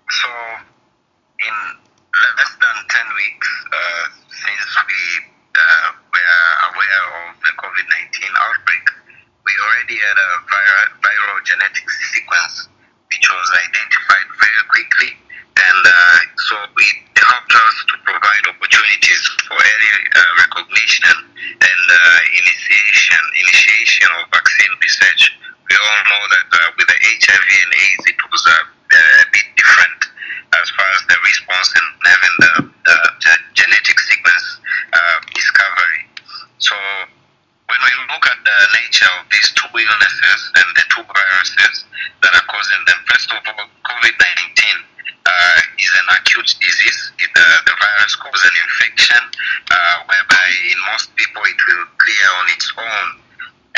So 0.09 0.28
less 2.38 2.53
than 2.61 2.78
10 2.89 3.19
weeks 3.19 3.49
uh, 3.74 4.03
since 4.30 4.69
we 4.86 5.01
uh, 5.57 5.88
were 6.13 6.45
aware 6.69 7.03
of 7.26 7.36
the 7.41 7.51
COVID 7.57 7.88
19 7.89 8.30
outbreak, 8.38 8.86
we 9.45 9.53
already 9.57 9.97
had 9.97 10.17
a 10.17 10.30
viral, 10.45 10.88
viral 11.01 11.39
genetic 11.43 11.88
sequence 11.89 12.69
which 13.11 13.28
was 13.28 13.47
identified 13.67 14.28
very 14.39 14.63
quickly. 14.72 15.11
And 15.59 15.82
uh, 15.84 16.17
so 16.47 16.55
it 16.63 16.97
helped 17.19 17.53
us 17.53 17.76
to 17.91 17.95
provide 18.07 18.43
opportunities 18.49 19.22
for 19.45 19.59
early 19.59 19.93
uh, 20.15 20.22
recognition 20.47 21.15
and 21.59 21.84
uh, 21.91 22.19
initiation, 22.34 23.22
initiation 23.36 24.09
of 24.22 24.32
vaccine 24.32 24.74
research. 24.82 25.38
We 25.69 25.76
all 25.76 26.01
know 26.07 26.24
that 26.34 26.47
uh, 26.55 26.69
with 26.80 26.88
the 26.88 26.97
HIV 26.97 27.49
and 27.67 27.72
AIDS, 27.76 28.05
it 28.15 28.19
was 28.32 28.43
uh, 28.93 29.23
a 29.23 29.25
bit 29.31 29.47
different 29.57 30.01
as 30.61 30.67
far 30.75 30.87
as 30.95 31.01
the 31.07 31.17
response 31.23 31.69
and 31.75 31.87
having 32.05 32.35
the, 32.39 32.51
the, 32.85 32.97
the 33.23 33.33
genetic 33.55 33.97
sequence 33.99 34.59
uh, 34.93 35.17
discovery. 35.33 36.03
So 36.59 36.75
when 37.67 37.79
we 37.81 37.91
look 38.11 38.25
at 38.27 38.39
the 38.43 38.57
nature 38.75 39.07
of 39.19 39.25
these 39.31 39.49
two 39.55 39.71
illnesses 39.71 40.39
and 40.59 40.67
the 40.75 40.85
two 40.91 41.03
viruses 41.07 41.85
that 42.21 42.31
are 42.35 42.47
causing 42.51 42.81
them, 42.87 42.99
first 43.07 43.31
of 43.31 43.39
all, 43.47 43.65
COVID 43.87 44.15
19 44.19 44.83
uh, 45.23 45.59
is 45.79 45.91
an 45.95 46.07
acute 46.19 46.51
disease. 46.59 46.99
It, 47.19 47.31
uh, 47.31 47.41
the 47.65 47.75
virus 47.79 48.15
causes 48.19 48.43
an 48.43 48.55
infection 48.67 49.21
uh, 49.71 49.95
whereby 50.09 50.47
in 50.67 50.79
most 50.91 51.15
people 51.15 51.41
it 51.47 51.59
will 51.67 51.85
clear 51.95 52.27
on 52.43 52.45
its 52.51 52.67
own, 52.75 53.07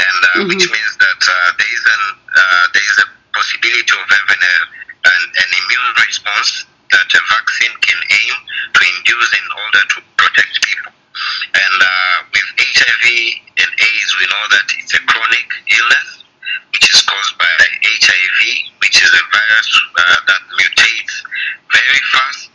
and 0.01 0.18
uh, 0.26 0.30
Mhm. 0.41 0.47
which 0.49 0.66
means 0.66 0.93
that 0.97 1.22
uh, 1.22 1.49
there 1.61 1.74
is 1.78 1.84
an 1.86 2.03
uh, 2.34 2.66
there 2.74 2.88
is 2.89 2.97
a 2.97 3.07
possibility 3.38 3.93
of 3.93 4.05
having 4.09 4.41
a, 4.41 4.55
an, 5.06 5.22
an 5.36 5.49
immune 5.51 5.93
response 6.08 6.66
that 6.91 7.08
a 7.14 7.22
vaccine 7.30 7.76
can 7.82 7.99
aim 7.99 8.36
to 8.74 8.80
induce 8.97 9.32
in 9.34 9.47
order 9.66 9.84
to 9.95 9.97
protect 10.18 10.54
people. 10.64 10.91
And 11.54 11.78
uh, 11.82 12.16
with 12.34 12.47
HIV 12.58 13.06
and 13.60 13.72
AIDS, 13.72 14.12
we 14.20 14.26
know 14.30 14.45
that 14.54 14.68
it's 14.80 14.93
a 14.93 15.01
chronic 15.10 15.47
illness 15.70 16.10
which 16.74 16.89
is 16.93 17.01
caused 17.06 17.38
by 17.38 17.45
HIV, 17.86 18.39
which 18.82 18.97
is 19.01 19.10
a 19.14 19.24
virus 19.32 19.70
uh, 19.97 20.16
that 20.28 20.41
mutates 20.58 21.16
very 21.72 22.01
fast 22.14 22.49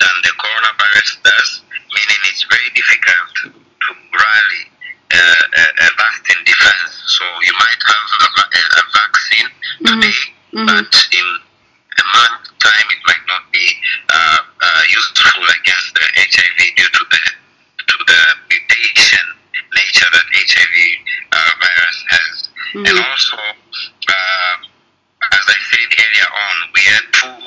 than 0.00 0.14
the 0.24 0.32
coronavirus 0.40 1.20
does, 1.22 1.50
meaning 1.92 2.20
it's 2.32 2.44
very 2.48 2.70
difficult 2.74 3.28
to, 3.36 3.44
to 3.52 3.90
rally 4.16 4.64
uh, 5.12 5.42
a, 5.60 5.64
a 5.84 5.88
lasting 6.00 6.40
defense. 6.44 6.92
So 7.12 7.24
you 7.44 7.52
might 7.60 7.82
have 7.88 8.08
a, 8.20 8.28
a, 8.56 8.62
a 8.80 8.82
vaccine 8.92 9.48
today, 9.84 10.16
Mhm. 10.48 10.64
but 10.64 10.92
in 11.12 11.26
a 12.00 12.04
month 12.16 12.44
time 12.58 12.86
it 12.88 13.02
might 13.06 13.24
not 13.28 13.44
be 13.52 13.66
uh, 14.60 14.82
useful 14.90 15.42
against 15.60 15.94
the 15.94 16.06
HIV 16.16 16.58
due 16.76 16.88
to 16.92 17.04
the 17.10 17.20
to 17.88 17.96
the 18.06 18.20
mutation 18.50 19.24
nature 19.74 20.08
that 20.12 20.26
HIV 20.34 20.76
uh, 21.32 21.50
virus 21.60 21.98
has. 22.08 22.48
And 22.74 22.86
Mhm. 22.98 23.04
also, 23.10 23.36
uh, 23.38 24.54
as 25.32 25.44
I 25.48 25.58
said 25.70 25.88
earlier 25.98 26.30
on, 26.32 26.56
we 26.74 26.82
had 26.82 27.04
two 27.12 27.38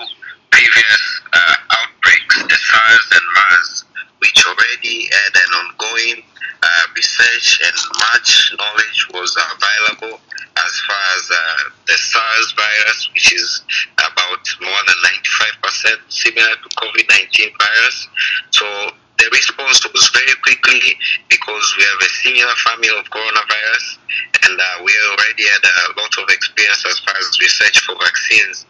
previous 0.51 1.03
uh, 1.33 1.55
outbreaks, 1.77 2.35
the 2.43 2.57
SARS 2.57 3.05
and 3.11 3.25
MERS, 3.35 3.85
which 4.19 4.45
already 4.45 5.09
had 5.11 5.35
an 5.35 5.51
ongoing 5.61 6.23
uh, 6.63 6.85
research 6.95 7.59
and 7.65 7.75
much 8.13 8.53
knowledge 8.57 9.07
was 9.13 9.35
available 9.35 10.19
as 10.65 10.79
far 10.81 11.03
as 11.17 11.31
uh, 11.31 11.69
the 11.87 11.97
SARS 11.97 12.53
virus, 12.53 13.09
which 13.13 13.33
is 13.33 13.61
about 13.97 14.43
more 14.61 14.81
than 14.85 14.95
95% 15.01 15.97
similar 16.09 16.53
to 16.55 16.69
COVID 16.77 17.09
19 17.09 17.51
virus. 17.57 18.07
So 18.51 18.65
the 19.17 19.29
response 19.31 19.81
was 19.93 20.09
very 20.13 20.33
quickly 20.41 20.97
because 21.29 21.75
we 21.77 21.83
have 21.83 22.01
a 22.01 22.09
similar 22.25 22.55
family 22.65 22.89
of 22.89 23.05
coronavirus 23.09 23.97
and 24.43 24.59
uh, 24.59 24.81
we 24.83 24.91
already 25.09 25.45
had 25.45 25.61
a 25.63 25.99
lot 25.99 26.13
of 26.17 26.29
experience 26.29 26.85
as 26.85 26.99
far 26.99 27.15
as 27.17 27.39
research 27.39 27.79
for 28.31 28.60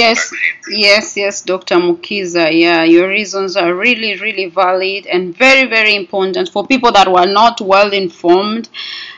Yes, 0.00 0.20
yes, 0.68 1.16
yes, 1.16 1.42
Dr. 1.42 1.76
Mukiza. 1.76 2.44
Yeah, 2.52 2.82
your 2.84 3.08
reasons 3.08 3.56
are 3.56 3.72
really, 3.74 4.16
really 4.16 4.46
valid 4.46 5.06
and 5.06 5.34
very, 5.44 5.64
very 5.76 5.94
important 5.94 6.48
for 6.50 6.66
people 6.66 6.92
that 6.92 7.08
were 7.16 7.26
not 7.40 7.60
well 7.60 7.92
informed. 7.92 8.68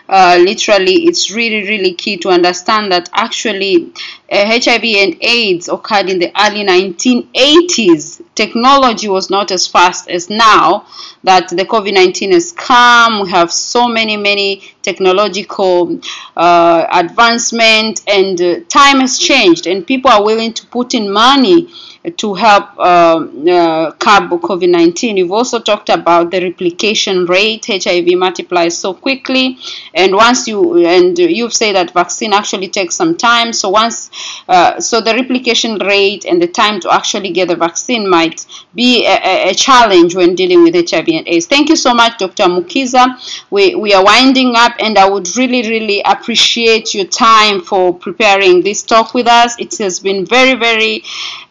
Uh, 0.08 0.38
literally, 0.40 0.96
it's 1.08 1.30
really, 1.30 1.62
really 1.68 1.94
key 1.94 2.16
to 2.18 2.28
understand 2.30 2.92
that 2.92 3.08
actually 3.12 3.92
uh, 4.30 4.44
HIV 4.46 4.84
and 4.84 5.16
AIDS 5.22 5.68
occurred 5.68 6.10
in 6.10 6.18
the 6.18 6.30
early 6.38 6.64
1980s. 6.64 8.22
Technology 8.34 9.08
was 9.08 9.30
not 9.30 9.50
as 9.50 9.66
fast 9.66 10.08
as 10.08 10.28
now 10.28 10.86
that 11.24 11.48
the 11.48 11.64
COVID 11.64 11.94
19 11.94 12.32
has 12.32 12.52
come. 12.52 13.22
We 13.22 13.30
have 13.30 13.50
so 13.50 13.88
many, 13.88 14.16
many 14.16 14.62
technological 14.82 16.00
uh, 16.36 16.86
advancement, 16.90 18.02
and 18.06 18.40
uh, 18.40 18.60
time 18.68 19.00
has 19.00 19.18
changed, 19.18 19.66
and 19.66 19.86
people 19.86 20.10
are 20.10 20.24
willing 20.24 20.52
to 20.54 20.66
put 20.66 20.94
in 20.94 21.10
money 21.10 21.68
to 22.16 22.34
help 22.34 22.78
um, 22.78 23.46
uh, 23.48 23.90
curb 23.92 24.30
COVID 24.30 24.70
19. 24.70 25.16
You've 25.16 25.32
also 25.32 25.58
talked 25.58 25.88
about 25.88 26.30
the 26.30 26.40
replication 26.40 27.26
rate. 27.26 27.66
HIV 27.66 28.06
multiplies 28.16 28.78
so 28.78 28.94
quickly, 28.94 29.58
and 29.94 30.14
once 30.14 30.46
you 30.48 30.86
and 30.86 31.18
you've 31.18 31.52
said 31.52 31.74
that 31.74 31.92
vaccine 31.92 32.32
actually 32.32 32.68
takes 32.68 32.94
some 32.94 33.16
time. 33.16 33.52
So 33.52 33.68
once, 33.70 34.10
uh, 34.48 34.80
so 34.80 35.00
the 35.00 35.14
replication 35.14 35.78
rate 35.78 36.24
and 36.24 36.40
the 36.40 36.46
time 36.48 36.80
to 36.80 36.92
actually 36.92 37.30
get 37.30 37.48
the 37.48 37.56
vaccine 37.56 38.08
might 38.08 38.46
be 38.74 39.04
a, 39.06 39.50
a- 39.50 39.54
challenge 39.54 40.14
when 40.14 40.34
dealing 40.34 40.62
with 40.62 40.74
HIV 40.74 41.16
and 41.18 41.26
AIDS. 41.28 41.46
Thank 41.46 41.68
you 41.68 41.76
so 41.76 41.94
much, 41.94 42.18
Dr. 42.18 42.44
Mukiza. 42.44 43.04
We 43.50 43.74
we 43.74 43.92
are 43.94 44.04
winding 44.04 44.54
up, 44.56 44.72
and 44.78 44.98
I 44.98 45.08
would 45.08 45.28
really 45.36 45.62
really 45.68 46.02
appreciate 46.04 46.94
your 46.94 47.06
time 47.06 47.60
for 47.60 47.94
preparing 47.94 48.62
this 48.62 48.82
talk 48.82 49.14
with 49.14 49.26
us. 49.26 49.58
It 49.58 49.76
has 49.78 50.00
been 50.00 50.24
very 50.26 50.54
very 50.54 51.02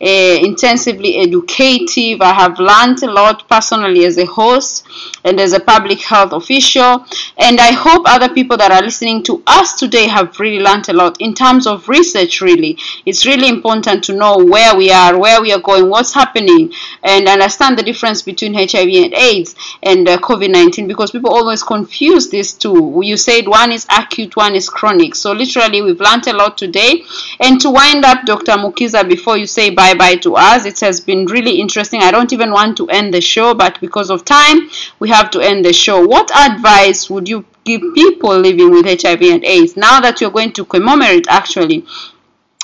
uh, 0.01 0.37
intensively 0.49 1.17
educative. 1.17 2.21
I 2.21 2.33
have 2.33 2.59
learned 2.59 3.01
a 3.03 3.11
lot 3.11 3.47
personally 3.49 4.05
as 4.05 4.17
a 4.17 4.25
host, 4.25 4.85
and 5.27 5.39
as 5.39 5.53
a 5.53 5.59
public 5.59 5.99
health 5.99 6.31
official. 6.31 7.05
And 7.37 7.59
I 7.59 7.73
hope 7.73 8.03
other 8.05 8.33
people 8.33 8.57
that 8.57 8.71
are 8.71 8.81
listening 8.81 9.23
to 9.23 9.43
us 9.45 9.73
today 9.73 10.07
have 10.07 10.39
really 10.39 10.63
learned 10.63 10.89
a 10.89 10.93
lot 10.93 11.19
in 11.19 11.33
terms 11.33 11.67
of 11.67 11.89
research, 11.89 12.41
really. 12.41 12.77
It's 13.05 13.25
really 13.25 13.49
important 13.49 14.03
to 14.05 14.13
know 14.13 14.37
where 14.37 14.75
we 14.75 14.91
are, 14.91 15.17
where 15.17 15.41
we 15.41 15.51
are 15.51 15.59
going, 15.59 15.89
what's 15.89 16.13
happening, 16.13 16.71
and 17.03 17.27
understand 17.27 17.77
the 17.77 17.83
difference 17.83 18.21
between 18.21 18.53
HIV 18.53 18.89
and 19.03 19.13
AIDS 19.13 19.55
and 19.83 20.07
uh, 20.07 20.17
COVID 20.17 20.49
19 20.51 20.87
because 20.87 21.11
people 21.11 21.31
always 21.33 21.63
confuse 21.63 22.29
these 22.29 22.53
two. 22.53 23.01
You 23.03 23.17
said 23.17 23.47
one 23.47 23.71
is 23.71 23.85
acute, 23.89 24.35
one 24.35 24.55
is 24.55 24.69
chronic. 24.69 25.15
So, 25.15 25.31
literally, 25.33 25.81
we've 25.81 25.99
learned 25.99 26.27
a 26.27 26.33
lot 26.33 26.57
today. 26.57 27.03
And 27.39 27.59
to 27.61 27.69
wind 27.69 28.05
up, 28.05 28.25
Dr. 28.25 28.53
Mukiza, 28.53 29.07
before 29.07 29.37
you 29.37 29.45
say 29.47 29.69
bye 29.71 29.93
bye 29.93 30.15
to 30.17 30.35
us, 30.35 30.65
it 30.65 30.79
has 30.79 31.01
been 31.01 31.25
really 31.25 31.59
interesting. 31.59 32.01
I 32.01 32.11
don't 32.11 32.31
even 32.33 32.51
want 32.51 32.77
to 32.77 32.87
end 32.89 33.13
the 33.13 33.21
show, 33.21 33.53
but 33.53 33.79
because 33.81 34.09
of 34.09 34.23
time, 34.23 34.69
we 34.99 35.09
have 35.09 35.16
to 35.23 35.39
end 35.39 35.65
the 35.65 35.73
show. 35.73 36.05
What 36.05 36.31
advice 36.35 37.09
would 37.09 37.27
you 37.27 37.45
give 37.63 37.81
people 37.93 38.37
living 38.37 38.71
with 38.71 38.85
HIV 38.85 39.21
and 39.21 39.43
AIDS 39.43 39.75
now 39.75 39.99
that 40.01 40.21
you're 40.21 40.31
going 40.31 40.53
to 40.53 40.65
commemorate 40.65 41.25
actually 41.29 41.85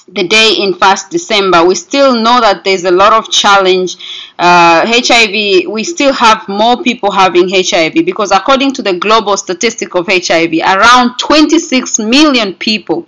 the 0.07 0.27
day 0.27 0.55
in 0.59 0.73
fast 0.73 1.09
december 1.09 1.63
we 1.63 1.75
still 1.75 2.13
know 2.15 2.41
that 2.41 2.63
there's 2.65 2.83
a 2.83 2.91
lot 2.91 3.13
of 3.13 3.31
challenge 3.31 3.95
uh, 4.37 4.85
hiv 4.85 5.31
we 5.71 5.83
still 5.83 6.11
have 6.11 6.45
more 6.49 6.83
people 6.83 7.09
having 7.09 7.47
hiv 7.49 7.93
because 8.05 8.31
according 8.31 8.73
to 8.73 8.81
the 8.81 8.93
global 8.99 9.37
statistic 9.37 9.95
of 9.95 10.05
hiv 10.07 10.51
around 10.75 11.17
26 11.17 11.99
million 11.99 12.53
people 12.53 13.07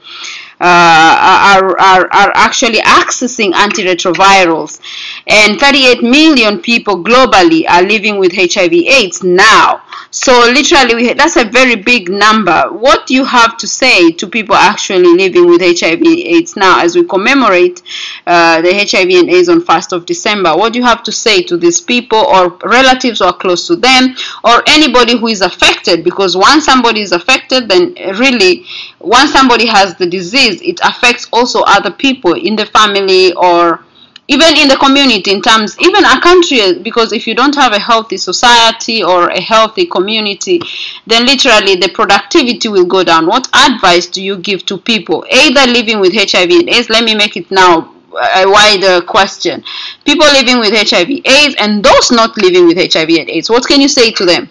Uh, 0.60 1.58
are, 1.58 1.78
are, 1.80 2.06
are 2.14 2.32
actually 2.34 2.80
accessing 2.80 3.52
antiretrovirals. 3.52 4.80
And 5.28 5.60
38 5.60 6.02
million 6.02 6.60
people 6.62 7.04
globally 7.04 7.66
are 7.70 7.82
living 7.84 8.20
with 8.20 8.32
hiv 8.34 8.72
aids 8.72 9.22
now 9.24 9.82
so 10.16 10.32
literally, 10.50 10.96
we, 10.96 11.14
that's 11.14 11.36
a 11.36 11.44
very 11.44 11.76
big 11.76 12.08
number. 12.10 12.72
What 12.72 13.10
you 13.10 13.26
have 13.26 13.58
to 13.58 13.68
say 13.68 14.14
to 14.14 14.28
people 14.28 14.56
actually 14.56 15.14
living 15.14 15.46
with 15.46 15.60
HIV/AIDS 15.60 16.56
now, 16.56 16.80
as 16.80 16.96
we 16.96 17.04
commemorate 17.04 17.82
uh, 18.26 18.62
the 18.62 18.74
HIV 18.74 19.10
and 19.10 19.30
AIDS 19.30 19.50
on 19.50 19.60
1st 19.60 19.92
of 19.92 20.06
December? 20.06 20.56
What 20.56 20.72
do 20.72 20.80
you 20.80 20.86
have 20.86 21.04
to 21.04 21.12
say 21.12 21.44
to 21.44 21.58
these 21.58 21.82
people, 21.82 22.18
or 22.18 22.58
relatives 22.64 23.20
are 23.20 23.34
close 23.34 23.68
to 23.68 23.76
them, 23.76 24.16
or 24.46 24.64
anybody 24.68 25.20
who 25.20 25.28
is 25.28 25.42
affected? 25.42 26.06
Because 26.06 26.38
once 26.38 26.64
somebody 26.64 27.02
is 27.02 27.12
affected, 27.12 27.68
then 27.68 27.94
really, 28.18 28.64
once 29.00 29.34
somebody 29.34 29.66
has 29.68 29.96
the 29.96 30.08
disease, 30.08 30.62
it 30.62 30.80
affects 30.86 31.28
also 31.34 31.62
other 31.68 31.92
people 31.92 32.36
in 32.36 32.56
the 32.56 32.66
family 32.68 33.34
or 33.34 33.85
even 34.28 34.58
in 34.58 34.68
the 34.68 34.76
community 34.78 35.32
in 35.32 35.42
terms 35.42 35.78
even 35.80 36.04
a 36.04 36.20
country 36.20 36.80
because 36.82 37.14
if 37.14 37.28
you 37.28 37.36
don't 37.36 37.54
have 37.56 37.74
a 37.74 37.80
healthy 37.80 38.18
society 38.18 39.04
or 39.04 39.30
a 39.30 39.40
healthy 39.40 39.86
community 39.86 40.60
then 41.06 41.26
literally 41.26 41.76
the 41.76 41.90
productivity 41.94 42.68
will 42.68 42.86
go 42.86 43.04
down. 43.04 43.28
What 43.28 43.48
advice 43.54 44.08
do 44.08 44.24
you 44.24 44.38
give 44.38 44.66
to 44.68 44.78
people 44.78 45.26
either 45.32 45.72
living 45.72 46.00
with 46.00 46.14
hiv 46.14 46.50
and 46.50 46.70
aids? 46.70 46.90
Let 46.90 47.04
me 47.04 47.16
make 47.16 47.38
it 47.38 47.52
now 47.52 47.94
a 48.14 48.50
wider 48.50 49.02
question. 49.06 49.64
People 50.06 50.26
living 50.28 50.60
with 50.60 50.74
hiv 50.74 51.10
aids 51.10 51.56
and 51.60 51.84
those 51.84 52.12
not 52.12 52.36
living 52.38 52.66
with 52.66 52.78
hiv 52.78 53.10
and 53.10 53.30
aids 53.30 53.50
what 53.50 53.68
can 53.68 53.80
you 53.82 53.88
say 53.88 54.12
to 54.12 54.26
them? 54.26 54.50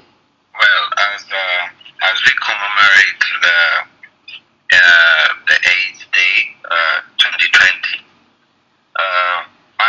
Well 0.55 0.87
as 0.99 1.22
uh, 1.33 1.68
as 2.12 2.16
we 2.25 2.33
commemorate 2.39 3.22
the 3.43 3.59
uh, 4.77 5.29
the 5.49 5.55
aids 5.55 6.07
day 6.12 6.57
uh, 6.70 7.01
2020 7.18 8.05
uh, 8.97 9.43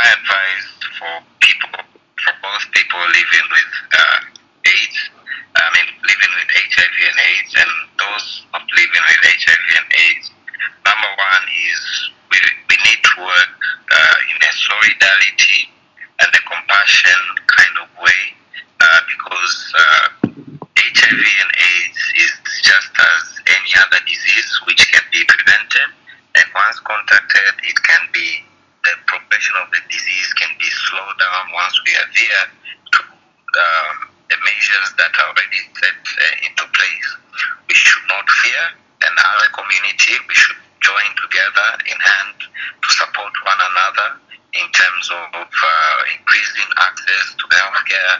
advice 0.06 0.70
for 0.98 1.14
people, 1.42 1.82
for 2.22 2.34
both 2.42 2.64
people 2.72 3.02
living 3.02 3.48
with 3.50 3.72
uh, 3.94 4.20
AIDS, 4.66 5.00
I 5.56 5.68
mean, 5.74 5.88
living 6.04 6.32
with 6.36 6.50
HIV 6.52 6.96
and 7.10 7.18
AIDS, 7.20 7.52
and 7.58 7.72
those 7.98 8.28
not 8.54 8.66
living 8.76 9.04
with 9.08 9.22
HIV 9.24 9.66
and 9.82 9.90
AIDS, 9.94 10.28
number 10.86 11.12
one 11.16 11.44
is 11.48 11.80
we, 12.32 12.38
we 12.70 12.76
need 12.86 13.02
to 13.02 13.14
work 13.24 13.52
uh, 13.92 14.16
in 14.30 14.38
a 14.42 14.52
solidarity 14.52 15.55
we 32.26 32.34
are 32.34 32.50
there 32.50 32.50
to 32.90 33.02
um, 33.06 34.10
the 34.34 34.38
measures 34.42 34.90
that 34.98 35.14
are 35.14 35.30
already 35.30 35.62
set 35.78 35.94
uh, 35.94 36.48
into 36.50 36.66
place. 36.74 37.10
We 37.70 37.76
should 37.76 38.02
not 38.10 38.26
fear, 38.42 38.66
and 39.06 39.14
as 39.14 39.38
a 39.46 39.50
community, 39.54 40.18
we 40.26 40.34
should 40.34 40.58
join 40.82 41.10
together 41.22 41.70
in 41.86 41.98
hand 42.02 42.38
to 42.82 42.90
support 42.90 43.34
one 43.46 43.62
another 43.62 44.18
in 44.58 44.66
terms 44.74 45.06
of 45.14 45.46
uh, 45.46 46.00
increasing 46.18 46.70
access 46.82 47.26
to 47.38 47.46
healthcare 47.54 48.16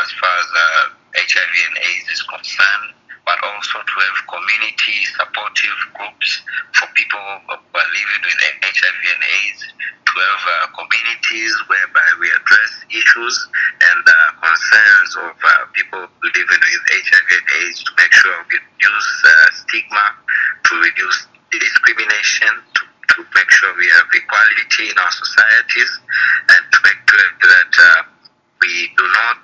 as 0.00 0.08
far 0.16 0.32
as 0.40 0.48
uh, 0.48 0.84
HIV 1.12 1.54
and 1.68 1.76
AIDS 1.76 2.08
is 2.08 2.22
concerned 2.24 2.96
but 3.24 3.38
also 3.42 3.78
to 3.78 3.96
have 4.02 4.18
community 4.26 4.98
supportive 5.14 5.78
groups 5.94 6.42
for 6.74 6.86
people 6.94 7.22
who 7.46 7.54
are 7.54 7.90
living 7.94 8.22
with 8.26 8.38
HIV 8.66 9.02
and 9.14 9.22
AIDS, 9.22 9.62
to 9.62 10.12
have 10.18 10.42
uh, 10.42 10.54
communities 10.74 11.54
whereby 11.70 12.08
we 12.18 12.26
address 12.34 12.72
issues 12.90 13.36
and 13.94 14.02
uh, 14.02 14.14
concerns 14.42 15.10
of 15.22 15.34
uh, 15.38 15.50
people 15.72 16.02
living 16.02 16.62
with 16.66 16.84
HIV 16.90 17.28
and 17.30 17.48
AIDS 17.62 17.78
to 17.86 17.92
make 17.96 18.12
sure 18.12 18.34
we 18.50 18.58
reduce 18.58 19.10
uh, 19.22 19.30
stigma, 19.54 20.06
to 20.66 20.72
reduce 20.82 21.18
discrimination, 21.54 22.50
to, 22.74 22.82
to 23.14 23.18
make 23.38 23.50
sure 23.54 23.70
we 23.78 23.86
have 23.94 24.08
equality 24.10 24.90
in 24.90 24.96
our 24.98 25.14
societies, 25.14 25.92
and 26.50 26.62
to 26.74 26.78
make 26.90 27.00
sure 27.06 27.30
that 27.38 27.72
uh, 27.78 28.02
we 28.58 28.90
do 28.98 29.06
not 29.06 29.40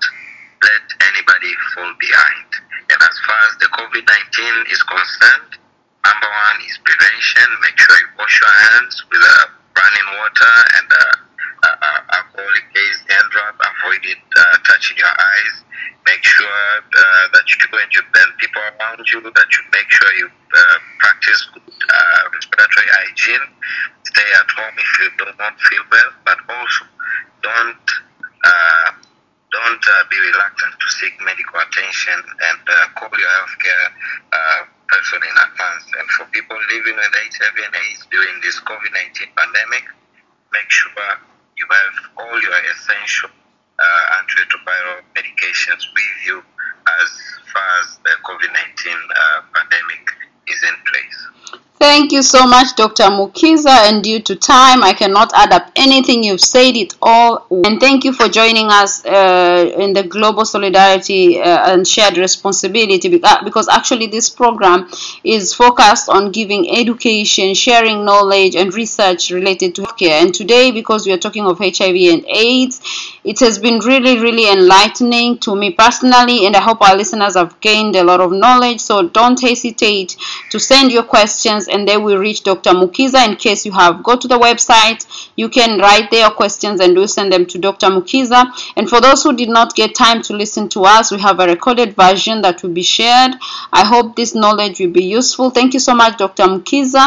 let 0.66 0.86
anybody 1.14 1.52
fall 1.74 1.94
behind. 2.00 2.50
And 2.90 3.00
as 3.02 3.16
far 3.26 3.40
as 3.48 3.54
the 3.60 3.68
COVID 3.68 4.00
19 4.00 4.72
is 4.72 4.82
concerned, 4.82 5.60
number 6.04 6.30
one 6.30 6.58
is 6.64 6.78
prevention. 6.80 7.46
Make 7.60 7.76
sure 7.76 7.96
you 8.00 8.08
wash 8.16 8.40
your 8.40 8.56
hands 8.72 9.04
with 9.12 9.20
uh, 9.20 9.44
running 9.76 10.08
water 10.16 10.54
and 10.80 10.88
uh, 10.88 11.14
uh, 11.68 11.76
uh 11.84 12.16
alcoholic 12.16 12.64
based 12.72 13.04
hand 13.12 13.28
rub. 13.36 13.60
Avoid 13.60 14.02
it 14.08 14.24
uh, 14.40 14.56
touching 14.64 14.96
your 14.96 15.12
eyes. 15.12 15.54
Make 16.08 16.24
sure 16.24 16.48
uh, 16.48 17.28
that 17.36 17.44
you 17.44 17.60
and, 17.76 17.92
you, 17.92 18.00
and 18.00 18.30
people 18.40 18.62
around 18.64 19.04
you 19.04 19.20
that 19.20 19.48
you 19.52 19.62
make 19.68 19.88
sure 19.92 20.12
you 20.16 20.30
practice 20.98 21.44
good 21.52 21.68
respiratory 22.32 22.88
hygiene. 22.88 23.46
Stay 24.08 24.28
at 24.32 24.48
home 24.56 24.74
if 24.80 24.90
you 24.96 25.08
do 25.20 25.28
not 25.36 25.60
feel 25.60 25.84
well, 25.92 26.10
but 26.24 26.38
also 26.48 26.84
don't 27.44 27.84
don't 29.52 29.84
uh, 29.88 29.97
be 30.10 30.18
reluctant 30.18 30.74
to 30.80 30.86
seek 31.00 31.14
medical 31.20 31.60
attention 31.60 32.18
and 32.18 32.62
uh, 32.68 32.88
call 32.96 33.12
your 33.12 33.28
healthcare 33.28 33.88
uh, 34.32 34.60
person 34.88 35.20
in 35.22 35.34
advance. 35.36 35.86
And 35.98 36.06
for 36.16 36.24
people 36.32 36.56
living 36.72 36.96
with 36.96 37.12
HIV 37.12 37.56
and 37.56 37.74
AIDS 37.76 38.08
during 38.10 38.40
this 38.40 38.58
COVID 38.64 38.92
19 39.14 39.28
pandemic, 39.36 39.84
make 40.52 40.68
sure 40.68 40.92
you 41.56 41.66
have 41.68 41.94
all 42.16 42.36
your 42.40 42.58
essential 42.72 43.30
uh, 43.78 44.04
antiretroviral 44.22 45.04
medications 45.14 45.82
with 45.92 46.16
you 46.26 46.42
as 47.02 47.10
far 47.52 47.68
as 47.82 47.98
the 48.02 48.14
COVID 48.24 48.52
19 48.52 48.56
uh, 48.56 49.40
pandemic 49.54 50.04
is 50.48 50.60
in 50.62 50.76
place. 50.88 51.18
Thank 51.80 52.10
you 52.10 52.22
so 52.22 52.44
much, 52.44 52.74
Dr. 52.74 53.04
Mukiza. 53.04 53.70
And 53.88 54.02
due 54.02 54.18
to 54.22 54.34
time, 54.34 54.82
I 54.82 54.92
cannot 54.94 55.30
add 55.32 55.52
up 55.52 55.70
anything. 55.76 56.24
You've 56.24 56.40
said 56.40 56.74
it 56.74 56.96
all. 57.00 57.46
And 57.64 57.78
thank 57.78 58.02
you 58.04 58.12
for 58.12 58.28
joining 58.28 58.66
us 58.66 59.04
uh, 59.06 59.72
in 59.78 59.92
the 59.92 60.02
Global 60.02 60.44
Solidarity 60.44 61.40
uh, 61.40 61.72
and 61.72 61.86
Shared 61.86 62.16
Responsibility 62.18 63.08
because 63.08 63.68
actually 63.68 64.08
this 64.08 64.28
program 64.28 64.90
is 65.22 65.54
focused 65.54 66.08
on 66.08 66.32
giving 66.32 66.68
education, 66.68 67.54
sharing 67.54 68.04
knowledge, 68.04 68.56
and 68.56 68.74
research 68.74 69.30
related 69.30 69.76
to 69.76 69.82
healthcare. 69.82 70.20
And 70.20 70.34
today, 70.34 70.72
because 70.72 71.06
we 71.06 71.12
are 71.12 71.18
talking 71.18 71.46
of 71.46 71.60
HIV 71.60 72.12
and 72.12 72.24
AIDS, 72.26 72.80
it 73.28 73.40
has 73.40 73.58
been 73.58 73.78
really, 73.80 74.18
really 74.18 74.50
enlightening 74.50 75.36
to 75.40 75.54
me 75.54 75.70
personally. 75.72 76.46
And 76.46 76.56
I 76.56 76.60
hope 76.60 76.80
our 76.80 76.96
listeners 76.96 77.34
have 77.36 77.60
gained 77.60 77.94
a 77.94 78.02
lot 78.02 78.20
of 78.20 78.32
knowledge. 78.32 78.80
So 78.80 79.06
don't 79.08 79.38
hesitate 79.38 80.16
to 80.50 80.58
send 80.58 80.90
your 80.90 81.02
questions 81.02 81.68
and 81.68 81.86
they 81.86 81.98
will 81.98 82.16
reach 82.16 82.42
Dr. 82.42 82.70
Mukiza. 82.70 83.28
In 83.28 83.36
case 83.36 83.66
you 83.66 83.72
have 83.72 84.02
go 84.02 84.16
to 84.16 84.26
the 84.26 84.38
website, 84.38 85.04
you 85.36 85.50
can 85.50 85.78
write 85.78 86.10
their 86.10 86.30
questions 86.30 86.80
and 86.80 86.96
we'll 86.96 87.06
send 87.06 87.30
them 87.30 87.44
to 87.46 87.58
Dr. 87.58 87.88
Mukiza. 87.88 88.46
And 88.76 88.88
for 88.88 89.00
those 89.02 89.22
who 89.22 89.36
did 89.36 89.50
not 89.50 89.74
get 89.74 89.94
time 89.94 90.22
to 90.22 90.32
listen 90.34 90.70
to 90.70 90.84
us, 90.84 91.10
we 91.10 91.18
have 91.20 91.38
a 91.40 91.46
recorded 91.46 91.94
version 91.96 92.40
that 92.42 92.62
will 92.62 92.70
be 92.70 92.82
shared. 92.82 93.32
I 93.72 93.84
hope 93.84 94.16
this 94.16 94.34
knowledge 94.34 94.80
will 94.80 94.90
be 94.90 95.04
useful. 95.04 95.50
Thank 95.50 95.74
you 95.74 95.80
so 95.80 95.94
much, 95.94 96.16
Dr. 96.16 96.44
Mukiza. 96.44 97.04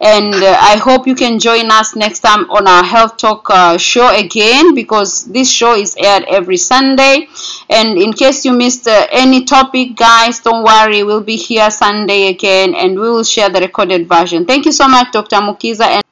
And 0.00 0.34
uh, 0.34 0.56
I 0.60 0.78
hope 0.78 1.06
you 1.06 1.14
can 1.14 1.38
join 1.38 1.70
us 1.70 1.94
next 1.94 2.20
time 2.20 2.50
on 2.50 2.66
our 2.66 2.82
Health 2.84 3.16
Talk 3.18 3.48
uh, 3.50 3.78
show 3.78 4.08
again 4.14 4.74
because 4.74 5.24
this 5.26 5.59
show 5.60 5.74
is 5.74 5.94
aired 5.98 6.24
every 6.28 6.56
Sunday. 6.56 7.28
And 7.68 7.98
in 7.98 8.12
case 8.12 8.44
you 8.44 8.52
missed 8.52 8.86
uh, 8.88 9.06
any 9.10 9.44
topic, 9.44 9.96
guys, 9.96 10.40
don't 10.40 10.64
worry. 10.64 11.02
We'll 11.04 11.22
be 11.34 11.36
here 11.36 11.70
Sunday 11.70 12.28
again 12.28 12.74
and 12.74 12.98
we 12.98 13.08
will 13.14 13.24
share 13.24 13.50
the 13.50 13.60
recorded 13.60 14.08
version. 14.08 14.46
Thank 14.46 14.64
you 14.66 14.72
so 14.72 14.88
much, 14.88 15.12
Dr. 15.12 15.36
Mukiza. 15.48 15.86
And 15.96 16.04